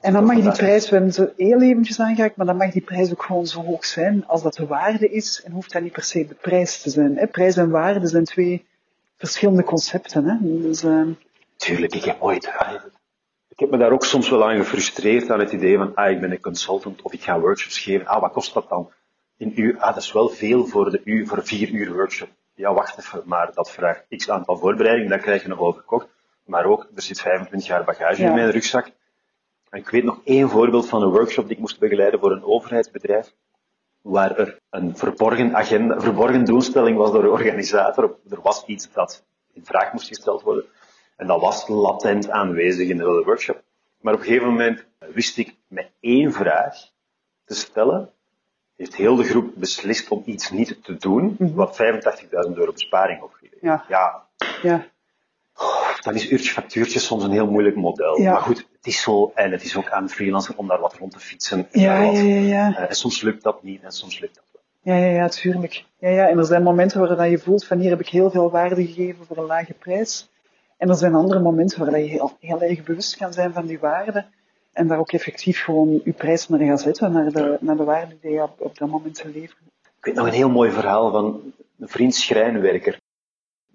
En 0.00 0.12
dan 0.12 0.24
mag 0.24 0.40
die 0.40 0.52
prijs, 0.52 0.88
we 0.88 0.94
hebben 0.94 1.12
ze 1.12 1.32
heel 1.36 1.62
eventjes 1.62 2.00
aangehaakt, 2.00 2.36
maar 2.36 2.46
dan 2.46 2.56
mag 2.56 2.70
die 2.70 2.82
prijs 2.82 3.10
ook 3.10 3.22
gewoon 3.22 3.46
zo 3.46 3.62
hoog 3.62 3.84
zijn 3.84 4.26
als 4.26 4.42
dat 4.42 4.54
de 4.54 4.66
waarde 4.66 5.10
is 5.10 5.42
en 5.44 5.52
hoeft 5.52 5.72
dat 5.72 5.82
niet 5.82 5.92
per 5.92 6.02
se 6.02 6.26
de 6.26 6.34
prijs 6.34 6.82
te 6.82 6.90
zijn. 6.90 7.16
Hè. 7.16 7.26
Prijs 7.26 7.56
en 7.56 7.70
waarde 7.70 8.06
zijn 8.06 8.24
twee 8.24 8.64
verschillende 9.16 9.64
concepten. 9.64 10.24
Hè. 10.24 10.36
Dus, 10.40 10.84
uh... 10.84 11.06
Tuurlijk, 11.56 11.94
ik 11.94 12.04
heb 12.04 12.22
ooit, 12.22 12.52
ik 13.48 13.58
heb 13.58 13.70
me 13.70 13.76
daar 13.76 13.92
ook 13.92 14.04
soms 14.04 14.28
wel 14.30 14.48
aan 14.48 14.56
gefrustreerd 14.56 15.30
aan 15.30 15.40
het 15.40 15.52
idee 15.52 15.76
van, 15.76 15.94
ah, 15.94 16.10
ik 16.10 16.20
ben 16.20 16.30
een 16.30 16.40
consultant 16.40 17.02
of 17.02 17.12
ik 17.12 17.22
ga 17.22 17.40
workshops 17.40 17.78
geven. 17.78 18.06
Ah, 18.06 18.20
wat 18.20 18.32
kost 18.32 18.54
dat 18.54 18.68
dan? 18.68 18.90
in 19.36 19.60
uur, 19.60 19.78
ah, 19.78 19.94
dat 19.94 20.02
is 20.02 20.12
wel 20.12 20.28
veel 20.28 20.66
voor, 20.66 20.90
de 20.90 21.00
uur, 21.04 21.26
voor 21.26 21.44
vier 21.44 21.70
uur 21.70 21.92
workshop. 21.92 22.28
Ja, 22.54 22.74
wacht 22.74 22.98
even, 22.98 23.22
maar 23.24 23.50
dat 23.54 23.70
vraagt 23.70 24.04
x 24.16 24.30
aantal 24.30 24.56
voorbereidingen, 24.56 25.10
dat 25.10 25.20
krijg 25.20 25.42
je 25.42 25.48
nog 25.48 25.58
overkocht. 25.58 26.06
Maar 26.44 26.64
ook, 26.64 26.86
er 26.94 27.02
zit 27.02 27.20
25 27.20 27.68
jaar 27.68 27.84
bagage 27.84 28.22
in 28.22 28.34
mijn 28.34 28.50
rugzak. 28.50 28.90
En 29.70 29.80
ik 29.80 29.88
weet 29.88 30.04
nog 30.04 30.20
één 30.24 30.48
voorbeeld 30.48 30.88
van 30.88 31.02
een 31.02 31.10
workshop 31.10 31.44
die 31.44 31.54
ik 31.54 31.60
moest 31.60 31.78
begeleiden 31.78 32.20
voor 32.20 32.32
een 32.32 32.44
overheidsbedrijf, 32.44 33.34
waar 34.04 34.38
er 34.38 34.60
een 34.70 34.96
verborgen 34.96 35.56
agenda, 35.56 36.00
verborgen 36.00 36.44
doelstelling 36.44 36.96
was 36.96 37.12
door 37.12 37.22
de 37.22 37.30
organisator. 37.30 38.16
Er 38.30 38.40
was 38.42 38.64
iets 38.66 38.92
dat 38.92 39.24
in 39.52 39.64
vraag 39.64 39.92
moest 39.92 40.08
gesteld 40.08 40.42
worden. 40.42 40.64
En 41.16 41.26
dat 41.26 41.40
was 41.40 41.68
latent 41.68 42.30
aanwezig 42.30 42.88
in 42.88 42.96
de 42.96 43.04
hele 43.04 43.24
workshop. 43.24 43.62
Maar 44.00 44.14
op 44.14 44.20
een 44.20 44.26
gegeven 44.26 44.48
moment 44.48 44.84
wist 44.98 45.38
ik 45.38 45.56
met 45.66 45.90
één 46.00 46.32
vraag 46.32 46.74
te 47.44 47.54
stellen, 47.54 48.10
heeft 48.76 48.94
heel 48.94 49.16
de 49.16 49.24
groep 49.24 49.52
beslist 49.54 50.08
om 50.08 50.22
iets 50.24 50.50
niet 50.50 50.84
te 50.84 50.96
doen, 50.96 51.34
-hmm. 51.38 51.54
wat 51.54 51.82
85.000 51.82 52.52
euro 52.54 52.72
besparing 52.72 53.22
opgeleverd. 53.22 53.60
Ja. 53.60 53.84
ja. 53.88 54.26
ja. 54.62 54.86
Dan 56.04 56.14
is 56.14 56.30
uurtje 56.30 56.50
factuurtje 56.50 56.98
soms 56.98 57.22
een 57.22 57.30
heel 57.30 57.50
moeilijk 57.50 57.76
model. 57.76 58.20
Ja. 58.20 58.32
Maar 58.32 58.40
goed, 58.40 58.58
het 58.58 58.86
is 58.86 59.02
zo, 59.02 59.32
en 59.34 59.52
het 59.52 59.62
is 59.64 59.76
ook 59.76 59.90
aan 59.90 60.04
de 60.04 60.12
freelancer 60.12 60.54
om 60.56 60.68
daar 60.68 60.80
wat 60.80 60.94
rond 60.94 61.12
te 61.12 61.18
fietsen. 61.18 61.68
En 61.70 61.80
ja, 61.80 62.06
wat, 62.06 62.16
ja. 62.16 62.70
Uh, 62.70 62.80
en 62.88 62.94
soms 62.94 63.22
lukt 63.22 63.42
dat 63.42 63.62
niet, 63.62 63.82
en 63.82 63.92
soms 63.92 64.18
lukt 64.18 64.34
dat 64.34 64.44
wel. 64.52 64.94
Ja, 64.94 65.04
ja, 65.04 65.12
ja, 65.12 65.28
tuurlijk. 65.28 65.84
Ja, 65.98 66.08
ja. 66.08 66.28
En 66.28 66.38
er 66.38 66.44
zijn 66.44 66.62
momenten 66.62 67.16
waar 67.16 67.28
je 67.28 67.38
voelt 67.38 67.64
van 67.64 67.78
hier 67.78 67.90
heb 67.90 68.00
ik 68.00 68.08
heel 68.08 68.30
veel 68.30 68.50
waarde 68.50 68.86
gegeven 68.86 69.26
voor 69.26 69.36
een 69.36 69.44
lage 69.44 69.72
prijs. 69.72 70.28
En 70.76 70.88
er 70.88 70.96
zijn 70.96 71.14
andere 71.14 71.40
momenten 71.40 71.90
waar 71.90 72.00
je 72.00 72.08
heel, 72.08 72.36
heel 72.40 72.62
erg 72.62 72.82
bewust 72.82 73.16
kan 73.16 73.32
zijn 73.32 73.52
van 73.52 73.66
die 73.66 73.78
waarde. 73.78 74.24
En 74.72 74.86
daar 74.86 74.98
ook 74.98 75.12
effectief 75.12 75.62
gewoon 75.62 76.00
je 76.04 76.12
prijs 76.12 76.48
naar 76.48 76.60
gaan 76.60 76.78
zetten, 76.78 77.12
naar 77.12 77.32
de, 77.32 77.56
naar 77.60 77.76
de 77.76 77.84
waarde 77.84 78.16
die 78.20 78.30
je 78.30 78.42
op, 78.42 78.60
op 78.60 78.78
dat 78.78 78.88
moment 78.88 79.14
te 79.14 79.28
leveren. 79.28 79.70
Ik 79.98 80.04
weet 80.04 80.14
nog 80.14 80.26
een 80.26 80.32
heel 80.32 80.50
mooi 80.50 80.70
verhaal 80.70 81.10
van 81.10 81.40
een 81.78 81.88
vriend 81.88 82.14
schrijnwerker. 82.14 83.00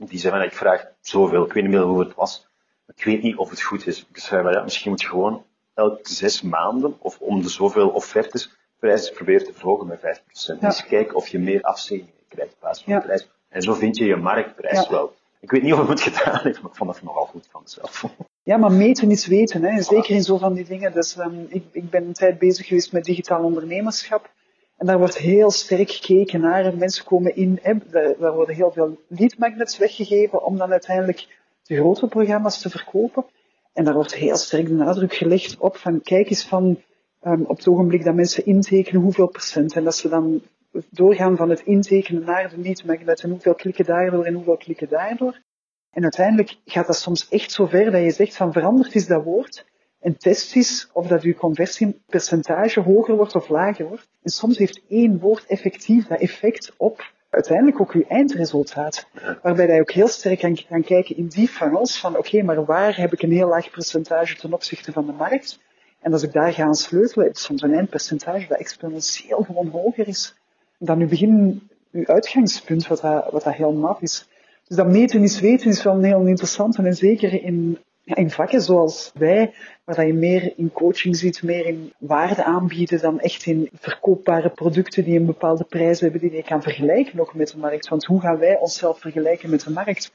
Die 0.07 0.19
zei 0.19 0.33
van, 0.33 0.41
ik 0.41 0.53
vraag 0.53 0.85
zoveel, 1.01 1.45
ik 1.45 1.53
weet 1.53 1.63
niet 1.63 1.71
meer 1.71 1.81
hoe 1.81 1.99
het 1.99 2.15
was. 2.15 2.47
Ik 2.95 3.03
weet 3.03 3.21
niet 3.21 3.37
of 3.37 3.49
het 3.49 3.61
goed 3.61 3.87
is. 3.87 4.07
Ik 4.09 4.17
zei 4.17 4.43
van, 4.43 4.51
ja, 4.51 4.63
misschien 4.63 4.89
moet 4.89 5.01
je 5.01 5.07
gewoon 5.07 5.45
elke 5.73 6.09
zes 6.09 6.41
maanden, 6.41 6.95
of 6.99 7.19
om 7.19 7.41
de 7.41 7.49
zoveel 7.49 7.89
offertes, 7.89 8.57
prijzen 8.79 9.13
proberen 9.13 9.45
te 9.45 9.53
verhogen 9.53 9.87
met 9.87 9.99
5%. 9.99 10.01
Ja. 10.31 10.55
Dus 10.55 10.85
kijk 10.85 11.15
of 11.15 11.27
je 11.27 11.39
meer 11.39 11.61
afzeggingen 11.61 12.13
krijgt 12.27 12.51
in 12.51 12.59
plaats 12.59 12.83
van 12.83 12.93
ja. 12.93 12.99
de 12.99 13.05
prijs. 13.05 13.29
En 13.49 13.61
zo 13.61 13.73
vind 13.73 13.97
je 13.97 14.05
je 14.05 14.15
marktprijs 14.15 14.87
wel. 14.87 15.17
Ik 15.39 15.51
weet 15.51 15.61
niet 15.61 15.73
of 15.73 15.79
het 15.79 15.89
het 15.89 16.01
gedaan 16.01 16.39
heeft, 16.43 16.61
maar 16.61 16.71
ik 16.71 16.77
vond 16.77 16.93
het 16.93 17.03
nogal 17.03 17.25
goed 17.25 17.47
van 17.51 17.61
mezelf. 17.63 18.03
Ja, 18.43 18.57
maar 18.57 18.71
meten 18.71 19.11
is 19.11 19.27
weten, 19.27 19.63
hè. 19.63 19.81
zeker 19.81 20.15
in 20.15 20.23
zo 20.23 20.37
van 20.37 20.53
die 20.53 20.65
dingen. 20.65 20.93
Dus 20.93 21.17
um, 21.17 21.45
ik, 21.49 21.63
ik 21.71 21.89
ben 21.89 22.05
een 22.05 22.13
tijd 22.13 22.39
bezig 22.39 22.67
geweest 22.67 22.91
met 22.91 23.03
digitaal 23.03 23.43
ondernemerschap. 23.43 24.29
En 24.79 24.85
daar 24.85 24.97
wordt 24.97 25.17
heel 25.17 25.51
sterk 25.51 25.91
gekeken 25.91 26.41
naar. 26.41 26.77
Mensen 26.77 27.05
komen 27.05 27.35
in, 27.35 27.59
hè, 27.61 27.73
daar 28.19 28.33
worden 28.33 28.55
heel 28.55 28.71
veel 28.71 28.99
lead 29.07 29.37
magnets 29.37 29.77
weggegeven 29.77 30.45
om 30.45 30.57
dan 30.57 30.71
uiteindelijk 30.71 31.27
de 31.63 31.75
grotere 31.75 32.07
programma's 32.07 32.61
te 32.61 32.69
verkopen. 32.69 33.25
En 33.73 33.83
daar 33.83 33.93
wordt 33.93 34.15
heel 34.15 34.35
sterk 34.35 34.67
de 34.67 34.73
nadruk 34.73 35.13
gelegd 35.13 35.57
op 35.57 35.77
van 35.77 36.01
kijk 36.01 36.29
eens 36.29 36.47
van 36.47 36.81
um, 37.23 37.45
op 37.45 37.57
het 37.57 37.67
ogenblik 37.67 38.03
dat 38.03 38.15
mensen 38.15 38.45
intekenen 38.45 39.01
hoeveel 39.01 39.27
procent. 39.27 39.75
En 39.75 39.83
dat 39.83 39.95
ze 39.95 40.09
dan 40.09 40.41
doorgaan 40.89 41.37
van 41.37 41.49
het 41.49 41.61
intekenen 41.61 42.23
naar 42.23 42.49
de 42.49 42.57
lead 42.57 42.83
magnet 42.83 43.21
en 43.21 43.29
hoeveel 43.29 43.55
klikken 43.55 43.85
daardoor 43.85 44.25
en 44.25 44.33
hoeveel 44.33 44.57
klikken 44.57 44.89
daardoor. 44.89 45.41
En 45.91 46.03
uiteindelijk 46.03 46.55
gaat 46.65 46.87
dat 46.87 46.97
soms 46.97 47.29
echt 47.29 47.51
zo 47.51 47.65
ver 47.65 47.91
dat 47.91 48.01
je 48.01 48.11
zegt 48.11 48.35
van 48.35 48.53
veranderd 48.53 48.95
is 48.95 49.07
dat 49.07 49.23
woord 49.23 49.65
en 49.99 50.17
test 50.17 50.55
is 50.55 50.89
of 50.93 51.07
dat 51.07 51.21
uw 51.21 51.33
conversiepercentage 51.33 52.79
hoger 52.79 53.15
wordt 53.15 53.35
of 53.35 53.49
lager 53.49 53.87
wordt. 53.87 54.07
En 54.23 54.31
soms 54.31 54.57
heeft 54.57 54.81
één 54.89 55.19
woord 55.19 55.45
effectief 55.45 56.07
dat 56.07 56.19
effect 56.19 56.73
op 56.77 57.11
uiteindelijk 57.29 57.81
ook 57.81 57.91
uw 57.91 58.05
eindresultaat. 58.07 59.07
Waarbij 59.41 59.73
je 59.73 59.81
ook 59.81 59.91
heel 59.91 60.07
sterk 60.07 60.39
kan, 60.39 60.83
kijken 60.83 61.17
in 61.17 61.27
die 61.27 61.47
funnels 61.47 61.99
van 61.99 62.17
oké, 62.17 62.41
maar 62.41 62.65
waar 62.65 62.97
heb 62.97 63.13
ik 63.13 63.21
een 63.21 63.31
heel 63.31 63.47
laag 63.47 63.69
percentage 63.69 64.35
ten 64.35 64.53
opzichte 64.53 64.91
van 64.91 65.05
de 65.05 65.11
markt? 65.11 65.59
En 66.01 66.13
als 66.13 66.23
ik 66.23 66.31
daar 66.31 66.53
ga 66.53 66.63
aan 66.63 66.75
sleutelen, 66.75 67.25
heb 67.25 67.35
ik 67.35 67.41
soms 67.41 67.61
een 67.61 67.73
eindpercentage 67.73 68.47
dat 68.47 68.59
exponentieel 68.59 69.43
gewoon 69.43 69.67
hoger 69.67 70.07
is 70.07 70.35
dan 70.79 70.99
uw 70.99 71.07
begin, 71.07 71.61
uw 71.91 72.05
uitgangspunt, 72.05 72.87
wat 72.87 73.01
dat, 73.01 73.31
wat 73.31 73.43
dat 73.43 73.53
heel 73.53 73.73
maf 73.73 74.01
is. 74.01 74.27
Dus 74.67 74.77
dat 74.77 74.87
meten 74.87 75.23
is 75.23 75.39
weten 75.39 75.69
is 75.69 75.83
wel 75.83 75.95
een 75.95 76.03
heel 76.03 76.25
interessante 76.25 76.83
en 76.83 76.93
zeker 76.93 77.43
in, 77.43 77.79
in 78.17 78.31
vakken 78.31 78.61
zoals 78.61 79.11
wij, 79.15 79.53
waar 79.83 79.95
dat 79.95 80.05
je 80.05 80.13
meer 80.13 80.53
in 80.55 80.71
coaching 80.71 81.15
ziet, 81.15 81.43
meer 81.43 81.65
in 81.65 81.93
waarde 81.97 82.43
aanbieden 82.43 83.01
dan 83.01 83.19
echt 83.19 83.45
in 83.45 83.69
verkoopbare 83.73 84.49
producten 84.49 85.03
die 85.03 85.19
een 85.19 85.25
bepaalde 85.25 85.63
prijs 85.63 85.99
hebben 85.99 86.21
die 86.21 86.35
je 86.35 86.43
kan 86.43 86.61
vergelijken 86.61 87.17
nog 87.17 87.33
met 87.33 87.51
de 87.51 87.57
markt. 87.57 87.87
Want 87.87 88.05
hoe 88.05 88.21
gaan 88.21 88.37
wij 88.37 88.57
onszelf 88.57 88.99
vergelijken 88.99 89.49
met 89.49 89.63
de 89.63 89.71
markt? 89.71 90.11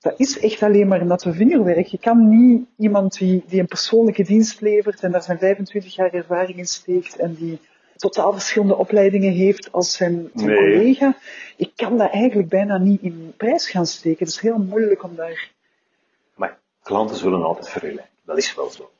Dat 0.00 0.14
is 0.16 0.38
echt 0.38 0.62
alleen 0.62 0.88
maar 0.88 1.06
natte 1.06 1.32
vingerwerk. 1.32 1.86
Je 1.86 1.98
kan 1.98 2.28
niet 2.28 2.64
iemand 2.78 3.18
die, 3.18 3.44
die 3.46 3.60
een 3.60 3.66
persoonlijke 3.66 4.22
dienst 4.22 4.60
levert 4.60 5.00
en 5.00 5.12
daar 5.12 5.22
zijn 5.22 5.38
25 5.38 5.94
jaar 5.94 6.12
ervaring 6.12 6.58
in 6.58 6.66
steekt 6.66 7.16
en 7.16 7.34
die 7.34 7.58
totaal 7.96 8.32
verschillende 8.32 8.76
opleidingen 8.76 9.32
heeft 9.32 9.72
als 9.72 9.92
zijn, 9.92 10.30
zijn 10.34 10.50
Nee. 10.50 10.56
collega. 10.56 11.16
Ik 11.56 11.70
kan 11.76 11.98
dat 11.98 12.10
eigenlijk 12.10 12.48
bijna 12.48 12.78
niet 12.78 13.02
in 13.02 13.32
prijs 13.36 13.70
gaan 13.70 13.86
steken. 13.86 14.18
Het 14.18 14.28
is 14.28 14.40
heel 14.40 14.58
moeilijk 14.58 15.02
om 15.02 15.14
daar... 15.16 15.52
Klanten 16.84 17.16
zullen 17.16 17.42
altijd 17.42 17.68
vergelijken. 17.68 18.08
Dat 18.24 18.38
is 18.38 18.54
wel 18.54 18.70
zo. 18.70 18.90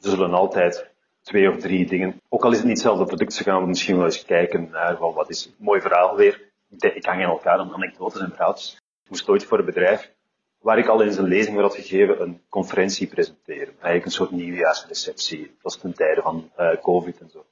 Ze 0.00 0.10
zullen 0.10 0.34
altijd 0.34 0.90
twee 1.22 1.50
of 1.50 1.56
drie 1.56 1.86
dingen, 1.86 2.20
ook 2.28 2.44
al 2.44 2.50
is 2.50 2.56
het 2.56 2.66
niet 2.66 2.76
hetzelfde 2.76 3.04
product, 3.04 3.32
ze 3.32 3.42
gaan 3.42 3.66
misschien 3.66 3.96
wel 3.96 4.04
eens 4.04 4.24
kijken 4.24 4.68
naar 4.70 4.96
van 4.96 5.14
wat 5.14 5.30
is 5.30 5.50
mooi 5.56 5.80
verhaal 5.80 6.16
weer. 6.16 6.50
Ik 6.78 7.04
hang 7.04 7.20
in 7.20 7.26
elkaar 7.26 7.58
aan 7.58 7.74
anekdotes 7.74 8.20
en 8.20 8.30
verhaaltjes. 8.30 8.74
Ik 9.04 9.10
moest 9.10 9.28
ooit 9.28 9.44
voor 9.44 9.58
een 9.58 9.64
bedrijf, 9.64 10.12
waar 10.60 10.78
ik 10.78 10.86
al 10.86 11.02
eens 11.02 11.16
een 11.16 11.28
lezing 11.28 11.60
had 11.60 11.74
gegeven, 11.74 12.22
een 12.22 12.40
conferentie 12.48 13.06
presenteren. 13.06 13.68
Eigenlijk 13.68 14.04
een 14.04 14.10
soort 14.10 14.30
nieuwjaarsreceptie. 14.30 15.40
Dat 15.40 15.62
was 15.62 15.76
ten 15.76 15.94
tijde 15.94 16.22
van 16.22 16.50
eh, 16.56 16.76
covid 16.82 17.20
en 17.20 17.30
zo. 17.30 17.44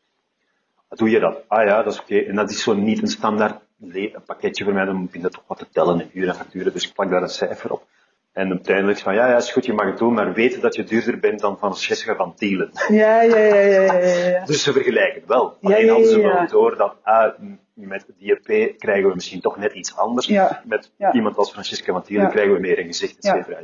Wat 0.89 0.99
doe 0.99 1.11
je 1.11 1.21
dat? 1.21 1.43
Ah 1.47 1.67
ja, 1.67 1.83
dat 1.83 1.93
is 1.93 2.01
oké. 2.01 2.19
En 2.19 2.35
dat 2.35 2.51
is 2.51 2.63
zo 2.63 2.75
niet 2.75 3.03
een 3.03 3.09
standaard 3.09 3.61
pakketje 4.27 4.65
voor 4.65 4.73
mij, 4.73 4.85
dan 4.85 4.97
moet 4.97 5.13
je 5.13 5.21
dat 5.21 5.33
toch 5.33 5.45
wat 5.47 5.59
te 5.59 5.69
tellen 5.73 6.01
in 6.01 6.11
uren 6.13 6.29
en 6.29 6.35
facturen, 6.35 6.73
dus 6.73 6.87
ik 6.87 6.95
plak 6.95 7.11
daar 7.11 7.23
een 7.23 7.29
cijfer 7.29 7.73
op. 7.73 7.87
En 8.33 8.51
uiteindelijk 8.51 8.99
van, 8.99 9.15
ja, 9.15 9.29
ja, 9.29 9.37
is 9.37 9.53
goed, 9.53 9.67
je 9.67 9.73
mag 9.73 9.87
het 9.87 9.99
doen, 9.99 10.15
maar 10.15 10.33
weten 10.33 10.61
dat 10.61 10.75
je 10.75 10.85
duurder 10.85 11.19
bent 11.19 11.41
dan 11.41 11.59
van 11.59 11.71
Jessica 11.71 12.15
van 12.17 12.35
Tielen. 12.35 12.71
Ja, 12.89 13.23
ja, 13.23 13.37
ja, 13.37 13.55
ja, 13.55 13.93
ja, 13.93 14.29
ja. 14.29 14.45
Dus 14.45 14.63
ze 14.63 14.73
vergelijken 14.73 15.23
wel. 15.27 15.57
Ja, 15.61 15.75
Alleen 15.75 15.89
hadden 15.89 16.09
ze 16.09 16.21
wel 16.21 16.47
door 16.47 16.77
dat, 16.77 16.95
ah, 17.03 17.33
met 17.75 18.07
DRP 18.19 18.79
krijgen 18.79 19.09
we 19.09 19.15
misschien 19.15 19.41
toch 19.41 19.57
net 19.57 19.73
iets 19.73 19.97
anders. 19.97 20.27
Met 20.65 20.91
iemand 21.13 21.37
als 21.37 21.51
Francesca 21.51 21.93
van 21.93 22.03
Tielen 22.03 22.31
krijgen 22.31 22.55
we 22.55 22.61
meer 22.61 22.79
in 22.79 22.87
gezicht, 22.87 23.17
et 23.17 23.25
cetera. 23.25 23.59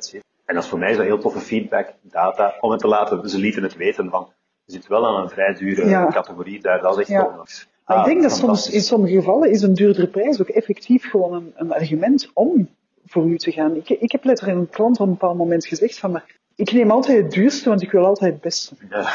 En 0.44 0.55
dat 0.55 0.64
is 0.64 0.70
voor 0.70 0.79
mij 0.79 0.94
zo 0.94 1.02
heel 1.02 1.18
toffe 1.18 1.40
feedback, 1.40 1.92
data, 2.02 2.55
om 2.61 2.70
het 2.70 2.81
te 2.81 2.88
laten, 2.88 3.29
ze 3.29 3.38
lieten 3.38 3.62
het 3.62 3.76
weten 3.76 4.11
van, 4.11 4.33
je 4.64 4.72
zit 4.72 4.87
wel 4.87 5.07
aan 5.07 5.22
een 5.22 5.29
vrij 5.31 5.55
dure 5.55 6.09
categorie 6.11 6.61
daar, 6.61 6.81
dat 6.81 6.98
is 6.98 7.09
echt. 7.11 7.22
Maar 7.26 7.64
Ah, 7.85 7.98
ik 7.98 8.05
denk 8.05 8.22
dat 8.22 8.33
soms 8.33 8.70
in 8.70 8.81
sommige 8.81 9.14
gevallen 9.14 9.50
is 9.50 9.62
een 9.62 9.74
duurdere 9.74 10.07
prijs 10.09 10.40
ook 10.40 10.48
effectief 10.48 11.11
gewoon 11.11 11.33
een, 11.35 11.52
een 11.55 11.72
argument 11.72 12.31
om 12.35 12.68
voor 13.06 13.26
u 13.26 13.36
te 13.36 13.52
gaan. 13.52 13.76
Ik, 13.76 13.88
ik 13.88 14.12
heb 14.12 14.24
letterlijk 14.24 14.58
een 14.58 14.68
klant 14.68 15.00
op 15.00 15.06
een 15.06 15.12
bepaald 15.12 15.36
moment 15.36 15.66
gezegd 15.66 15.98
van, 15.98 16.10
maar 16.10 16.24
ik 16.56 16.72
neem 16.72 16.90
altijd 16.90 17.22
het 17.22 17.32
duurste, 17.32 17.68
want 17.68 17.82
ik 17.82 17.90
wil 17.90 18.04
altijd 18.04 18.32
het 18.32 18.40
beste. 18.40 18.74
Ja. 18.90 19.08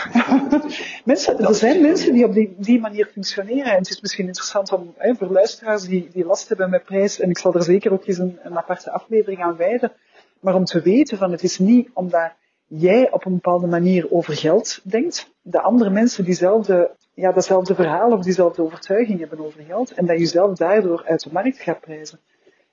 Mensen, 1.06 1.40
er 1.40 1.56
zijn 1.56 1.82
mensen 1.82 2.14
die 2.14 2.26
op 2.26 2.34
die, 2.34 2.56
die 2.58 2.80
manier 2.80 3.06
functioneren. 3.06 3.72
En 3.72 3.78
het 3.78 3.90
is 3.90 4.02
misschien 4.02 4.26
interessant 4.26 4.72
om, 4.72 4.94
hè, 4.98 5.16
voor 5.16 5.28
luisteraars 5.28 5.84
die, 5.84 6.10
die 6.14 6.26
last 6.26 6.48
hebben 6.48 6.70
met 6.70 6.84
prijs, 6.84 7.20
en 7.20 7.30
ik 7.30 7.38
zal 7.38 7.54
er 7.54 7.64
zeker 7.64 7.92
ook 7.92 8.06
eens 8.06 8.18
een, 8.18 8.40
een 8.44 8.58
aparte 8.58 8.92
aflevering 8.92 9.42
aan 9.44 9.56
wijden, 9.56 9.92
maar 10.40 10.56
om 10.56 10.66
te 10.66 10.82
weten 10.82 11.18
van 11.18 11.32
het 11.32 11.44
is 11.44 11.60
niet 11.60 11.90
omdat 11.94 12.32
jij 12.68 13.12
op 13.12 13.26
een 13.26 13.34
bepaalde 13.34 13.68
manier 13.68 14.12
over 14.12 14.34
geld 14.34 14.80
denkt, 14.84 15.32
de 15.42 15.62
andere 15.62 15.90
mensen 15.90 16.24
diezelfde, 16.24 16.92
ja, 17.14 17.32
datzelfde 17.32 17.76
verhaal 17.76 18.12
of 18.12 18.24
diezelfde 18.24 18.62
overtuiging 18.62 19.20
hebben 19.20 19.46
over 19.46 19.64
geld, 19.64 19.94
en 19.94 20.06
dat 20.06 20.20
je 20.20 20.26
zelf 20.26 20.58
daardoor 20.58 21.04
uit 21.06 21.24
de 21.24 21.30
markt 21.32 21.60
gaat 21.60 21.80
prijzen. 21.80 22.20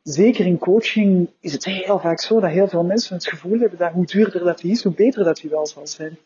Zeker 0.08 0.46
in 0.46 0.58
coaching 0.58 1.30
is 1.40 1.52
het 1.52 1.64
heel 1.64 1.98
vaak 1.98 2.20
zo 2.20 2.40
dat 2.40 2.50
heel 2.50 2.68
veel 2.68 2.84
mensen 2.84 3.14
het 3.14 3.28
gevoel 3.28 3.58
hebben 3.58 3.78
dat 3.78 3.92
hoe 3.92 4.06
duurder 4.06 4.44
dat 4.44 4.58
die 4.58 4.70
is, 4.70 4.82
hoe 4.82 4.94
beter 4.94 5.24
dat 5.24 5.36
die 5.36 5.50
wel 5.50 5.66
zal 5.66 5.86
zijn 5.86 6.18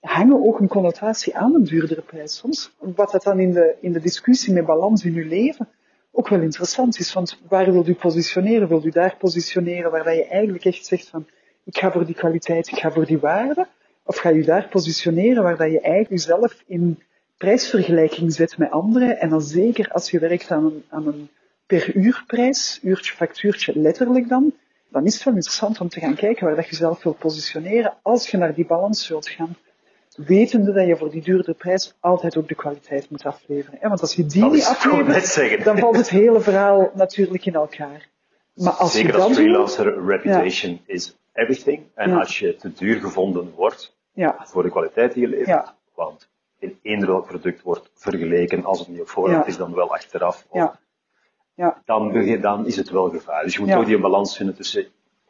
hangen 0.00 0.46
ook 0.46 0.60
een 0.60 0.68
connotatie 0.68 1.36
aan 1.36 1.54
een 1.54 1.64
duurdere 1.64 2.00
prijs 2.00 2.36
soms. 2.36 2.72
Wat 2.78 3.10
dat 3.10 3.22
dan 3.22 3.40
in 3.40 3.52
de, 3.52 3.74
in 3.80 3.92
de 3.92 4.00
discussie 4.00 4.52
met 4.52 4.66
balans 4.66 5.04
in 5.04 5.14
uw 5.14 5.28
leven 5.28 5.68
ook 6.10 6.28
wel 6.28 6.40
interessant 6.40 6.98
is. 6.98 7.12
Want 7.12 7.40
waar 7.48 7.72
wilt 7.72 7.88
u 7.88 7.94
positioneren? 7.94 8.68
Wilt 8.68 8.84
u 8.84 8.90
daar 8.90 9.16
positioneren 9.18 9.90
waar 9.90 10.04
dat 10.04 10.14
je 10.14 10.26
eigenlijk 10.26 10.64
echt 10.64 10.86
zegt 10.86 11.08
van 11.08 11.26
ik 11.64 11.78
ga 11.78 11.92
voor 11.92 12.06
die 12.06 12.14
kwaliteit, 12.14 12.68
ik 12.68 12.78
ga 12.78 12.90
voor 12.90 13.06
die 13.06 13.18
waarde? 13.18 13.66
Of 14.04 14.16
ga 14.16 14.28
je 14.28 14.42
daar 14.42 14.68
positioneren 14.68 15.42
waar 15.42 15.56
dat 15.56 15.70
je 15.70 15.80
eigenlijk 15.80 16.10
jezelf 16.10 16.62
in 16.66 17.02
prijsvergelijking 17.36 18.32
zet 18.32 18.58
met 18.58 18.70
anderen? 18.70 19.20
En 19.20 19.28
dan 19.28 19.42
zeker 19.42 19.88
als 19.92 20.10
je 20.10 20.18
werkt 20.18 20.50
aan 20.50 20.64
een, 20.64 20.84
aan 20.88 21.06
een 21.06 21.28
per 21.70 21.96
uur 21.96 22.24
prijs, 22.26 22.78
uurtje 22.82 23.14
factuurtje 23.14 23.78
letterlijk 23.78 24.28
dan, 24.28 24.52
dan 24.88 25.04
is 25.04 25.14
het 25.14 25.24
wel 25.24 25.34
interessant 25.34 25.80
om 25.80 25.88
te 25.88 26.00
gaan 26.00 26.14
kijken 26.14 26.46
waar 26.46 26.56
dat 26.56 26.68
je 26.68 26.76
zelf 26.76 27.02
wilt 27.02 27.18
positioneren 27.18 27.94
als 28.02 28.30
je 28.30 28.36
naar 28.36 28.54
die 28.54 28.66
balans 28.66 29.08
wilt 29.08 29.28
gaan 29.28 29.56
wetende 30.26 30.72
dat 30.72 30.86
je 30.86 30.96
voor 30.96 31.10
die 31.10 31.22
duurdere 31.22 31.54
prijs 31.54 31.94
altijd 32.00 32.36
ook 32.36 32.48
de 32.48 32.54
kwaliteit 32.54 33.10
moet 33.10 33.24
afleveren. 33.24 33.88
Want 33.88 34.00
als 34.00 34.14
je 34.14 34.26
die 34.26 34.44
niet 34.44 34.64
aflevert, 34.64 35.64
dan 35.64 35.78
valt 35.78 35.96
het 35.96 36.10
hele 36.10 36.40
verhaal 36.40 36.90
natuurlijk 36.94 37.46
in 37.46 37.54
elkaar. 37.54 38.08
Maar 38.54 38.72
als 38.72 38.92
Zeker 38.92 39.08
je 39.08 39.14
als 39.14 39.22
dat 39.22 39.36
doet, 39.36 39.44
freelancer, 39.44 40.06
reputation 40.06 40.80
is 40.86 41.16
everything. 41.32 41.82
En 41.94 42.10
Ja. 42.10 42.18
als 42.18 42.38
je 42.38 42.56
te 42.56 42.72
duur 42.72 43.00
gevonden 43.00 43.52
wordt 43.54 43.96
ja, 44.12 44.36
voor 44.44 44.62
de 44.62 44.70
kwaliteit 44.70 45.12
die 45.12 45.22
je 45.22 45.36
levert, 45.36 45.74
want 45.94 46.28
in 46.58 46.78
eender 46.82 47.08
welk 47.08 47.26
product 47.26 47.62
wordt 47.62 47.90
vergeleken, 47.94 48.64
als 48.64 48.78
het 48.78 48.88
niet 48.88 49.00
op 49.00 49.08
voorhand 49.08 49.46
is, 49.46 49.56
dan 49.56 49.74
wel 49.74 49.92
achteraf, 49.92 50.46
of 50.48 50.70
ja, 51.60 51.82
dan, 51.84 52.38
dan 52.40 52.66
is 52.66 52.76
het 52.76 52.90
wel 52.90 53.08
gevaar. 53.10 53.42
Dus 53.44 53.54
je 53.54 53.60
moet 53.60 53.68
Ja. 53.68 53.76
ook 53.76 53.86
die 53.86 53.98
balans 54.00 54.36
vinden 54.36 54.54
tussen 54.54 54.86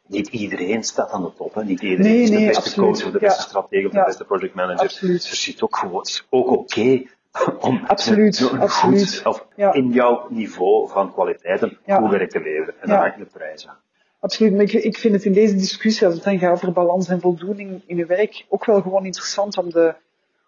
niet 0.07 0.27
iedereen 0.27 0.83
staat 0.83 1.11
aan 1.11 1.23
de 1.23 1.33
top. 1.37 1.53
Hè. 1.53 1.63
Niet 1.63 1.81
iedereen 1.81 2.11
Nee, 2.11 2.21
is 2.21 2.29
de 2.29 2.35
nee, 2.35 2.45
beste 2.47 2.61
absoluut. 2.61 2.89
coach 2.91 3.05
of 3.05 3.11
de 3.11 3.19
beste 3.19 3.41
stratege 3.41 3.85
of 3.87 3.91
de 3.93 4.03
beste 4.05 4.23
project 4.25 4.53
manager. 4.53 4.79
Absoluut. 4.85 5.29
Dus 5.29 5.45
het 5.45 5.55
is 5.55 5.61
ook 5.61 5.77
gewoon, 5.77 6.01
is 6.01 6.27
ook 6.29 6.47
oké 6.49 7.01
om 7.67 7.81
Absoluut, 7.87 8.39
een, 8.39 8.53
een 8.53 8.59
absoluut. 8.59 9.21
goed, 9.23 9.25
of 9.25 9.45
in 9.75 9.89
jouw 9.89 10.27
niveau 10.29 10.89
van 10.89 11.13
kwaliteit 11.13 11.61
een 11.61 11.77
Ja. 11.85 11.97
goed 11.97 12.09
werk 12.09 12.29
te 12.29 12.39
leveren. 12.41 12.73
En 12.81 12.89
dan 12.89 12.97
hangt 12.97 13.17
de 13.17 13.25
prijs 13.25 13.67
aan. 13.67 13.77
absoluut. 14.19 14.51
Maar 14.53 14.61
ik, 14.61 14.73
ik 14.73 14.97
vind 14.97 15.13
het 15.13 15.23
in 15.25 15.33
deze 15.33 15.55
discussie, 15.55 16.05
als 16.07 16.15
het 16.15 16.23
dan 16.23 16.39
gaat 16.39 16.51
over 16.51 16.71
balans 16.71 17.07
en 17.07 17.21
voldoening 17.21 17.81
in 17.85 17.97
je 17.97 18.05
werk, 18.05 18.45
ook 18.49 18.65
wel 18.65 18.81
gewoon 18.81 19.05
interessant 19.05 19.57
om 19.57 19.69
de, 19.69 19.93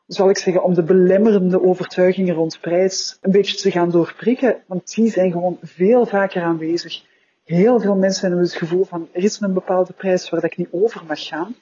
zal 0.07 0.29
ik 0.29 0.37
zeggen, 0.37 0.63
om 0.63 0.73
de 0.73 0.83
belemmerende 0.83 1.61
overtuigingen 1.61 2.35
rond 2.35 2.57
prijs 2.61 3.17
een 3.21 3.31
beetje 3.31 3.57
te 3.57 3.71
gaan 3.71 3.91
doorprikken. 3.91 4.63
Want 4.67 4.95
die 4.95 5.11
zijn 5.11 5.31
gewoon 5.31 5.57
veel 5.61 6.05
vaker 6.05 6.41
aanwezig. 6.41 7.03
Heel 7.43 7.79
veel 7.79 7.95
mensen 7.95 8.27
hebben 8.27 8.45
het 8.45 8.55
gevoel 8.55 8.83
van, 8.83 9.07
er 9.11 9.23
is 9.23 9.39
een 9.39 9.53
bepaalde 9.53 9.93
prijs 9.93 10.29
waar 10.29 10.41
dat 10.41 10.51
ik 10.51 10.57
niet 10.57 10.67
over 10.71 11.03
mag 11.07 11.27
gaan. 11.27 11.55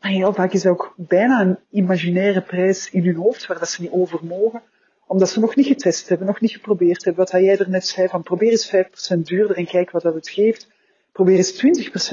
Maar 0.00 0.10
heel 0.10 0.32
vaak 0.32 0.52
is 0.52 0.62
dat 0.62 0.72
ook 0.72 0.94
bijna 0.96 1.40
een 1.40 1.58
imaginaire 1.70 2.40
prijs 2.40 2.90
in 2.90 3.04
hun 3.04 3.14
hoofd 3.14 3.46
waar 3.46 3.58
dat 3.58 3.68
ze 3.68 3.82
niet 3.82 3.90
over 3.90 4.20
mogen. 4.22 4.62
Omdat 5.06 5.28
ze 5.28 5.40
nog 5.40 5.56
niet 5.56 5.66
getest 5.66 6.08
hebben, 6.08 6.26
nog 6.26 6.40
niet 6.40 6.52
geprobeerd 6.52 7.04
hebben. 7.04 7.24
Wat 7.24 7.42
jij 7.42 7.58
er 7.58 7.70
net 7.70 7.86
zei, 7.86 8.08
van 8.08 8.22
probeer 8.22 8.50
eens 8.50 8.74
5% 9.16 9.18
duurder 9.18 9.56
en 9.56 9.66
kijk 9.66 9.90
wat 9.90 10.02
dat 10.02 10.14
het 10.14 10.28
geeft. 10.28 10.68
Probeer 11.12 11.36
eens 11.36 11.64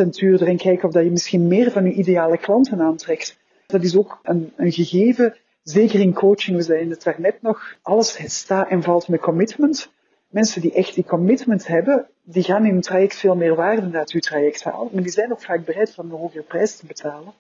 20% 0.04 0.10
duurder 0.10 0.48
en 0.48 0.58
kijk 0.58 0.84
of 0.84 0.92
dat 0.92 1.04
je 1.04 1.12
misschien 1.12 1.48
meer 1.48 1.72
van 1.72 1.84
je 1.84 1.92
ideale 1.92 2.38
klanten 2.38 2.82
aantrekt. 2.82 3.38
Dat 3.68 3.84
is 3.84 3.98
ook 3.98 4.20
een, 4.24 4.54
een 4.56 4.72
gegeven, 4.72 5.36
zeker 5.64 6.00
in 6.00 6.14
coaching, 6.14 6.58
we 6.58 6.64
zeiden 6.64 6.90
het 6.90 7.04
daarnet 7.04 7.42
nog, 7.42 7.76
alles 7.82 8.20
staat 8.26 8.70
en 8.70 8.84
valt 8.84 9.08
met 9.08 9.20
commitment. 9.20 9.92
Mensen 10.28 10.62
die 10.62 10.74
echt 10.74 10.96
die 10.96 11.04
commitment 11.04 11.68
hebben, 11.68 12.08
die 12.24 12.44
gaan 12.44 12.66
in 12.66 12.72
hun 12.72 12.82
traject 12.82 13.16
veel 13.16 13.36
meer 13.36 13.56
waarde 13.56 13.98
uit 13.98 14.12
uw 14.12 14.20
traject 14.20 14.64
halen. 14.64 14.90
Maar 14.94 15.04
die 15.04 15.12
zijn 15.12 15.32
ook 15.32 15.42
vaak 15.42 15.66
bereid 15.66 15.98
om 15.98 16.12
een 16.12 16.20
hogere 16.20 16.44
prijs 16.44 16.76
te 16.76 16.86
betalen 16.86 17.34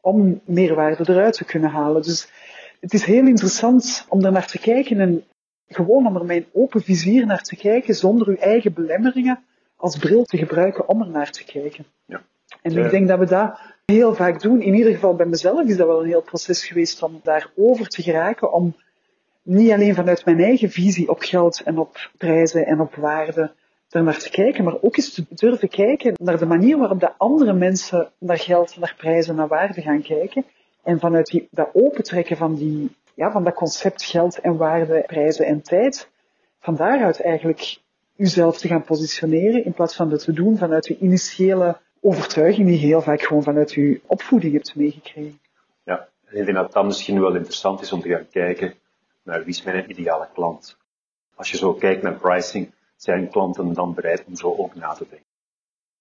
om 0.00 0.40
meer 0.44 0.74
waarde 0.74 1.12
eruit 1.12 1.34
te 1.34 1.44
kunnen 1.44 1.70
halen. 1.70 2.02
Dus 2.02 2.28
het 2.80 2.92
is 2.92 3.04
heel 3.04 3.26
interessant 3.26 4.06
om 4.08 4.24
er 4.24 4.32
naar 4.32 4.46
te 4.46 4.58
kijken 4.58 5.00
en 5.00 5.24
gewoon 5.68 6.06
om 6.06 6.16
er 6.16 6.24
met 6.24 6.36
een 6.36 6.46
open 6.52 6.82
vizier 6.82 7.26
naar 7.26 7.42
te 7.42 7.56
kijken, 7.56 7.94
zonder 7.94 8.28
uw 8.28 8.36
eigen 8.36 8.72
belemmeringen 8.72 9.44
als 9.76 9.96
bril 9.96 10.24
te 10.24 10.36
gebruiken 10.36 10.88
om 10.88 11.02
er 11.02 11.08
naar 11.08 11.30
te 11.30 11.44
kijken. 11.44 11.84
Ja. 12.04 12.22
En 12.62 12.72
Ja. 12.72 12.84
ik 12.84 12.90
denk 12.90 13.08
dat 13.08 13.18
we 13.18 13.26
dat 13.26 13.60
heel 13.92 14.14
vaak 14.14 14.40
doen. 14.40 14.60
In 14.60 14.74
ieder 14.74 14.92
geval 14.92 15.14
bij 15.14 15.26
mezelf 15.26 15.68
is 15.68 15.76
dat 15.76 15.86
wel 15.86 16.00
een 16.00 16.08
heel 16.08 16.22
proces 16.22 16.66
geweest 16.66 17.02
om 17.02 17.20
daarover 17.22 17.86
te 17.86 18.02
geraken, 18.02 18.52
om 18.52 18.76
niet 19.42 19.70
alleen 19.70 19.94
vanuit 19.94 20.24
mijn 20.24 20.40
eigen 20.40 20.70
visie 20.70 21.08
op 21.08 21.20
geld 21.20 21.62
en 21.62 21.78
op 21.78 22.10
prijzen 22.18 22.66
en 22.66 22.80
op 22.80 22.94
waarde 22.94 23.52
naar 23.90 24.18
te 24.18 24.30
kijken, 24.30 24.64
maar 24.64 24.76
ook 24.80 24.96
eens 24.96 25.14
te 25.14 25.24
durven 25.28 25.68
kijken 25.68 26.14
naar 26.20 26.38
de 26.38 26.46
manier 26.46 26.78
waarop 26.78 27.00
de 27.00 27.12
andere 27.16 27.52
mensen 27.52 28.10
naar 28.18 28.38
geld, 28.38 28.76
naar 28.78 28.94
prijzen, 28.96 29.34
naar 29.34 29.48
waarde 29.48 29.80
gaan 29.82 30.02
kijken. 30.02 30.44
En 30.82 31.00
vanuit 31.00 31.46
dat 31.50 31.68
opentrekken 31.72 32.36
van, 32.36 32.54
die, 32.54 32.96
ja, 33.14 33.30
van 33.30 33.44
dat 33.44 33.54
concept 33.54 34.04
geld 34.04 34.40
en 34.40 34.56
waarde, 34.56 35.04
prijzen 35.06 35.46
en 35.46 35.62
tijd, 35.62 36.08
van 36.60 36.76
daaruit 36.76 37.20
eigenlijk 37.20 37.78
uzelf 38.16 38.58
te 38.58 38.68
gaan 38.68 38.84
positioneren 38.84 39.64
in 39.64 39.72
plaats 39.72 39.96
van 39.96 40.10
dat 40.10 40.24
te 40.24 40.32
doen 40.32 40.58
vanuit 40.58 40.84
de 40.84 40.98
initiële 40.98 41.76
overtuiging 42.00 42.66
die 42.68 42.80
je 42.80 42.86
heel 42.86 43.02
vaak 43.02 43.22
gewoon 43.22 43.42
vanuit 43.42 43.72
je 43.72 44.00
opvoeding 44.06 44.52
hebt 44.52 44.74
meegekregen. 44.76 45.40
Ja, 45.82 46.08
en 46.24 46.36
ik 46.38 46.44
denk 46.44 46.56
dat 46.56 46.72
dat 46.72 46.84
misschien 46.84 47.20
wel 47.20 47.34
interessant 47.34 47.80
is 47.80 47.92
om 47.92 48.00
te 48.00 48.08
gaan 48.08 48.28
kijken 48.30 48.74
naar 49.22 49.38
wie 49.38 49.48
is 49.48 49.62
mijn 49.62 49.90
ideale 49.90 50.28
klant. 50.34 50.76
Als 51.34 51.50
je 51.50 51.56
zo 51.56 51.72
kijkt 51.74 52.02
naar 52.02 52.14
pricing, 52.14 52.72
zijn 52.96 53.28
klanten 53.30 53.72
dan 53.72 53.94
bereid 53.94 54.24
om 54.24 54.36
zo 54.36 54.54
ook 54.56 54.74
na 54.74 54.92
te 54.92 55.06
denken. 55.08 55.26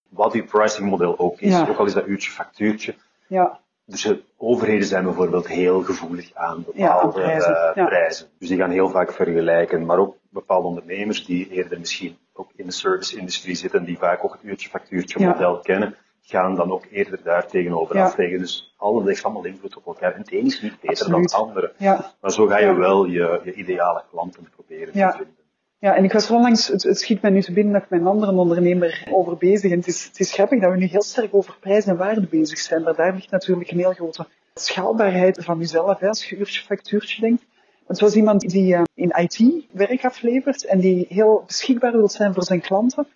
Wat 0.09 0.33
uw 0.33 0.45
pricingmodel 0.45 1.19
ook 1.19 1.39
is, 1.39 1.51
Ja. 1.51 1.67
ook 1.69 1.77
al 1.77 1.85
is 1.85 1.93
dat 1.93 2.07
uurtje 2.07 2.31
factuurtje. 2.31 2.95
Ja, 3.27 3.59
Dus 3.89 4.01
de 4.01 4.21
overheden 4.37 4.87
zijn 4.87 5.03
bijvoorbeeld 5.03 5.47
heel 5.47 5.81
gevoelig 5.81 6.29
aan 6.33 6.65
Ja, 6.73 6.93
bepaalde 6.93 7.19
prijzen, 7.19 7.55
eh, 7.55 7.75
ja. 7.75 7.85
prijzen. 7.85 8.27
Dus 8.39 8.49
die 8.49 8.57
gaan 8.57 8.69
heel 8.69 8.89
vaak 8.89 9.11
vergelijken, 9.11 9.85
maar 9.85 9.97
ook 9.99 10.15
bepaalde 10.29 10.67
ondernemers 10.67 11.25
die 11.25 11.49
eerder 11.49 11.79
misschien 11.79 12.17
ook 12.33 12.49
in 12.55 12.65
de 12.65 12.71
service-industrie 12.71 13.55
zitten, 13.55 13.83
die 13.83 13.97
vaak 13.97 14.23
ook 14.23 14.31
het 14.33 14.43
uurtje 14.43 14.69
factuurtje 14.69 15.19
Ja. 15.19 15.29
model 15.29 15.59
kennen, 15.59 15.95
gaan 16.21 16.55
dan 16.55 16.71
ook 16.71 16.85
eerder 16.91 17.19
daar 17.23 17.47
tegenover 17.47 18.01
afwegen. 18.01 18.39
Dus 18.39 18.73
alle 18.77 19.03
heeft 19.07 19.23
allemaal 19.23 19.45
invloed 19.45 19.75
op 19.77 19.85
elkaar. 19.85 20.13
En 20.13 20.19
het 20.19 20.31
een 20.31 20.45
is 20.45 20.61
niet 20.61 20.71
beter 20.81 20.89
Absoluut. 20.89 21.11
dan 21.11 21.21
het 21.21 21.33
andere. 21.33 21.73
Maar 22.21 22.31
zo 22.31 22.45
ga 22.47 22.57
je 22.57 22.73
wel 22.73 23.05
je, 23.05 23.41
je 23.43 23.53
ideale 23.53 24.03
klanten 24.11 24.49
proberen 24.55 24.89
Ja. 24.93 25.11
te 25.11 25.17
vinden. 25.17 25.35
Ja, 25.79 25.95
en 25.95 26.03
ik 26.03 26.11
was 26.11 26.31
onlangs, 26.31 26.67
het, 26.67 26.83
het 26.83 26.99
schiet 26.99 27.21
mij 27.21 27.31
nu 27.31 27.41
te 27.41 27.53
binnen 27.53 27.73
dat 27.73 27.83
ik 27.83 27.89
met 27.89 27.99
een 27.99 28.07
andere 28.07 28.31
ondernemer 28.31 29.07
over 29.11 29.37
bezig. 29.37 29.71
En 29.71 29.77
het 29.77 29.87
is, 29.87 30.03
het 30.03 30.19
is 30.19 30.33
grappig 30.33 30.61
dat 30.61 30.71
we 30.71 30.77
nu 30.77 30.85
heel 30.85 31.01
sterk 31.01 31.35
over 31.35 31.57
prijs 31.59 31.85
en 31.85 31.97
waarde 31.97 32.27
bezig 32.27 32.59
zijn. 32.59 32.83
Maar 32.83 32.95
daar 32.95 33.13
ligt 33.13 33.31
natuurlijk 33.31 33.71
een 33.71 33.77
heel 33.77 33.93
grote 33.93 34.27
schaalbaarheid 34.53 35.43
van 35.43 35.59
jezelf, 35.59 35.99
hè, 35.99 36.07
als 36.07 36.29
je 36.29 36.37
uurtje 36.37 36.61
factuurtje 36.61 37.21
denkt. 37.21 37.45
Het 37.87 37.99
was 37.99 38.15
iemand 38.15 38.41
die 38.41 38.75
eh, 38.75 38.81
in 38.93 39.13
IT 39.15 39.65
werk 39.71 40.05
aflevert 40.05 40.65
en 40.65 40.79
die 40.79 41.05
heel 41.09 41.43
beschikbaar 41.47 41.91
wil 41.91 42.09
zijn 42.09 42.33
voor 42.33 42.43
zijn 42.43 42.61
klanten. 42.61 43.07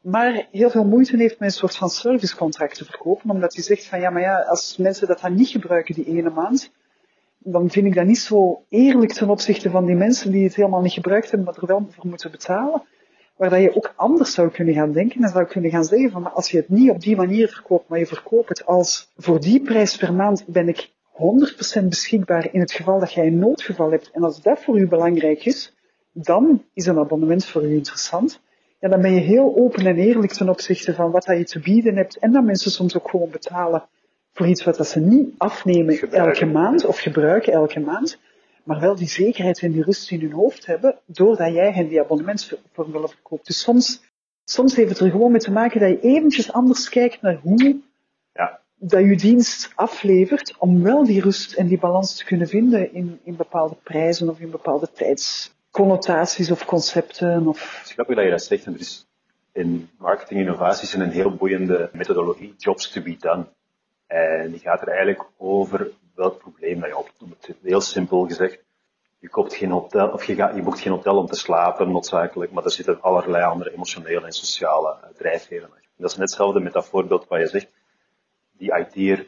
Maar 0.00 0.46
heel 0.50 0.70
veel 0.70 0.84
moeite 0.84 1.16
heeft 1.16 1.38
met 1.38 1.48
een 1.48 1.54
soort 1.54 1.76
van 1.76 1.90
servicecontract 1.90 2.74
te 2.74 2.84
verkopen. 2.84 3.30
Omdat 3.30 3.54
hij 3.54 3.62
zegt 3.62 3.86
van 3.86 4.00
ja, 4.00 4.10
maar 4.10 4.22
ja, 4.22 4.40
als 4.40 4.76
mensen 4.76 5.06
dat 5.06 5.20
dan 5.20 5.34
niet 5.34 5.48
gebruiken 5.48 5.94
die 5.94 6.06
ene 6.06 6.30
maand, 6.30 6.70
dan 7.38 7.70
vind 7.70 7.86
ik 7.86 7.94
dat 7.94 8.06
niet 8.06 8.18
zo 8.18 8.64
eerlijk 8.68 9.12
ten 9.12 9.30
opzichte 9.30 9.70
van 9.70 9.86
die 9.86 9.94
mensen 9.94 10.32
die 10.32 10.44
het 10.44 10.54
helemaal 10.54 10.80
niet 10.80 10.92
gebruikt 10.92 11.30
hebben, 11.30 11.44
maar 11.44 11.56
er 11.56 11.66
wel 11.66 11.86
voor 11.90 12.06
moeten 12.06 12.30
betalen. 12.30 12.82
Waar 13.36 13.50
dat 13.50 13.60
je 13.60 13.76
ook 13.76 13.92
anders 13.96 14.34
zou 14.34 14.50
kunnen 14.50 14.74
gaan 14.74 14.92
denken 14.92 15.22
en 15.22 15.28
zou 15.28 15.44
kunnen 15.44 15.70
gaan 15.70 15.84
zeggen 15.84 16.10
van, 16.10 16.22
maar 16.22 16.32
als 16.32 16.50
je 16.50 16.56
het 16.56 16.68
niet 16.68 16.90
op 16.90 17.00
die 17.00 17.16
manier 17.16 17.48
verkoopt, 17.48 17.88
maar 17.88 17.98
je 17.98 18.06
verkoopt 18.06 18.48
het 18.48 18.66
als 18.66 19.12
voor 19.16 19.40
die 19.40 19.62
prijs 19.62 19.96
per 19.96 20.14
maand 20.14 20.44
ben 20.46 20.68
ik 20.68 20.90
100% 21.80 21.84
beschikbaar 21.84 22.48
in 22.52 22.60
het 22.60 22.72
geval 22.72 22.98
dat 22.98 23.12
jij 23.12 23.26
een 23.26 23.38
noodgeval 23.38 23.90
hebt. 23.90 24.10
En 24.10 24.22
als 24.22 24.42
dat 24.42 24.62
voor 24.62 24.78
u 24.78 24.88
belangrijk 24.88 25.44
is, 25.44 25.76
dan 26.12 26.64
is 26.72 26.86
een 26.86 26.98
abonnement 26.98 27.44
voor 27.44 27.64
u 27.64 27.74
interessant. 27.74 28.40
Ja, 28.80 28.88
dan 28.88 29.00
ben 29.00 29.14
je 29.14 29.20
heel 29.20 29.56
open 29.56 29.86
en 29.86 29.96
eerlijk 29.96 30.32
ten 30.32 30.48
opzichte 30.48 30.94
van 30.94 31.10
wat 31.10 31.24
dat 31.24 31.38
je 31.38 31.44
te 31.44 31.60
bieden 31.60 31.96
hebt. 31.96 32.18
En 32.18 32.32
dat 32.32 32.44
mensen 32.44 32.70
soms 32.70 32.96
ook 32.96 33.10
gewoon 33.10 33.30
betalen 33.30 33.88
voor 34.32 34.46
iets 34.46 34.64
wat 34.64 34.76
dat 34.76 34.88
ze 34.88 35.00
niet 35.00 35.34
afnemen 35.38 35.94
Gebruiken. 35.96 36.32
elke 36.42 36.52
maand 36.52 36.84
of 36.84 36.98
gebruiken 36.98 37.52
elke 37.52 37.80
maand. 37.80 38.18
maar 38.64 38.80
wel 38.80 38.94
die 38.94 39.08
zekerheid 39.08 39.58
en 39.58 39.72
die 39.72 39.82
rust 39.82 40.10
in 40.10 40.20
hun 40.20 40.32
hoofd 40.32 40.66
hebben, 40.66 40.98
doordat 41.06 41.52
jij 41.52 41.72
hen 41.72 41.88
die 41.88 42.00
abonnementsformule 42.00 43.08
verkoopt. 43.08 43.46
Dus 43.46 43.60
soms, 43.60 44.00
soms 44.44 44.76
heeft 44.76 44.88
het 44.90 44.98
er 44.98 45.10
gewoon 45.10 45.30
mee 45.30 45.40
te 45.40 45.50
maken 45.50 45.80
dat 45.80 45.88
je 45.88 46.00
eventjes 46.00 46.52
anders 46.52 46.88
kijkt 46.88 47.22
naar 47.22 47.38
hoe 47.42 47.76
Ja. 48.34 48.60
dat 48.74 49.00
je 49.00 49.16
dienst 49.16 49.72
aflevert, 49.74 50.54
om 50.58 50.82
wel 50.82 51.04
die 51.04 51.20
rust 51.20 51.52
en 51.52 51.66
die 51.66 51.78
balans 51.78 52.16
te 52.16 52.24
kunnen 52.24 52.48
vinden 52.48 52.94
in, 52.94 53.20
in 53.24 53.36
bepaalde 53.36 53.76
prijzen 53.82 54.28
of 54.28 54.40
in 54.40 54.50
bepaalde 54.50 54.88
tijdsconnotaties 54.92 56.50
of 56.50 56.64
concepten. 56.64 57.46
Of, 57.46 57.76
Het 57.78 57.86
is 57.86 57.92
grappig 57.92 58.14
dat 58.16 58.24
je 58.24 58.30
dat 58.30 58.42
zegt. 58.42 58.64
En 58.66 58.74
er 58.74 58.80
is 58.80 59.06
in 59.52 59.88
marketing 59.98 60.40
innovaties 60.40 60.94
een 60.94 61.10
heel 61.10 61.34
boeiende 61.34 61.90
methodologie, 61.92 62.54
Jobs 62.56 62.90
to 62.92 63.02
be 63.02 63.16
done. 63.18 63.46
En 64.08 64.50
die 64.50 64.60
gaat 64.60 64.80
er 64.80 64.88
eigenlijk 64.88 65.24
over 65.36 65.90
welk 66.14 66.38
probleem 66.38 66.80
dat 66.80 66.88
je 66.88 66.96
opnoemt. 66.96 67.48
Heel 67.62 67.80
simpel 67.80 68.26
gezegd. 68.26 68.58
Je 69.18 69.28
koopt 69.28 69.54
geen 69.54 69.70
hotel, 69.70 70.08
of 70.08 70.24
je, 70.24 70.34
gaat, 70.34 70.54
je 70.54 70.62
boekt 70.62 70.80
geen 70.80 70.92
hotel 70.92 71.16
om 71.16 71.26
te 71.26 71.36
slapen, 71.36 71.90
noodzakelijk, 71.90 72.52
maar 72.52 72.64
er 72.64 72.70
zitten 72.70 73.02
allerlei 73.02 73.44
andere 73.44 73.72
emotionele 73.72 74.24
en 74.26 74.32
sociale 74.32 74.96
eh, 75.02 75.08
drijfveren 75.16 75.68
achter. 75.70 75.88
Dat 75.96 76.10
is 76.10 76.16
net 76.16 76.28
hetzelfde 76.28 76.60
met 76.60 76.72
dat 76.72 76.88
voorbeeld 76.88 77.28
wat 77.28 77.40
je 77.40 77.46
zegt. 77.46 77.68
Die 78.52 78.74
IT'er, 78.78 79.26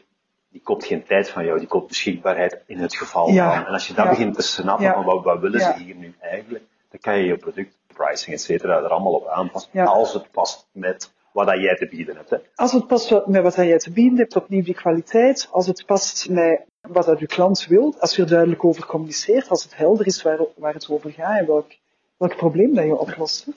die 0.49 0.61
koopt 0.61 0.85
geen 0.85 1.03
tijd 1.03 1.29
van 1.29 1.45
jou, 1.45 1.59
die 1.59 1.67
koopt 1.67 1.87
beschikbaarheid 1.87 2.63
in 2.65 2.77
het 2.77 2.95
geval 2.95 3.29
Ja. 3.29 3.53
van. 3.55 3.65
En 3.65 3.73
als 3.73 3.87
je 3.87 3.93
dat 3.93 4.03
Ja. 4.05 4.09
begint 4.09 4.35
te 4.35 4.41
snappen 4.41 4.85
Ja. 4.85 4.93
van 4.93 5.03
wat, 5.03 5.23
wat 5.23 5.39
willen 5.39 5.59
ze 5.59 5.73
hier 5.73 5.95
nu 5.95 6.15
eigenlijk, 6.19 6.63
dan 6.89 6.99
kan 6.99 7.17
je 7.17 7.25
je 7.25 7.37
product, 7.37 7.77
pricing, 7.87 8.35
et 8.35 8.41
cetera, 8.41 8.77
er 8.77 8.89
allemaal 8.89 9.13
op 9.13 9.27
aanpassen. 9.27 9.87
Als 9.87 10.13
het 10.13 10.31
past 10.31 10.67
met 10.71 11.13
wat 11.33 11.47
dat 11.47 11.59
jij 11.61 11.75
te 11.75 11.87
bieden 11.87 12.15
hebt. 12.15 12.29
Hè. 12.29 12.37
als 12.55 12.71
het 12.71 12.87
past 12.87 13.25
met 13.25 13.43
wat 13.43 13.55
jij 13.55 13.77
te 13.77 13.91
bieden 13.91 14.17
hebt, 14.17 14.35
opnieuw 14.35 14.63
die 14.63 14.73
kwaliteit, 14.73 15.47
als 15.51 15.67
het 15.67 15.85
past 15.85 16.29
met 16.29 16.61
wat 16.81 17.05
dat 17.05 17.19
je 17.19 17.27
klant 17.27 17.65
wil, 17.65 17.95
als 17.99 18.15
je 18.15 18.21
er 18.21 18.27
duidelijk 18.29 18.63
over 18.65 18.85
communiceert, 18.85 19.49
als 19.49 19.63
het 19.63 19.75
helder 19.77 20.05
is 20.05 20.21
waar, 20.21 20.39
waar 20.55 20.73
het 20.73 20.89
over 20.89 21.11
gaat 21.11 21.39
en 21.39 21.45
welk, 21.45 21.71
welk 22.17 22.35
probleem 22.35 22.75
dat 22.75 22.85
je 22.85 22.97
oplost. 22.97 23.45
hè. 23.45 23.51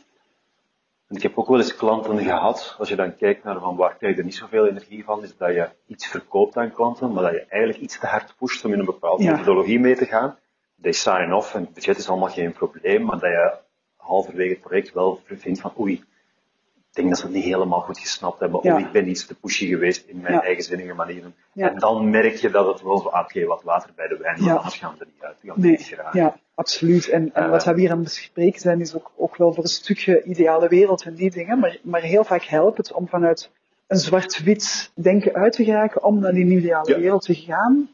En 1.08 1.16
ik 1.16 1.22
heb 1.22 1.38
ook 1.38 1.48
wel 1.48 1.58
eens 1.58 1.76
klanten 1.76 2.18
gehad, 2.18 2.74
als 2.78 2.88
je 2.88 2.96
dan 2.96 3.16
kijkt 3.16 3.44
naar 3.44 3.60
van 3.60 3.76
waar 3.76 3.96
krijg 3.96 4.12
je 4.14 4.18
er 4.18 4.24
niet 4.26 4.34
zoveel 4.34 4.66
energie 4.66 5.04
van, 5.04 5.22
is 5.22 5.36
dat 5.36 5.54
je 5.54 5.68
iets 5.86 6.06
verkoopt 6.06 6.56
aan 6.56 6.72
klanten, 6.72 7.12
maar 7.12 7.22
dat 7.22 7.32
je 7.32 7.44
eigenlijk 7.48 7.82
iets 7.82 7.98
te 7.98 8.06
hard 8.06 8.34
pusht 8.38 8.64
om 8.64 8.72
in 8.72 8.78
een 8.78 8.84
bepaalde 8.84 9.22
Ja. 9.22 9.30
methodologie 9.30 9.80
mee 9.80 9.96
te 9.96 10.06
gaan. 10.06 10.36
They 10.82 10.92
sign 10.92 11.32
off 11.32 11.54
en 11.54 11.60
het 11.60 11.72
budget 11.74 11.98
is 11.98 12.08
allemaal 12.08 12.28
geen 12.28 12.52
probleem, 12.52 13.04
maar 13.04 13.18
dat 13.18 13.30
je 13.30 13.54
halverwege 13.96 14.50
het 14.52 14.60
project 14.60 14.92
wel 14.92 15.20
vindt 15.24 15.60
van 15.60 15.72
oei, 15.80 16.04
ik 16.94 17.00
denk 17.00 17.08
dat 17.12 17.18
ze 17.18 17.24
het 17.26 17.34
niet 17.34 17.44
helemaal 17.44 17.80
goed 17.80 17.98
gesnapt 17.98 18.40
hebben, 18.40 18.58
of 18.62 18.78
ik 18.78 18.92
ben 18.92 19.08
iets 19.08 19.26
te 19.26 19.34
pushy 19.34 19.66
geweest 19.66 20.04
in 20.08 20.20
mijn 20.20 20.40
eigenzinnige 20.40 20.94
manieren. 20.94 21.34
En 21.54 21.78
dan 21.78 22.10
merk 22.10 22.34
je 22.34 22.50
dat 22.50 22.66
het 22.66 22.82
wel 22.82 22.98
zo, 22.98 23.08
ah, 23.08 23.20
oké, 23.24 23.44
wat 23.44 23.62
water 23.62 23.90
bij 23.96 24.08
de 24.08 24.16
wijn, 24.16 24.44
Ja. 24.44 24.54
anders 24.54 24.76
gaan 24.76 24.94
we 24.98 25.04
er 25.04 25.10
niet 25.12 25.22
uit. 25.24 25.36
Die 25.40 25.50
gaan 25.50 25.60
Nee, 25.60 25.70
niet 25.70 25.96
ja, 26.12 26.36
absoluut. 26.54 27.08
En, 27.08 27.30
en 27.34 27.44
Eh. 27.44 27.50
wat 27.50 27.64
we 27.64 27.80
hier 27.80 27.90
aan 27.90 27.96
het 27.96 28.04
bespreken 28.04 28.60
zijn, 28.60 28.80
is 28.80 28.94
ook, 28.94 29.10
ook 29.16 29.36
wel 29.36 29.52
voor 29.54 29.62
een 29.62 29.68
stukje 29.68 30.22
ideale 30.22 30.68
wereld 30.68 31.02
en 31.04 31.14
die 31.14 31.30
dingen, 31.30 31.58
maar, 31.58 31.78
maar 31.82 32.00
heel 32.00 32.24
vaak 32.24 32.42
helpt 32.42 32.76
het 32.76 32.92
om 32.92 33.08
vanuit 33.08 33.50
een 33.86 33.96
zwart-wit 33.98 34.90
denken 34.94 35.34
uit 35.34 35.52
te 35.52 35.64
geraken, 35.64 36.02
om 36.04 36.18
naar 36.18 36.32
die 36.32 36.44
ideale 36.46 36.96
wereld 36.98 37.22
te 37.22 37.34
gaan, 37.34 37.88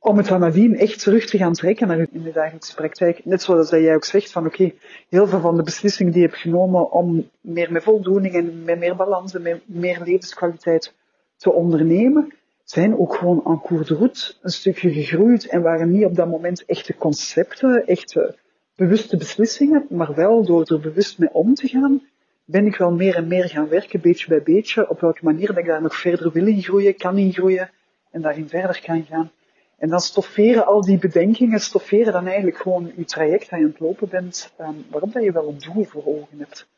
om 0.00 0.16
het 0.16 0.26
dan 0.26 0.40
nadien 0.40 0.76
echt 0.76 1.02
terug 1.02 1.26
te 1.26 1.38
gaan 1.38 1.52
trekken 1.52 2.08
in 2.12 2.22
de 2.22 2.32
dagelijkse 2.32 2.74
praktijk. 2.74 3.24
Net 3.24 3.42
zoals 3.42 3.70
dat 3.70 3.80
jij 3.80 3.94
ook 3.94 4.04
zegt 4.04 4.32
van 4.32 4.46
oké, 4.46 4.72
heel 5.08 5.26
veel 5.26 5.40
van 5.40 5.56
de 5.56 5.62
beslissingen 5.62 6.12
die 6.12 6.22
je 6.22 6.28
hebt 6.28 6.40
genomen 6.40 6.92
om 6.92 7.28
meer 7.40 7.72
met 7.72 7.82
voldoening 7.82 8.34
en 8.34 8.64
met 8.64 8.78
meer 8.78 8.96
balans 8.96 9.34
en 9.34 9.42
met 9.42 9.62
meer 9.66 10.00
levenskwaliteit 10.04 10.94
te 11.36 11.52
ondernemen, 11.52 12.34
zijn 12.64 12.98
ook 12.98 13.14
gewoon 13.14 13.42
en 13.44 13.60
cours 13.60 13.88
de 13.88 13.94
route 13.94 14.34
een 14.42 14.50
stukje 14.50 14.92
gegroeid 14.92 15.46
en 15.46 15.62
waren 15.62 15.90
niet 15.90 16.04
op 16.04 16.14
dat 16.14 16.28
moment 16.28 16.64
echte 16.64 16.96
concepten, 16.96 17.86
echte 17.86 18.36
bewuste 18.74 19.16
beslissingen, 19.16 19.86
maar 19.88 20.14
wel 20.14 20.44
door 20.44 20.62
er 20.64 20.80
bewust 20.80 21.18
mee 21.18 21.32
om 21.32 21.54
te 21.54 21.68
gaan, 21.68 22.02
ben 22.44 22.66
ik 22.66 22.76
wel 22.76 22.92
meer 22.92 23.14
en 23.14 23.28
meer 23.28 23.48
gaan 23.48 23.68
werken, 23.68 24.00
beetje 24.00 24.28
bij 24.28 24.42
beetje, 24.42 24.88
op 24.88 25.00
welke 25.00 25.24
manier 25.24 25.46
dat 25.46 25.58
ik 25.58 25.66
daar 25.66 25.82
nog 25.82 25.96
verder 25.96 26.32
wil 26.32 26.46
in 26.46 26.62
groeien, 26.62 26.96
kan 26.96 27.18
in 27.18 27.32
groeien 27.32 27.70
en 28.10 28.22
daarin 28.22 28.48
verder 28.48 28.80
kan 28.84 29.04
gaan. 29.04 29.30
En 29.78 29.88
dan 29.88 30.00
stofferen 30.00 30.66
al 30.66 30.80
die 30.80 30.98
bedenkingen, 30.98 31.60
stofferen 31.60 32.12
dan 32.12 32.26
eigenlijk 32.26 32.56
gewoon 32.56 32.92
je 32.96 33.04
traject 33.04 33.50
dat 33.50 33.58
je 33.58 33.64
aan 33.64 33.70
het 33.70 33.80
lopen 33.80 34.08
bent, 34.08 34.52
um, 34.60 34.86
waarop 34.90 35.12
dat 35.12 35.22
je 35.22 35.32
wel 35.32 35.48
een 35.48 35.58
doel 35.58 35.84
voor 35.84 36.02
ogen 36.06 36.38
hebt. 36.38 36.68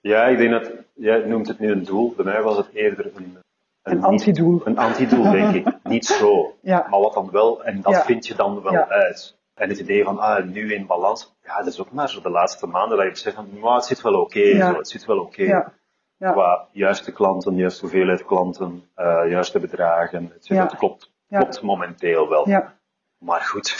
Ja, 0.00 0.24
ik 0.26 0.38
denk 0.38 0.50
dat, 0.50 0.70
jij 0.94 1.18
noemt 1.18 1.48
het 1.48 1.58
nu 1.58 1.70
een 1.70 1.84
doel, 1.84 2.12
bij 2.16 2.24
mij 2.24 2.42
was 2.42 2.56
het 2.56 2.68
eerder 2.72 3.10
een, 3.14 3.36
Een 3.82 4.02
antidoel. 4.02 4.60
Een 4.64 4.78
antidoel, 4.78 5.30
denk 5.30 5.54
ik. 5.54 5.76
Niet 5.84 6.06
zo. 6.06 6.54
Ja. 6.60 6.86
Maar 6.90 7.00
wat 7.00 7.14
dan 7.14 7.30
wel, 7.30 7.64
en 7.64 7.80
dat 7.80 7.92
Ja. 7.92 8.04
vind 8.04 8.26
je 8.26 8.34
dan 8.34 8.62
wel 8.62 8.72
Ja. 8.72 8.88
uit. 8.88 9.36
En 9.54 9.68
het 9.68 9.78
idee 9.78 10.04
van, 10.04 10.18
ah, 10.18 10.44
nu 10.44 10.74
in 10.74 10.86
balans, 10.86 11.34
ja, 11.44 11.56
dat 11.58 11.66
is 11.66 11.80
ook 11.80 11.92
maar 11.92 12.08
zo 12.10 12.20
de 12.20 12.30
laatste 12.30 12.66
maanden 12.66 12.96
dat 12.96 13.06
je 13.06 13.12
beseft 13.12 13.36
van, 13.36 13.48
maar 13.60 13.74
het 13.74 13.84
zit 13.84 14.02
wel 14.02 14.20
oké, 14.20 14.40
het 14.40 14.88
zit 14.88 15.04
wel 15.04 15.18
oké. 15.18 15.42
Ja. 15.42 15.72
Ja. 16.18 16.32
Qua 16.32 16.68
juiste 16.72 17.12
klanten, 17.12 17.54
juiste 17.56 17.80
hoeveelheid 17.80 18.24
klanten, 18.24 18.84
eh, 18.94 19.22
juiste 19.28 19.58
bedragen. 19.60 20.32
Het 20.44 20.76
klopt, 20.76 21.10
Ja. 21.28 21.38
klopt 21.38 21.62
momenteel 21.62 22.28
wel. 22.28 22.48
Ja. 22.48 22.74
Maar 23.18 23.40
goed. 23.40 23.74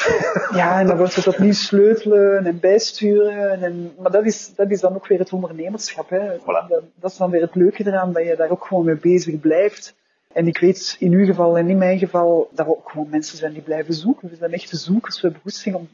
Ja, 0.52 0.80
en 0.80 0.86
dan 0.86 0.96
wordt 0.96 1.14
het 1.14 1.26
opnieuw 1.26 1.52
sleutelen 1.52 2.46
en 2.46 2.60
bijsturen. 2.60 3.62
En, 3.62 3.94
maar 3.98 4.10
dat 4.10 4.24
is, 4.24 4.54
dat 4.54 4.70
is 4.70 4.80
dan 4.80 4.94
ook 4.94 5.06
weer 5.06 5.18
het 5.18 5.32
ondernemerschap. 5.32 6.10
Hè. 6.10 6.38
Voilà. 6.38 6.68
Dat, 6.68 6.82
dat 6.94 7.10
is 7.10 7.16
dan 7.16 7.30
weer 7.30 7.40
het 7.40 7.54
leuke 7.54 7.86
eraan, 7.86 8.12
dat 8.12 8.24
je 8.24 8.36
daar 8.36 8.50
ook 8.50 8.64
gewoon 8.64 8.84
mee 8.84 8.96
bezig 8.96 9.40
blijft. 9.40 9.94
En 10.32 10.46
ik 10.46 10.58
weet 10.58 10.96
in 10.98 11.12
uw 11.12 11.24
geval 11.24 11.58
en 11.58 11.68
in 11.68 11.78
mijn 11.78 11.98
geval 11.98 12.48
dat 12.52 12.66
we 12.66 12.76
ook 12.76 12.90
gewoon 12.90 13.08
mensen 13.08 13.38
zijn 13.38 13.52
die 13.52 13.62
blijven 13.62 13.94
zoeken. 13.94 14.28
We 14.28 14.36
zijn 14.36 14.52
echte 14.52 14.76
zoekers. 14.76 15.20
We 15.20 15.22
hebben 15.22 15.40
goesting 15.42 15.74
om, 15.74 15.88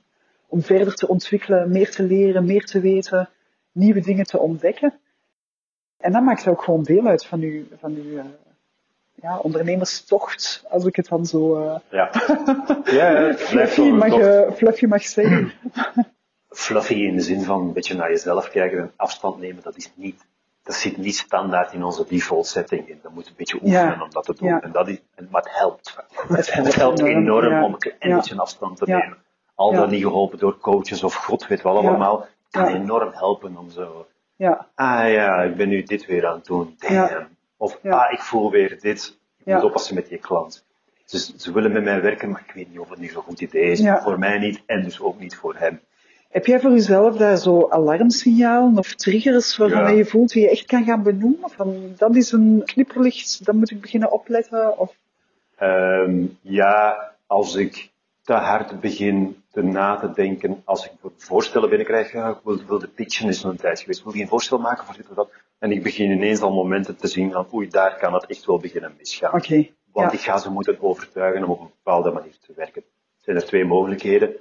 om 0.47 0.63
verder 0.63 0.95
te 0.95 1.09
ontwikkelen, 1.09 1.71
meer 1.71 1.91
te 1.91 2.03
leren, 2.03 2.45
meer 2.45 2.65
te 2.65 2.81
weten, 2.81 3.29
nieuwe 3.73 4.01
dingen 4.01 4.25
te 4.25 4.39
ontdekken. 4.39 5.01
En 5.97 6.13
dat 6.13 6.23
maakt 6.23 6.49
ook 6.49 6.63
gewoon 6.63 6.83
deel 6.83 7.07
uit 7.07 7.27
van 7.27 7.41
uw, 7.41 7.65
van 7.79 7.95
uw 7.95 8.19
eh, 8.19 8.25
ja, 9.23 9.39
ondernemerstocht, 9.39 10.65
als 10.69 10.85
ik 10.85 10.97
het 10.97 11.09
dan 11.09 11.27
zo 11.27 11.63
eh, 11.63 11.77
ja. 11.91 12.11
ja, 12.99 13.11
blijft 13.13 13.41
fluffy, 13.43 13.81
wel 13.81 13.95
mag, 13.95 14.19
eh, 14.19 14.53
fluffy 14.53 14.87
mag 14.87 15.03
zeggen. 15.03 15.53
fluffy 16.49 16.95
in 16.95 17.17
de 17.17 17.23
zin 17.23 17.43
van 17.43 17.61
een 17.61 17.73
beetje 17.73 17.95
naar 17.95 18.11
jezelf 18.11 18.51
kijken 18.51 18.79
en 18.79 18.93
afstand 18.97 19.39
nemen, 19.39 19.63
dat 19.63 19.77
is 19.77 19.93
niet, 19.95 20.27
dat 20.63 20.75
zit 20.75 20.97
niet 20.97 21.17
standaard 21.17 21.73
in 21.73 21.85
onze 21.85 22.05
default 22.09 22.47
setting 22.47 22.89
in. 22.89 22.99
Dat 23.03 23.13
moet 23.13 23.27
een 23.27 23.35
beetje 23.37 23.59
oefenen 23.63 23.97
Ja. 23.97 24.03
om 24.03 24.11
dat 24.11 24.25
te 24.25 24.35
doen. 24.39 24.49
Ja. 24.49 24.61
En 24.61 24.73
dat 24.73 24.89
is, 24.89 24.99
maar 25.31 25.43
het 25.43 25.57
helpt. 25.59 25.97
Het 26.29 26.53
helpt 26.53 26.67
Het 26.67 26.75
helpt 26.75 27.01
enorm, 27.01 27.51
ja. 27.51 27.65
om 27.65 27.77
een 27.99 28.15
beetje 28.15 28.41
afstand 28.41 28.77
te 28.77 28.85
nemen. 28.87 29.17
Al 29.55 29.73
dan 29.73 29.91
niet 29.91 30.03
geholpen 30.03 30.39
door 30.39 30.59
coaches 30.59 31.05
of 31.05 31.15
god 31.15 31.47
weet 31.47 31.63
Ja. 31.63 31.69
allemaal, 31.69 32.27
kan 32.51 32.67
enorm 32.67 33.11
helpen 33.13 33.57
om 33.57 33.71
zo, 33.71 34.07
Ja, 34.37 34.67
ah 34.75 35.11
ja, 35.13 35.43
ik 35.43 35.57
ben 35.57 35.69
nu 35.69 35.83
dit 35.83 36.07
weer 36.07 36.27
aan 36.27 36.35
het 36.35 36.45
doen, 36.45 36.77
damn. 36.79 37.29
Of, 37.63 37.79
Ja. 37.83 37.91
ah, 37.91 38.13
ik 38.13 38.21
voel 38.21 38.51
weer 38.51 38.81
dit, 38.81 39.19
ik 39.39 39.47
Ja. 39.47 39.55
moet 39.55 39.65
oppassen 39.65 39.95
met 39.95 40.09
die 40.09 40.19
klant. 40.19 40.65
Ze, 41.05 41.33
ze 41.37 41.53
willen 41.53 41.73
met 41.73 41.85
mij 41.85 42.03
werken, 42.03 42.31
maar 42.31 42.43
ik 42.47 42.55
weet 42.55 42.69
niet 42.71 42.79
of 42.79 42.89
het 42.91 42.99
nu 42.99 43.09
zo'n 43.09 43.23
goed 43.23 43.41
idee 43.41 43.71
is. 43.71 43.79
Ja. 43.81 44.03
Voor 44.03 44.19
mij 44.19 44.39
niet, 44.39 44.63
en 44.67 44.83
dus 44.83 45.01
ook 45.01 45.19
niet 45.19 45.37
voor 45.37 45.55
hem. 45.57 45.81
Heb 46.31 46.47
jij 46.47 46.61
voor 46.61 46.71
jezelf 46.71 47.17
daar 47.17 47.37
zo 47.37 47.69
alarmsignalen 47.71 48.79
of 48.79 48.95
triggers 48.95 49.57
waarvan 49.57 49.83
Ja. 49.83 49.89
je 49.89 50.05
voelt 50.05 50.33
die 50.33 50.43
je 50.43 50.51
echt 50.51 50.67
kan 50.67 50.85
gaan 50.85 51.03
benoemen? 51.03 51.51
Van 51.51 51.93
dat 51.97 52.17
is 52.17 52.33
een 52.33 52.63
knipperlicht, 52.65 53.45
dan 53.45 53.57
moet 53.57 53.71
ik 53.71 53.81
beginnen 53.81 54.13
opletten? 54.13 54.79
Of... 54.79 54.95
Ehm, 55.57 56.25
ja, 56.41 57.11
als 57.27 57.55
ik 57.55 57.91
te 58.23 58.33
hard 58.33 58.81
begin 58.81 59.43
te 59.53 59.63
na 59.63 59.97
te 59.97 60.13
denken, 60.15 60.63
als 60.65 60.85
ik 60.85 60.93
voorstellen 61.17 61.69
binnenkrijg, 61.69 62.13
ja, 62.13 62.29
ik 62.29 62.39
wil, 62.45 62.65
wil 62.67 62.79
de 62.79 62.89
pitchen 62.89 63.29
is 63.29 63.43
een 63.43 63.57
tijd 63.57 63.81
geweest, 63.81 63.99
ik 63.99 64.05
wil 64.05 64.15
geen 64.15 64.29
voorstel 64.29 64.59
maken 64.59 64.85
voor 64.87 64.97
dit 64.97 65.09
of 65.09 65.15
dat. 65.17 65.31
En 65.63 65.73
ik 65.73 65.83
begin 65.83 66.11
ineens 66.11 66.41
al 66.41 66.53
momenten 66.53 66.97
te 66.97 67.07
zien 67.09 67.33
van, 67.33 67.47
oei, 67.53 67.69
daar 67.69 67.99
kan 67.99 68.15
het 68.15 68.27
echt 68.27 68.45
wel 68.45 68.59
beginnen 68.59 68.95
misgaan. 68.99 69.35
Oké, 69.35 69.69
Want 69.93 70.13
ja. 70.13 70.19
ik 70.19 70.25
ga 70.25 70.39
ze 70.39 70.51
moeten 70.51 70.81
overtuigen 70.81 71.45
om 71.45 71.51
op 71.51 71.61
een 71.61 71.71
bepaalde 71.83 72.11
manier 72.11 72.39
te 72.47 72.53
werken. 72.57 72.83
Er 72.83 73.25
zijn 73.25 73.37
er 73.37 73.45
twee 73.45 73.65
mogelijkheden, 73.65 74.37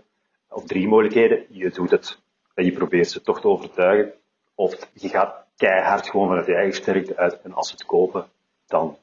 of 0.50 0.64
drie 0.66 0.88
mogelijkheden. 0.88 1.46
Je 1.50 1.70
doet 1.70 1.92
het 1.92 2.20
en 2.54 2.66
je 2.66 2.72
probeert 2.72 3.10
ze 3.10 3.22
toch 3.22 3.42
te 3.42 3.48
overtuigen. 3.48 4.14
Of 4.56 4.90
je 4.94 5.10
gaat 5.10 5.34
keihard 5.56 6.10
gewoon 6.10 6.28
vanuit 6.28 6.46
je 6.46 6.56
eigen 6.56 6.74
sterkte 6.74 7.18
uit 7.18 7.42
en 7.42 7.54
als 7.54 7.68
ze 7.68 7.74
het 7.74 7.86
kopen, 7.86 8.26
dan 8.68 8.98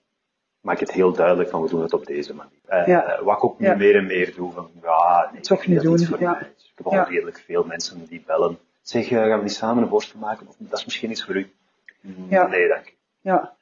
maak 0.61 0.81
het 0.81 0.93
heel 0.93 1.13
duidelijk 1.13 1.51
van 1.51 1.63
we 1.63 1.69
doen 1.69 1.83
het 1.83 1.93
op 1.93 2.07
deze 2.07 2.35
manier. 2.35 2.59
Eh, 2.67 2.87
Ja. 2.87 3.05
eh, 3.05 3.23
wat 3.25 3.37
ik 3.37 3.45
ook 3.45 3.59
nu 3.59 3.67
Ja. 3.67 3.77
meer 3.77 3.97
en 3.97 4.07
meer 4.07 4.35
doe, 4.35 4.53
van 4.53 4.71
ja, 4.83 5.31
nee, 5.33 5.41
Toch 5.41 5.59
dat 5.59 5.67
niet 5.67 5.77
is 6.01 6.09
doen, 6.09 6.19
ja. 6.21 6.41
ik 6.41 6.73
heb 6.75 6.87
al 6.87 7.05
redelijk 7.09 7.39
veel 7.47 7.65
mensen 7.65 8.07
die 8.07 8.23
bellen. 8.27 8.59
Zeg, 8.83 9.11
eh, 9.11 9.19
gaan 9.19 9.37
we 9.39 9.43
niet 9.43 9.53
samen 9.53 9.83
een 9.83 9.89
voorstel 9.89 10.21
maken? 10.21 10.47
Of 10.49 10.55
dat 10.59 10.79
is 10.79 10.85
misschien 10.85 11.11
iets 11.11 11.25
voor 11.25 11.37
u. 11.37 11.51
Ja. 12.29 12.47
Nee, 12.47 12.69
dank 12.69 12.93
ja. 13.21 13.57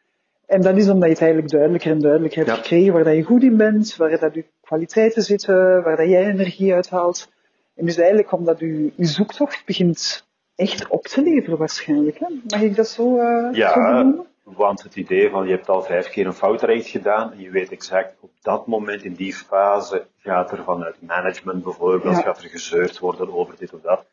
En 0.46 0.60
dat 0.60 0.76
is 0.76 0.88
omdat 0.88 1.04
je 1.04 1.12
het 1.14 1.20
eigenlijk 1.22 1.50
duidelijker 1.52 1.90
en 1.90 2.00
duidelijker 2.00 2.38
hebt 2.38 2.50
Ja. 2.56 2.62
gekregen 2.62 2.92
waar 2.92 3.04
dat 3.04 3.14
je 3.14 3.22
goed 3.22 3.42
in 3.42 3.56
bent, 3.56 3.96
waar 3.96 4.18
dat 4.18 4.34
je 4.34 4.44
kwaliteiten 4.60 5.22
zitten, 5.22 5.82
waar 5.82 5.96
dat 5.96 6.08
jij 6.08 6.26
energie 6.26 6.74
uithaalt. 6.74 7.32
En 7.74 7.84
dus 7.86 7.96
eigenlijk 7.96 8.32
omdat 8.32 8.58
je, 8.58 8.92
je 8.96 9.04
zoektocht 9.04 9.62
begint 9.66 10.26
echt 10.56 10.88
op 10.88 11.06
te 11.06 11.22
leveren 11.22 11.58
waarschijnlijk. 11.58 12.18
Hè? 12.18 12.26
Mag 12.46 12.60
ik 12.62 12.76
dat 12.76 12.88
zo, 12.88 13.18
eh 13.18 13.48
Ja. 13.52 13.72
zo 13.72 13.80
benoemen? 13.80 14.26
Want 14.42 14.82
het 14.82 14.96
idee 14.96 15.30
van 15.30 15.46
je 15.46 15.54
hebt 15.54 15.68
al 15.68 15.82
vijf 15.82 16.08
keer 16.10 16.26
een 16.26 16.32
foutrecht 16.32 16.86
gedaan 16.86 17.32
en 17.32 17.40
je 17.40 17.50
weet 17.50 17.70
exact 17.72 18.14
op 18.20 18.30
dat 18.42 18.66
moment 18.66 19.02
in 19.04 19.14
die 19.14 19.34
fase 19.34 20.06
gaat 20.18 20.50
er 20.52 20.64
vanuit 20.64 20.96
management 21.02 21.64
bijvoorbeeld, 21.64 22.16
Ja. 22.16 22.22
gaat 22.22 22.42
er 22.42 22.48
gezeurd 22.48 22.98
worden 22.98 23.32
over 23.34 23.54
dit 23.58 23.74
of 23.74 23.80
dat. 23.80 24.04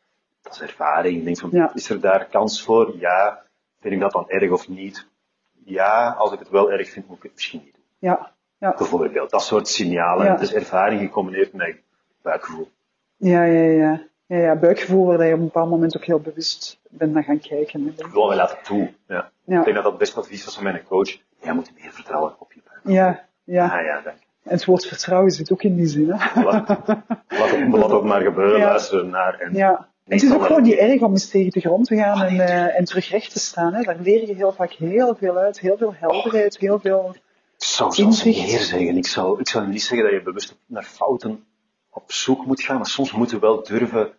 Dat 0.42 0.52
is 0.54 0.60
ervaring. 0.60 1.24
Denk 1.24 1.38
van, 1.38 1.50
Ja. 1.52 1.70
is 1.74 1.90
er 1.90 2.00
daar 2.00 2.26
kans 2.30 2.62
voor? 2.62 2.94
Ja. 2.98 3.42
Vind 3.84 3.94
ik 3.94 4.00
dat 4.00 4.12
dan 4.12 4.28
erg 4.28 4.50
of 4.50 4.68
niet? 4.68 5.06
Ja, 5.64 6.14
als 6.18 6.32
ik 6.32 6.38
het 6.38 6.48
wel 6.48 6.70
erg 6.72 6.90
vind, 6.90 7.08
moet 7.08 7.16
ik 7.16 7.22
het 7.22 7.32
misschien 7.34 7.60
niet 7.64 7.74
doen. 7.74 7.84
Ja, 7.98 8.32
ja, 8.58 8.74
Bijvoorbeeld, 8.78 9.30
dat 9.30 9.42
soort 9.42 9.68
signalen. 9.68 10.24
Ja. 10.26 10.32
Het 10.32 10.40
is 10.40 10.54
ervaring 10.54 11.00
gecombineerd 11.00 11.52
met 11.52 11.76
buikgevoel. 12.22 12.70
ja, 13.16 13.44
ja, 13.44 13.62
ja. 13.62 14.02
Ja, 14.26 14.36
ja, 14.36 14.56
buikgevoel 14.56 15.06
waar 15.06 15.26
je 15.26 15.32
op 15.32 15.38
een 15.38 15.44
bepaald 15.44 15.70
moment 15.70 15.96
ook 15.96 16.04
heel 16.04 16.20
bewust 16.20 16.80
bent 16.90 17.12
naar 17.12 17.24
gaan 17.24 17.40
kijken. 17.40 17.84
hè. 17.96 18.04
Gewoon, 18.04 18.28
we 18.28 18.34
laten 18.34 18.58
toe. 18.62 18.92
Ja. 19.08 19.30
Ja. 19.44 19.58
Ik 19.58 19.64
denk 19.64 19.76
dat 19.76 19.84
dat 19.84 19.98
best 19.98 20.16
advies 20.18 20.44
was 20.44 20.54
van 20.54 20.62
mijn 20.64 20.84
coach. 20.88 21.16
Jij 21.42 21.52
moet 21.54 21.72
meer 21.80 21.92
vertrouwen 21.92 22.34
op 22.38 22.52
je 22.52 22.60
buik. 22.68 22.80
Ja, 22.96 23.24
ja. 23.44 23.64
Ah 23.64 23.84
ja, 23.84 24.00
dank. 24.00 24.16
En 24.42 24.50
het 24.52 24.64
woord 24.64 24.86
vertrouwen 24.86 25.30
zit 25.30 25.52
ook 25.52 25.62
in 25.62 25.76
die 25.76 25.86
zin. 25.86 26.10
Hè? 26.10 26.42
Laat, 26.42 26.68
laat, 26.68 26.86
het, 26.86 27.68
laat 27.72 27.90
het 27.90 28.02
maar 28.02 28.20
gebeuren, 28.20 28.60
luisteren 28.60 29.08
naar. 29.08 29.34
En 29.40 29.54
Ja. 29.54 29.76
En 29.76 29.86
het 30.04 30.22
is 30.22 30.32
ook 30.32 30.44
gewoon 30.46 30.62
niet 30.62 30.74
erg 30.74 31.00
om 31.00 31.10
eens 31.10 31.28
tegen 31.28 31.50
de 31.50 31.60
grond 31.60 31.86
te 31.86 31.96
gaan 31.96 32.22
en, 32.22 32.40
eh, 32.40 32.78
en 32.78 32.84
terug 32.84 33.10
recht 33.10 33.32
te 33.32 33.38
staan. 33.38 33.74
Hè. 33.74 33.82
Daar 33.82 33.98
leer 34.00 34.26
je 34.26 34.34
heel 34.34 34.52
vaak 34.52 34.72
heel 34.72 35.14
veel 35.14 35.36
uit, 35.36 35.60
heel 35.60 35.76
veel 35.76 35.94
helderheid, 35.94 36.58
heel 36.58 36.78
veel... 36.78 37.14
Ik 37.56 37.70
zou 37.70 37.94
zelfs 37.94 38.24
Inzicht. 38.24 38.50
meer 38.50 38.60
zeggen. 38.60 38.96
Ik 38.96 39.06
zou, 39.06 39.40
ik 39.40 39.48
zou 39.48 39.66
niet 39.66 39.82
zeggen 39.82 40.02
dat 40.02 40.12
je 40.18 40.22
bewust 40.22 40.56
naar 40.66 40.84
fouten 40.84 41.44
op 41.90 42.12
zoek 42.12 42.46
moet 42.46 42.62
gaan, 42.62 42.76
maar 42.76 42.86
soms 42.86 43.12
moeten 43.12 43.40
we 43.40 43.46
wel 43.46 43.62
durven. 43.62 44.12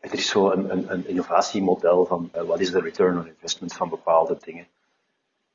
Er 0.00 0.12
is 0.12 0.28
zo 0.28 0.50
een, 0.50 0.70
een, 0.70 0.92
een 0.92 1.08
innovatiemodel 1.08 2.06
van 2.06 2.28
eh, 2.32 2.42
wat 2.42 2.60
is 2.60 2.70
de 2.70 2.80
return 2.80 3.18
on 3.18 3.26
investment 3.26 3.72
van 3.74 3.88
bepaalde 3.88 4.38
dingen. 4.44 4.66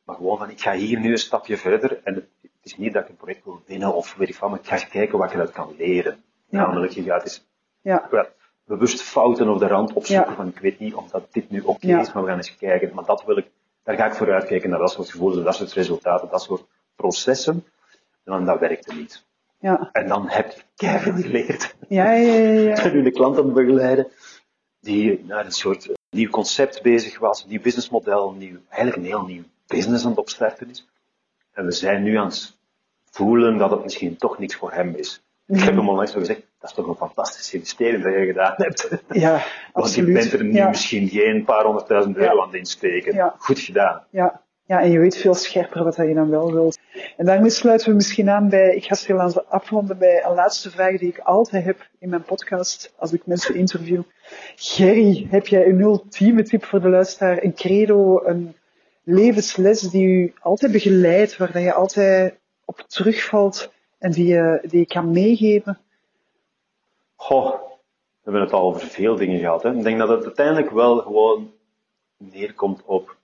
Maar 0.03 0.15
gewoon 0.15 0.37
van, 0.37 0.49
ik 0.49 0.61
ga 0.61 0.73
hier 0.73 0.99
nu 0.99 1.11
een 1.11 1.17
stapje 1.17 1.57
verder 1.57 2.01
en 2.03 2.13
het, 2.13 2.25
het 2.41 2.51
is 2.63 2.77
niet 2.77 2.93
dat 2.93 3.03
ik 3.03 3.09
een 3.09 3.15
project 3.15 3.43
wil 3.43 3.61
winnen 3.65 3.93
of 3.93 4.15
weet 4.15 4.29
ik 4.29 4.35
van, 4.35 4.49
maar 4.49 4.59
ik 4.59 4.67
ga 4.67 4.77
kijken 4.77 5.17
wat 5.17 5.29
je 5.29 5.35
eruit 5.35 5.51
kan 5.51 5.75
leren. 5.77 6.23
Ja. 6.49 6.59
Namelijk, 6.59 6.91
je 6.91 7.03
gaat 7.03 7.23
eens 7.23 7.45
Ja, 7.81 8.07
ja, 8.11 8.27
bewust 8.65 9.01
fouten 9.01 9.49
op 9.49 9.59
de 9.59 9.67
rand 9.67 9.93
opzoeken 9.93 10.29
Ja. 10.29 10.35
van 10.35 10.47
ik 10.47 10.59
weet 10.59 10.79
niet 10.79 10.93
of 10.93 11.09
dat 11.09 11.27
dit 11.31 11.49
nu 11.49 11.61
oké 11.61 11.87
Ja. 11.87 11.99
is, 11.99 12.13
maar 12.13 12.23
we 12.23 12.29
gaan 12.29 12.37
eens 12.37 12.55
kijken. 12.55 12.91
Maar 12.93 13.05
dat 13.05 13.23
wil 13.25 13.37
ik, 13.37 13.47
daar 13.83 13.95
ga 13.95 14.05
ik 14.05 14.13
voor 14.13 14.33
uitkijken 14.33 14.69
naar 14.69 14.79
dat 14.79 14.91
soort 14.91 15.09
gevoelens, 15.11 15.43
dat 15.43 15.55
soort 15.55 15.73
resultaten, 15.73 16.29
dat 16.29 16.41
soort 16.41 16.63
processen. 16.95 17.53
En 18.23 18.31
dan 18.31 18.45
dat 18.45 18.59
werkte 18.59 18.93
niet. 18.95 19.25
ja, 19.59 19.89
En 19.91 20.07
dan 20.07 20.29
heb 20.29 20.51
je 20.51 20.61
keihard 20.75 21.21
geleerd. 21.21 21.75
ja, 21.87 22.11
ja, 22.13 22.33
ja, 22.33 22.59
ja. 22.59 22.75
En 22.83 22.93
nu 22.93 23.03
de 23.03 23.11
klant 23.11 23.37
aan 23.37 23.45
het 23.45 23.53
begeleiden, 23.53 24.07
die 24.79 25.23
naar 25.25 25.45
een 25.45 25.51
soort 25.51 25.89
nieuw 26.09 26.29
concept 26.29 26.81
bezig 26.81 27.19
was, 27.19 27.43
een 27.43 27.49
nieuw 27.49 27.61
businessmodel, 27.61 28.29
een 28.29 28.37
nieuw, 28.37 28.57
eigenlijk 28.69 28.97
een 29.01 29.07
heel 29.09 29.25
nieuw 29.25 29.43
business 29.67 30.03
aan 30.03 30.09
het 30.09 30.19
opstarten 30.19 30.69
is. 30.69 30.87
En 31.51 31.65
we 31.65 31.71
zijn 31.71 32.03
nu 32.03 32.15
aan 32.15 32.25
het 32.27 32.57
voelen 33.11 33.57
dat 33.57 33.71
het 33.71 33.83
misschien 33.83 34.17
toch 34.17 34.39
niks 34.39 34.55
voor 34.55 34.71
hem 34.73 34.95
is. 34.95 35.21
Ik 35.47 35.59
heb 35.59 35.75
hem 35.75 35.89
onlangs 35.89 36.11
zo 36.11 36.19
gezegd, 36.19 36.41
dat 36.63 36.71
is 36.71 36.77
toch 36.77 36.87
een 36.87 37.07
fantastische 37.07 37.55
investering 37.55 38.03
dat 38.03 38.13
je 38.13 38.25
gedaan 38.25 38.53
hebt. 38.55 38.89
Ja, 39.09 39.43
Want 39.73 39.95
je 39.95 40.03
bent 40.03 40.33
er 40.33 40.43
nu 40.43 40.53
ja, 40.53 40.69
misschien 40.69 41.07
geen 41.07 41.43
paar 41.45 41.63
honderdduizend 41.63 42.17
euro 42.17 42.41
aan 42.41 42.47
het 42.47 42.55
insteken. 42.55 43.13
Ja. 43.13 43.35
Goed 43.37 43.59
gedaan. 43.59 44.03
ja, 44.09 44.41
ja, 44.65 44.81
en 44.81 44.91
je 44.91 44.99
weet 44.99 45.17
veel 45.17 45.33
scherper 45.33 45.83
wat 45.83 45.95
je 45.95 46.13
dan 46.13 46.29
wel 46.29 46.51
wilt. 46.53 46.79
En 47.17 47.25
daarmee 47.25 47.49
sluiten 47.49 47.89
we 47.89 47.95
misschien 47.95 48.29
aan 48.29 48.49
bij, 48.49 48.75
ik 48.75 48.83
ga 48.83 48.95
stilaan 48.95 49.49
afronden 49.49 49.97
bij 49.97 50.25
een 50.25 50.33
laatste 50.33 50.71
vraag 50.71 50.97
die 50.97 51.09
ik 51.09 51.19
altijd 51.19 51.63
heb 51.63 51.87
in 51.99 52.09
mijn 52.09 52.23
podcast, 52.23 52.93
als 52.97 53.13
ik 53.13 53.25
mensen 53.25 53.55
interview. 53.55 54.01
Gerry, 54.55 55.27
heb 55.29 55.47
jij 55.47 55.67
een 55.67 55.79
ultieme 55.79 56.43
tip 56.43 56.65
voor 56.65 56.81
de 56.81 56.89
luisteraar? 56.89 57.43
Een 57.43 57.53
credo, 57.53 58.21
een 58.25 58.55
levensles 59.03 59.81
die 59.81 60.07
u 60.07 60.33
altijd 60.39 60.71
begeleidt, 60.71 61.37
waar 61.37 61.59
je 61.59 61.73
altijd 61.73 62.39
op 62.65 62.83
terugvalt 62.87 63.71
en 63.99 64.11
die 64.11 64.27
je, 64.27 64.63
die 64.69 64.79
je 64.79 64.85
kan 64.85 65.11
meegeven? 65.11 65.77
Goh, 67.23 67.51
we 67.51 68.21
hebben 68.23 68.41
het 68.41 68.53
al 68.53 68.61
over 68.61 68.87
veel 68.87 69.15
dingen 69.15 69.39
gehad. 69.39 69.63
Hè. 69.63 69.73
Ik 69.75 69.83
denk 69.83 69.97
dat 69.97 70.09
het 70.09 70.23
uiteindelijk 70.23 70.71
wel 70.71 70.97
gewoon 70.97 71.53
neerkomt 72.17 72.81
op 72.85 73.15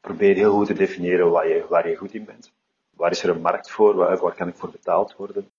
probeer 0.00 0.34
heel 0.34 0.52
goed 0.52 0.66
te 0.66 0.72
definiëren 0.72 1.30
waar 1.30 1.48
je, 1.48 1.64
waar 1.68 1.88
je 1.88 1.96
goed 1.96 2.14
in 2.14 2.24
bent. 2.24 2.52
Waar 2.96 3.10
is 3.10 3.22
er 3.22 3.30
een 3.30 3.40
markt 3.40 3.70
voor? 3.70 3.94
Waar, 3.94 4.18
waar 4.18 4.34
kan 4.34 4.48
ik 4.48 4.54
voor 4.54 4.70
betaald 4.70 5.14
worden? 5.16 5.50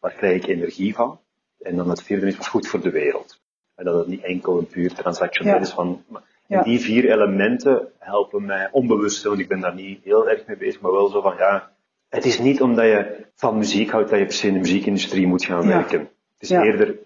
Waar 0.00 0.12
krijg 0.12 0.42
ik 0.42 0.46
energie 0.48 0.94
van? 0.94 1.20
En 1.58 1.76
dan 1.76 1.88
het 1.88 2.02
vierde 2.02 2.26
is, 2.26 2.36
wat 2.36 2.46
goed 2.48 2.66
voor 2.68 2.80
de 2.80 2.90
wereld? 2.90 3.40
En 3.74 3.84
dat 3.84 3.94
het 3.98 4.06
niet 4.06 4.22
enkel 4.22 4.58
een 4.58 4.66
puur 4.66 4.94
transactioneel 4.94 5.54
Ja. 5.54 5.60
is 5.60 5.70
van... 5.70 6.04
Ja. 6.46 6.62
Die 6.62 6.80
vier 6.80 7.10
elementen 7.12 7.88
helpen 7.98 8.44
mij 8.44 8.68
onbewust, 8.72 9.22
want 9.22 9.38
ik 9.38 9.48
ben 9.48 9.60
daar 9.60 9.74
niet 9.74 10.04
heel 10.04 10.28
erg 10.28 10.46
mee 10.46 10.56
bezig, 10.56 10.80
maar 10.80 10.92
wel 10.92 11.08
zo 11.08 11.20
van, 11.20 11.36
ja, 11.36 11.70
het 12.08 12.24
is 12.24 12.38
niet 12.38 12.62
omdat 12.62 12.84
je 12.84 13.26
van 13.34 13.58
muziek 13.58 13.90
houdt 13.90 14.10
dat 14.10 14.18
je 14.18 14.24
per 14.24 14.34
se 14.34 14.46
in 14.46 14.52
de 14.52 14.58
muziekindustrie 14.58 15.26
moet 15.26 15.44
gaan 15.44 15.62
Ja. 15.62 15.76
werken. 15.76 16.00
Het 16.00 16.10
is 16.38 16.50
eerder, 16.50 16.98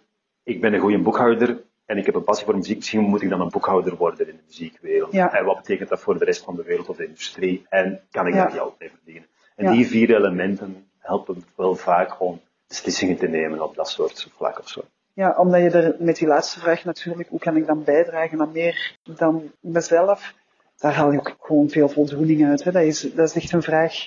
ik 0.47 0.61
ben 0.61 0.73
een 0.75 0.81
goede 0.81 0.99
boekhouder 0.99 1.63
en 1.87 1.97
ik 1.99 2.07
heb 2.07 2.15
een 2.15 2.25
passie 2.25 2.47
voor 2.47 2.57
muziek, 2.57 2.77
misschien 2.77 3.01
moet 3.01 3.23
ik 3.23 3.29
dan 3.29 3.41
een 3.41 3.49
boekhouder 3.49 3.97
worden 3.97 4.29
in 4.29 4.37
de 4.37 4.43
muziekwereld. 4.47 5.13
Ja. 5.13 5.33
En 5.35 5.45
wat 5.45 5.57
betekent 5.57 5.89
dat 5.89 6.01
voor 6.01 6.19
de 6.19 6.25
rest 6.25 6.45
van 6.45 6.57
de 6.57 6.63
wereld 6.63 6.89
of 6.89 6.97
de 6.97 7.07
industrie? 7.07 7.67
En 7.69 8.01
kan 8.11 8.27
ik 8.27 8.35
Ja. 8.35 8.43
daar 8.43 8.51
geld 8.51 8.79
mee 8.79 8.91
verdienen? 8.91 9.27
En 9.57 9.65
Ja. 9.65 9.73
die 9.73 9.87
vier 9.87 10.15
elementen 10.17 10.89
helpen 10.99 11.45
wel 11.57 11.75
vaak 11.75 12.21
om 12.21 12.41
beslissingen 12.69 13.17
te 13.17 13.27
nemen 13.29 13.61
op 13.63 13.75
dat 13.75 13.89
soort 13.89 14.31
vlak 14.37 14.59
of 14.59 14.69
zo. 14.69 14.81
Ja, 15.13 15.35
omdat 15.39 15.61
je 15.61 15.71
er 15.71 15.97
met 15.99 16.17
die 16.17 16.29
laatste 16.29 16.61
vraag 16.61 16.85
natuurlijk, 16.85 17.29
hoe 17.29 17.39
kan 17.39 17.57
ik 17.57 17.67
dan 17.67 17.85
bijdragen 17.85 18.41
aan 18.41 18.53
meer 18.53 18.97
dan 19.03 19.53
mezelf? 19.61 20.35
Daar 20.77 20.95
haal 20.95 21.13
je 21.13 21.19
ook 21.19 21.37
gewoon 21.41 21.69
veel 21.69 21.89
voldoening 21.89 22.47
uit. 22.47 22.65
Hè? 22.65 22.73
Dat, 22.73 22.83
is, 22.83 23.01
dat 23.01 23.29
is 23.29 23.35
echt 23.35 23.53
een 23.53 23.63
vraag. 23.63 24.07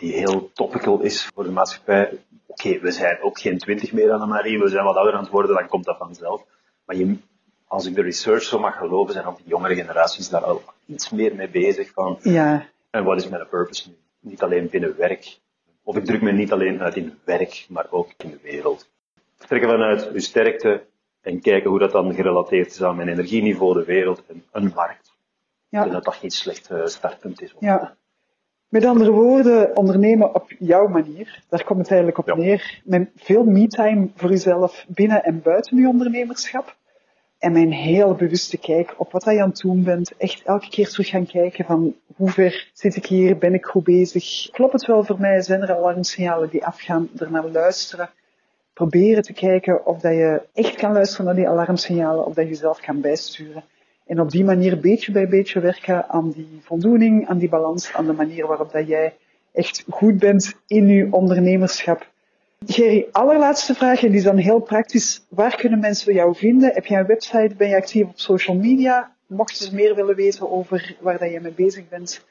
Die 0.00 0.12
heel 0.12 0.50
topical 0.52 1.00
is 1.00 1.24
voor 1.34 1.44
de 1.44 1.50
maatschappij. 1.50 2.18
Oké, 2.46 2.78
we 2.78 2.90
zijn 2.90 3.22
ook 3.22 3.40
geen 3.40 3.58
twintig 3.58 3.92
meer 3.92 4.12
aan 4.12 4.20
de 4.20 4.26
Marie, 4.26 4.58
we 4.58 4.68
zijn 4.68 4.84
wat 4.84 4.96
ouder 4.96 5.14
aan 5.14 5.22
het 5.22 5.30
worden, 5.30 5.54
dan 5.54 5.68
komt 5.68 5.84
dat 5.84 5.96
vanzelf. 5.96 6.42
Maar 6.84 6.96
je, 6.96 7.16
als 7.66 7.86
ik 7.86 7.94
de 7.94 8.02
research 8.02 8.42
zo 8.42 8.58
mag 8.58 8.76
geloven, 8.76 9.12
zijn 9.12 9.24
ook 9.24 9.36
die 9.36 9.46
jongere 9.46 9.74
generaties 9.74 10.28
daar 10.28 10.44
al 10.44 10.62
iets 10.86 11.10
meer 11.10 11.34
mee 11.34 11.48
bezig 11.48 11.90
van, 11.92 12.18
Ja, 12.22 12.66
en 12.90 13.04
wat 13.04 13.16
is 13.16 13.28
mijn 13.28 13.48
purpose 13.48 13.88
nu? 13.88 13.94
Niet 14.20 14.42
alleen 14.42 14.68
binnen 14.70 14.96
werk, 14.96 15.38
of 15.82 15.96
ik 15.96 16.04
druk 16.04 16.22
me 16.22 16.32
niet 16.32 16.52
alleen 16.52 16.80
uit 16.82 16.96
in 16.96 17.18
werk, 17.24 17.66
maar 17.68 17.86
ook 17.90 18.08
in 18.16 18.30
de 18.30 18.38
wereld. 18.42 18.88
Vertrekken 19.36 19.70
vanuit 19.70 20.10
uw 20.10 20.20
sterkte 20.20 20.84
en 21.20 21.40
kijken 21.40 21.70
hoe 21.70 21.78
dat 21.78 21.92
dan 21.92 22.14
gerelateerd 22.14 22.66
is 22.66 22.82
aan 22.82 22.96
mijn 22.96 23.08
energieniveau, 23.08 23.74
de 23.74 23.84
wereld 23.84 24.22
en 24.26 24.44
een 24.52 24.72
markt. 24.74 25.12
Ja, 25.68 25.84
dat 25.84 26.04
dat 26.04 26.14
geen 26.14 26.30
slecht 26.30 26.70
eh, 26.70 26.86
startpunt 26.86 27.42
is. 27.42 27.54
ja. 27.58 27.96
Met 28.70 28.84
andere 28.84 29.10
woorden, 29.10 29.76
ondernemen 29.76 30.34
op 30.34 30.52
jouw 30.58 30.86
manier. 30.88 31.42
Daar 31.48 31.64
komt 31.64 31.78
het 31.78 31.88
eigenlijk 31.88 32.18
op 32.18 32.26
Ja. 32.26 32.34
neer. 32.34 32.80
Met 32.84 33.10
veel 33.16 33.44
me-time 33.44 34.08
voor 34.14 34.30
jezelf 34.30 34.84
binnen 34.88 35.24
en 35.24 35.42
buiten 35.42 35.76
je 35.76 35.88
ondernemerschap. 35.88 36.76
En 37.38 37.52
mijn 37.52 37.72
heel 37.72 38.14
bewuste 38.14 38.58
kijk 38.58 38.94
op 38.96 39.12
wat 39.12 39.24
je 39.24 39.42
aan 39.42 39.48
het 39.48 39.60
doen 39.60 39.82
bent. 39.82 40.16
Echt 40.16 40.42
elke 40.44 40.68
keer 40.68 40.88
terug 40.88 41.08
gaan 41.08 41.26
kijken 41.26 41.64
van 41.64 41.94
hoe 42.16 42.30
ver 42.30 42.70
zit 42.72 42.96
ik 42.96 43.06
hier, 43.06 43.38
ben 43.38 43.54
ik 43.54 43.64
goed 43.64 43.84
bezig. 43.84 44.50
Klopt 44.50 44.72
het 44.72 44.86
wel 44.86 45.04
voor 45.04 45.20
mij? 45.20 45.40
Zijn 45.42 45.62
er 45.62 45.76
alarmsignalen 45.76 46.50
die 46.50 46.64
afgaan? 46.66 47.08
Ernaar 47.18 47.48
luisteren. 47.48 48.10
Proberen 48.72 49.22
te 49.22 49.32
kijken 49.32 49.86
of 49.86 50.00
dat 50.00 50.12
je 50.12 50.42
echt 50.54 50.74
kan 50.74 50.92
luisteren 50.92 51.26
naar 51.26 51.34
die 51.34 51.48
alarmsignalen, 51.48 52.26
of 52.26 52.34
dat 52.34 52.44
je 52.44 52.50
jezelf 52.50 52.80
kan 52.80 53.00
bijsturen. 53.00 53.64
En 54.10 54.20
op 54.20 54.30
die 54.30 54.44
manier 54.44 54.80
beetje 54.80 55.12
bij 55.12 55.28
beetje 55.28 55.60
werken 55.60 56.08
aan 56.08 56.30
die 56.30 56.60
voldoening, 56.62 57.28
aan 57.28 57.38
die 57.38 57.48
balans, 57.48 57.92
aan 57.92 58.06
de 58.06 58.12
manier 58.12 58.46
waarop 58.46 58.72
dat 58.72 58.86
jij 58.86 59.16
echt 59.52 59.84
goed 59.88 60.18
bent 60.18 60.54
in 60.66 60.88
je 60.88 61.08
ondernemerschap. 61.10 62.06
Gerry, 62.66 63.06
allerlaatste 63.12 63.74
vraag, 63.74 64.02
en 64.02 64.08
die 64.08 64.16
is 64.16 64.24
dan 64.24 64.36
heel 64.36 64.60
praktisch. 64.60 65.26
Waar 65.28 65.56
kunnen 65.56 65.78
mensen 65.78 66.14
jou 66.14 66.34
vinden? 66.34 66.72
Heb 66.72 66.86
jij 66.86 66.98
een 67.00 67.06
website? 67.06 67.54
Ben 67.56 67.68
je 67.68 67.76
actief 67.76 68.04
op 68.04 68.18
social 68.18 68.56
media? 68.56 69.14
Mochten 69.26 69.64
ze 69.64 69.74
meer 69.74 69.94
willen 69.94 70.16
weten 70.16 70.50
over 70.50 70.96
waar 71.00 71.18
dat 71.18 71.30
je 71.30 71.40
mee 71.40 71.52
bezig 71.52 71.88
bent? 71.88 72.24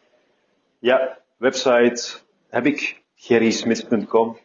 Ja, 0.79 1.17
website 1.37 2.17
heb 2.49 2.65
ik, 2.65 3.01
gerrysmits.com. 3.15 4.37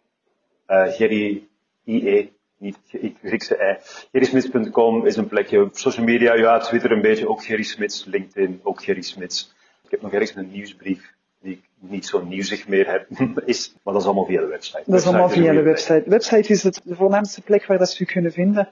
Eh 0.66 0.92
Gerry 0.92 1.46
IE, 1.84 2.32
niet 2.64 2.78
ik 2.90 3.16
Griekse 3.22 3.56
ei. 3.56 3.76
Gerrysmits.com 4.12 5.06
is 5.06 5.16
een 5.16 5.28
plekje 5.28 5.62
op 5.62 5.76
social 5.76 6.06
media, 6.06 6.34
ja, 6.34 6.58
Twitter 6.58 6.92
een 6.92 7.00
beetje, 7.00 7.28
ook 7.28 7.44
Gerry 7.44 7.62
Smits, 7.62 8.04
LinkedIn, 8.04 8.60
ook 8.62 8.82
Gerry 8.82 9.02
Smits. 9.02 9.54
Ik 9.84 9.90
heb 9.90 10.02
nog 10.02 10.12
ergens 10.12 10.34
een 10.34 10.50
nieuwsbrief 10.50 11.12
die 11.42 11.52
ik 11.52 11.62
niet 11.78 12.06
zo 12.06 12.24
nieuwsig 12.24 12.68
meer 12.68 12.90
heb, 12.90 13.06
is, 13.52 13.74
maar 13.82 13.92
dat 13.92 14.02
is 14.02 14.08
allemaal 14.08 14.26
via 14.26 14.40
de 14.40 14.46
website. 14.46 14.82
Dat 14.86 15.00
is 15.00 15.06
allemaal 15.06 15.28
via 15.28 15.52
de 15.52 15.62
website. 15.62 16.02
De 16.04 16.10
website 16.10 16.48
is 16.48 16.62
het, 16.62 16.80
de 16.84 16.94
voornaamste 16.94 17.42
plek 17.42 17.66
waar 17.66 17.78
dat 17.78 17.90
ze 17.90 18.02
u 18.02 18.06
kunnen 18.06 18.32
vinden. 18.32 18.68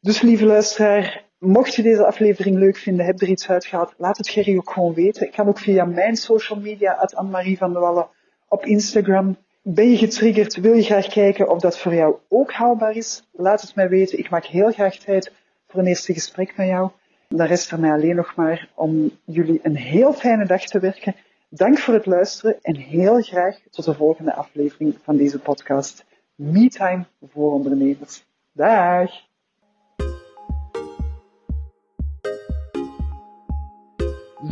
Dus 0.00 0.20
lieve 0.20 0.46
luisteraar, 0.46 1.24
mocht 1.38 1.74
je 1.74 1.82
deze 1.82 2.06
aflevering 2.06 2.56
leuk 2.56 2.76
vinden, 2.76 3.06
heb 3.06 3.20
er 3.20 3.28
iets 3.28 3.48
uitgehaald, 3.48 3.94
laat 3.96 4.16
het 4.16 4.28
Gerry 4.28 4.56
ook 4.56 4.70
gewoon 4.70 4.94
weten. 4.94 5.26
Ik 5.26 5.32
kan 5.32 5.48
ook 5.48 5.58
via 5.58 5.84
mijn 5.84 6.16
social 6.16 6.60
media, 6.60 6.92
at 6.92 7.14
Annemarie 7.14 7.56
van 7.56 7.72
de 7.72 7.78
Wallen, 7.78 8.08
op 8.48 8.64
Instagram. 8.64 9.36
Ben 9.62 9.90
je 9.90 9.96
getriggerd? 9.96 10.56
Wil 10.56 10.74
je 10.74 10.82
graag 10.82 11.06
kijken 11.06 11.50
of 11.50 11.60
dat 11.60 11.78
voor 11.78 11.94
jou 11.94 12.16
ook 12.28 12.52
haalbaar 12.52 12.96
is? 12.96 13.28
Laat 13.32 13.62
het 13.62 13.74
mij 13.74 13.88
weten. 13.88 14.18
Ik 14.18 14.30
maak 14.30 14.44
heel 14.44 14.72
graag 14.72 14.96
tijd 14.96 15.32
voor 15.66 15.80
een 15.80 15.86
eerste 15.86 16.12
gesprek 16.12 16.56
met 16.56 16.66
jou. 16.66 16.90
Dan 17.28 17.46
rest 17.46 17.70
er 17.70 17.80
mij 17.80 17.92
alleen 17.92 18.16
nog 18.16 18.34
maar 18.36 18.68
om 18.74 19.10
jullie 19.24 19.60
een 19.62 19.76
heel 19.76 20.12
fijne 20.12 20.46
dag 20.46 20.64
te 20.64 20.78
werken 20.78 21.14
Dank 21.54 21.78
voor 21.78 21.94
het 21.94 22.06
luisteren 22.06 22.58
en 22.62 22.76
heel 22.76 23.20
graag 23.20 23.58
tot 23.70 23.84
de 23.84 23.94
volgende 23.94 24.34
aflevering 24.34 24.98
van 25.02 25.16
deze 25.16 25.38
podcast 25.38 26.04
MeTime 26.34 27.04
voor 27.32 27.52
ondernemers. 27.52 28.24
Dag! 28.52 29.10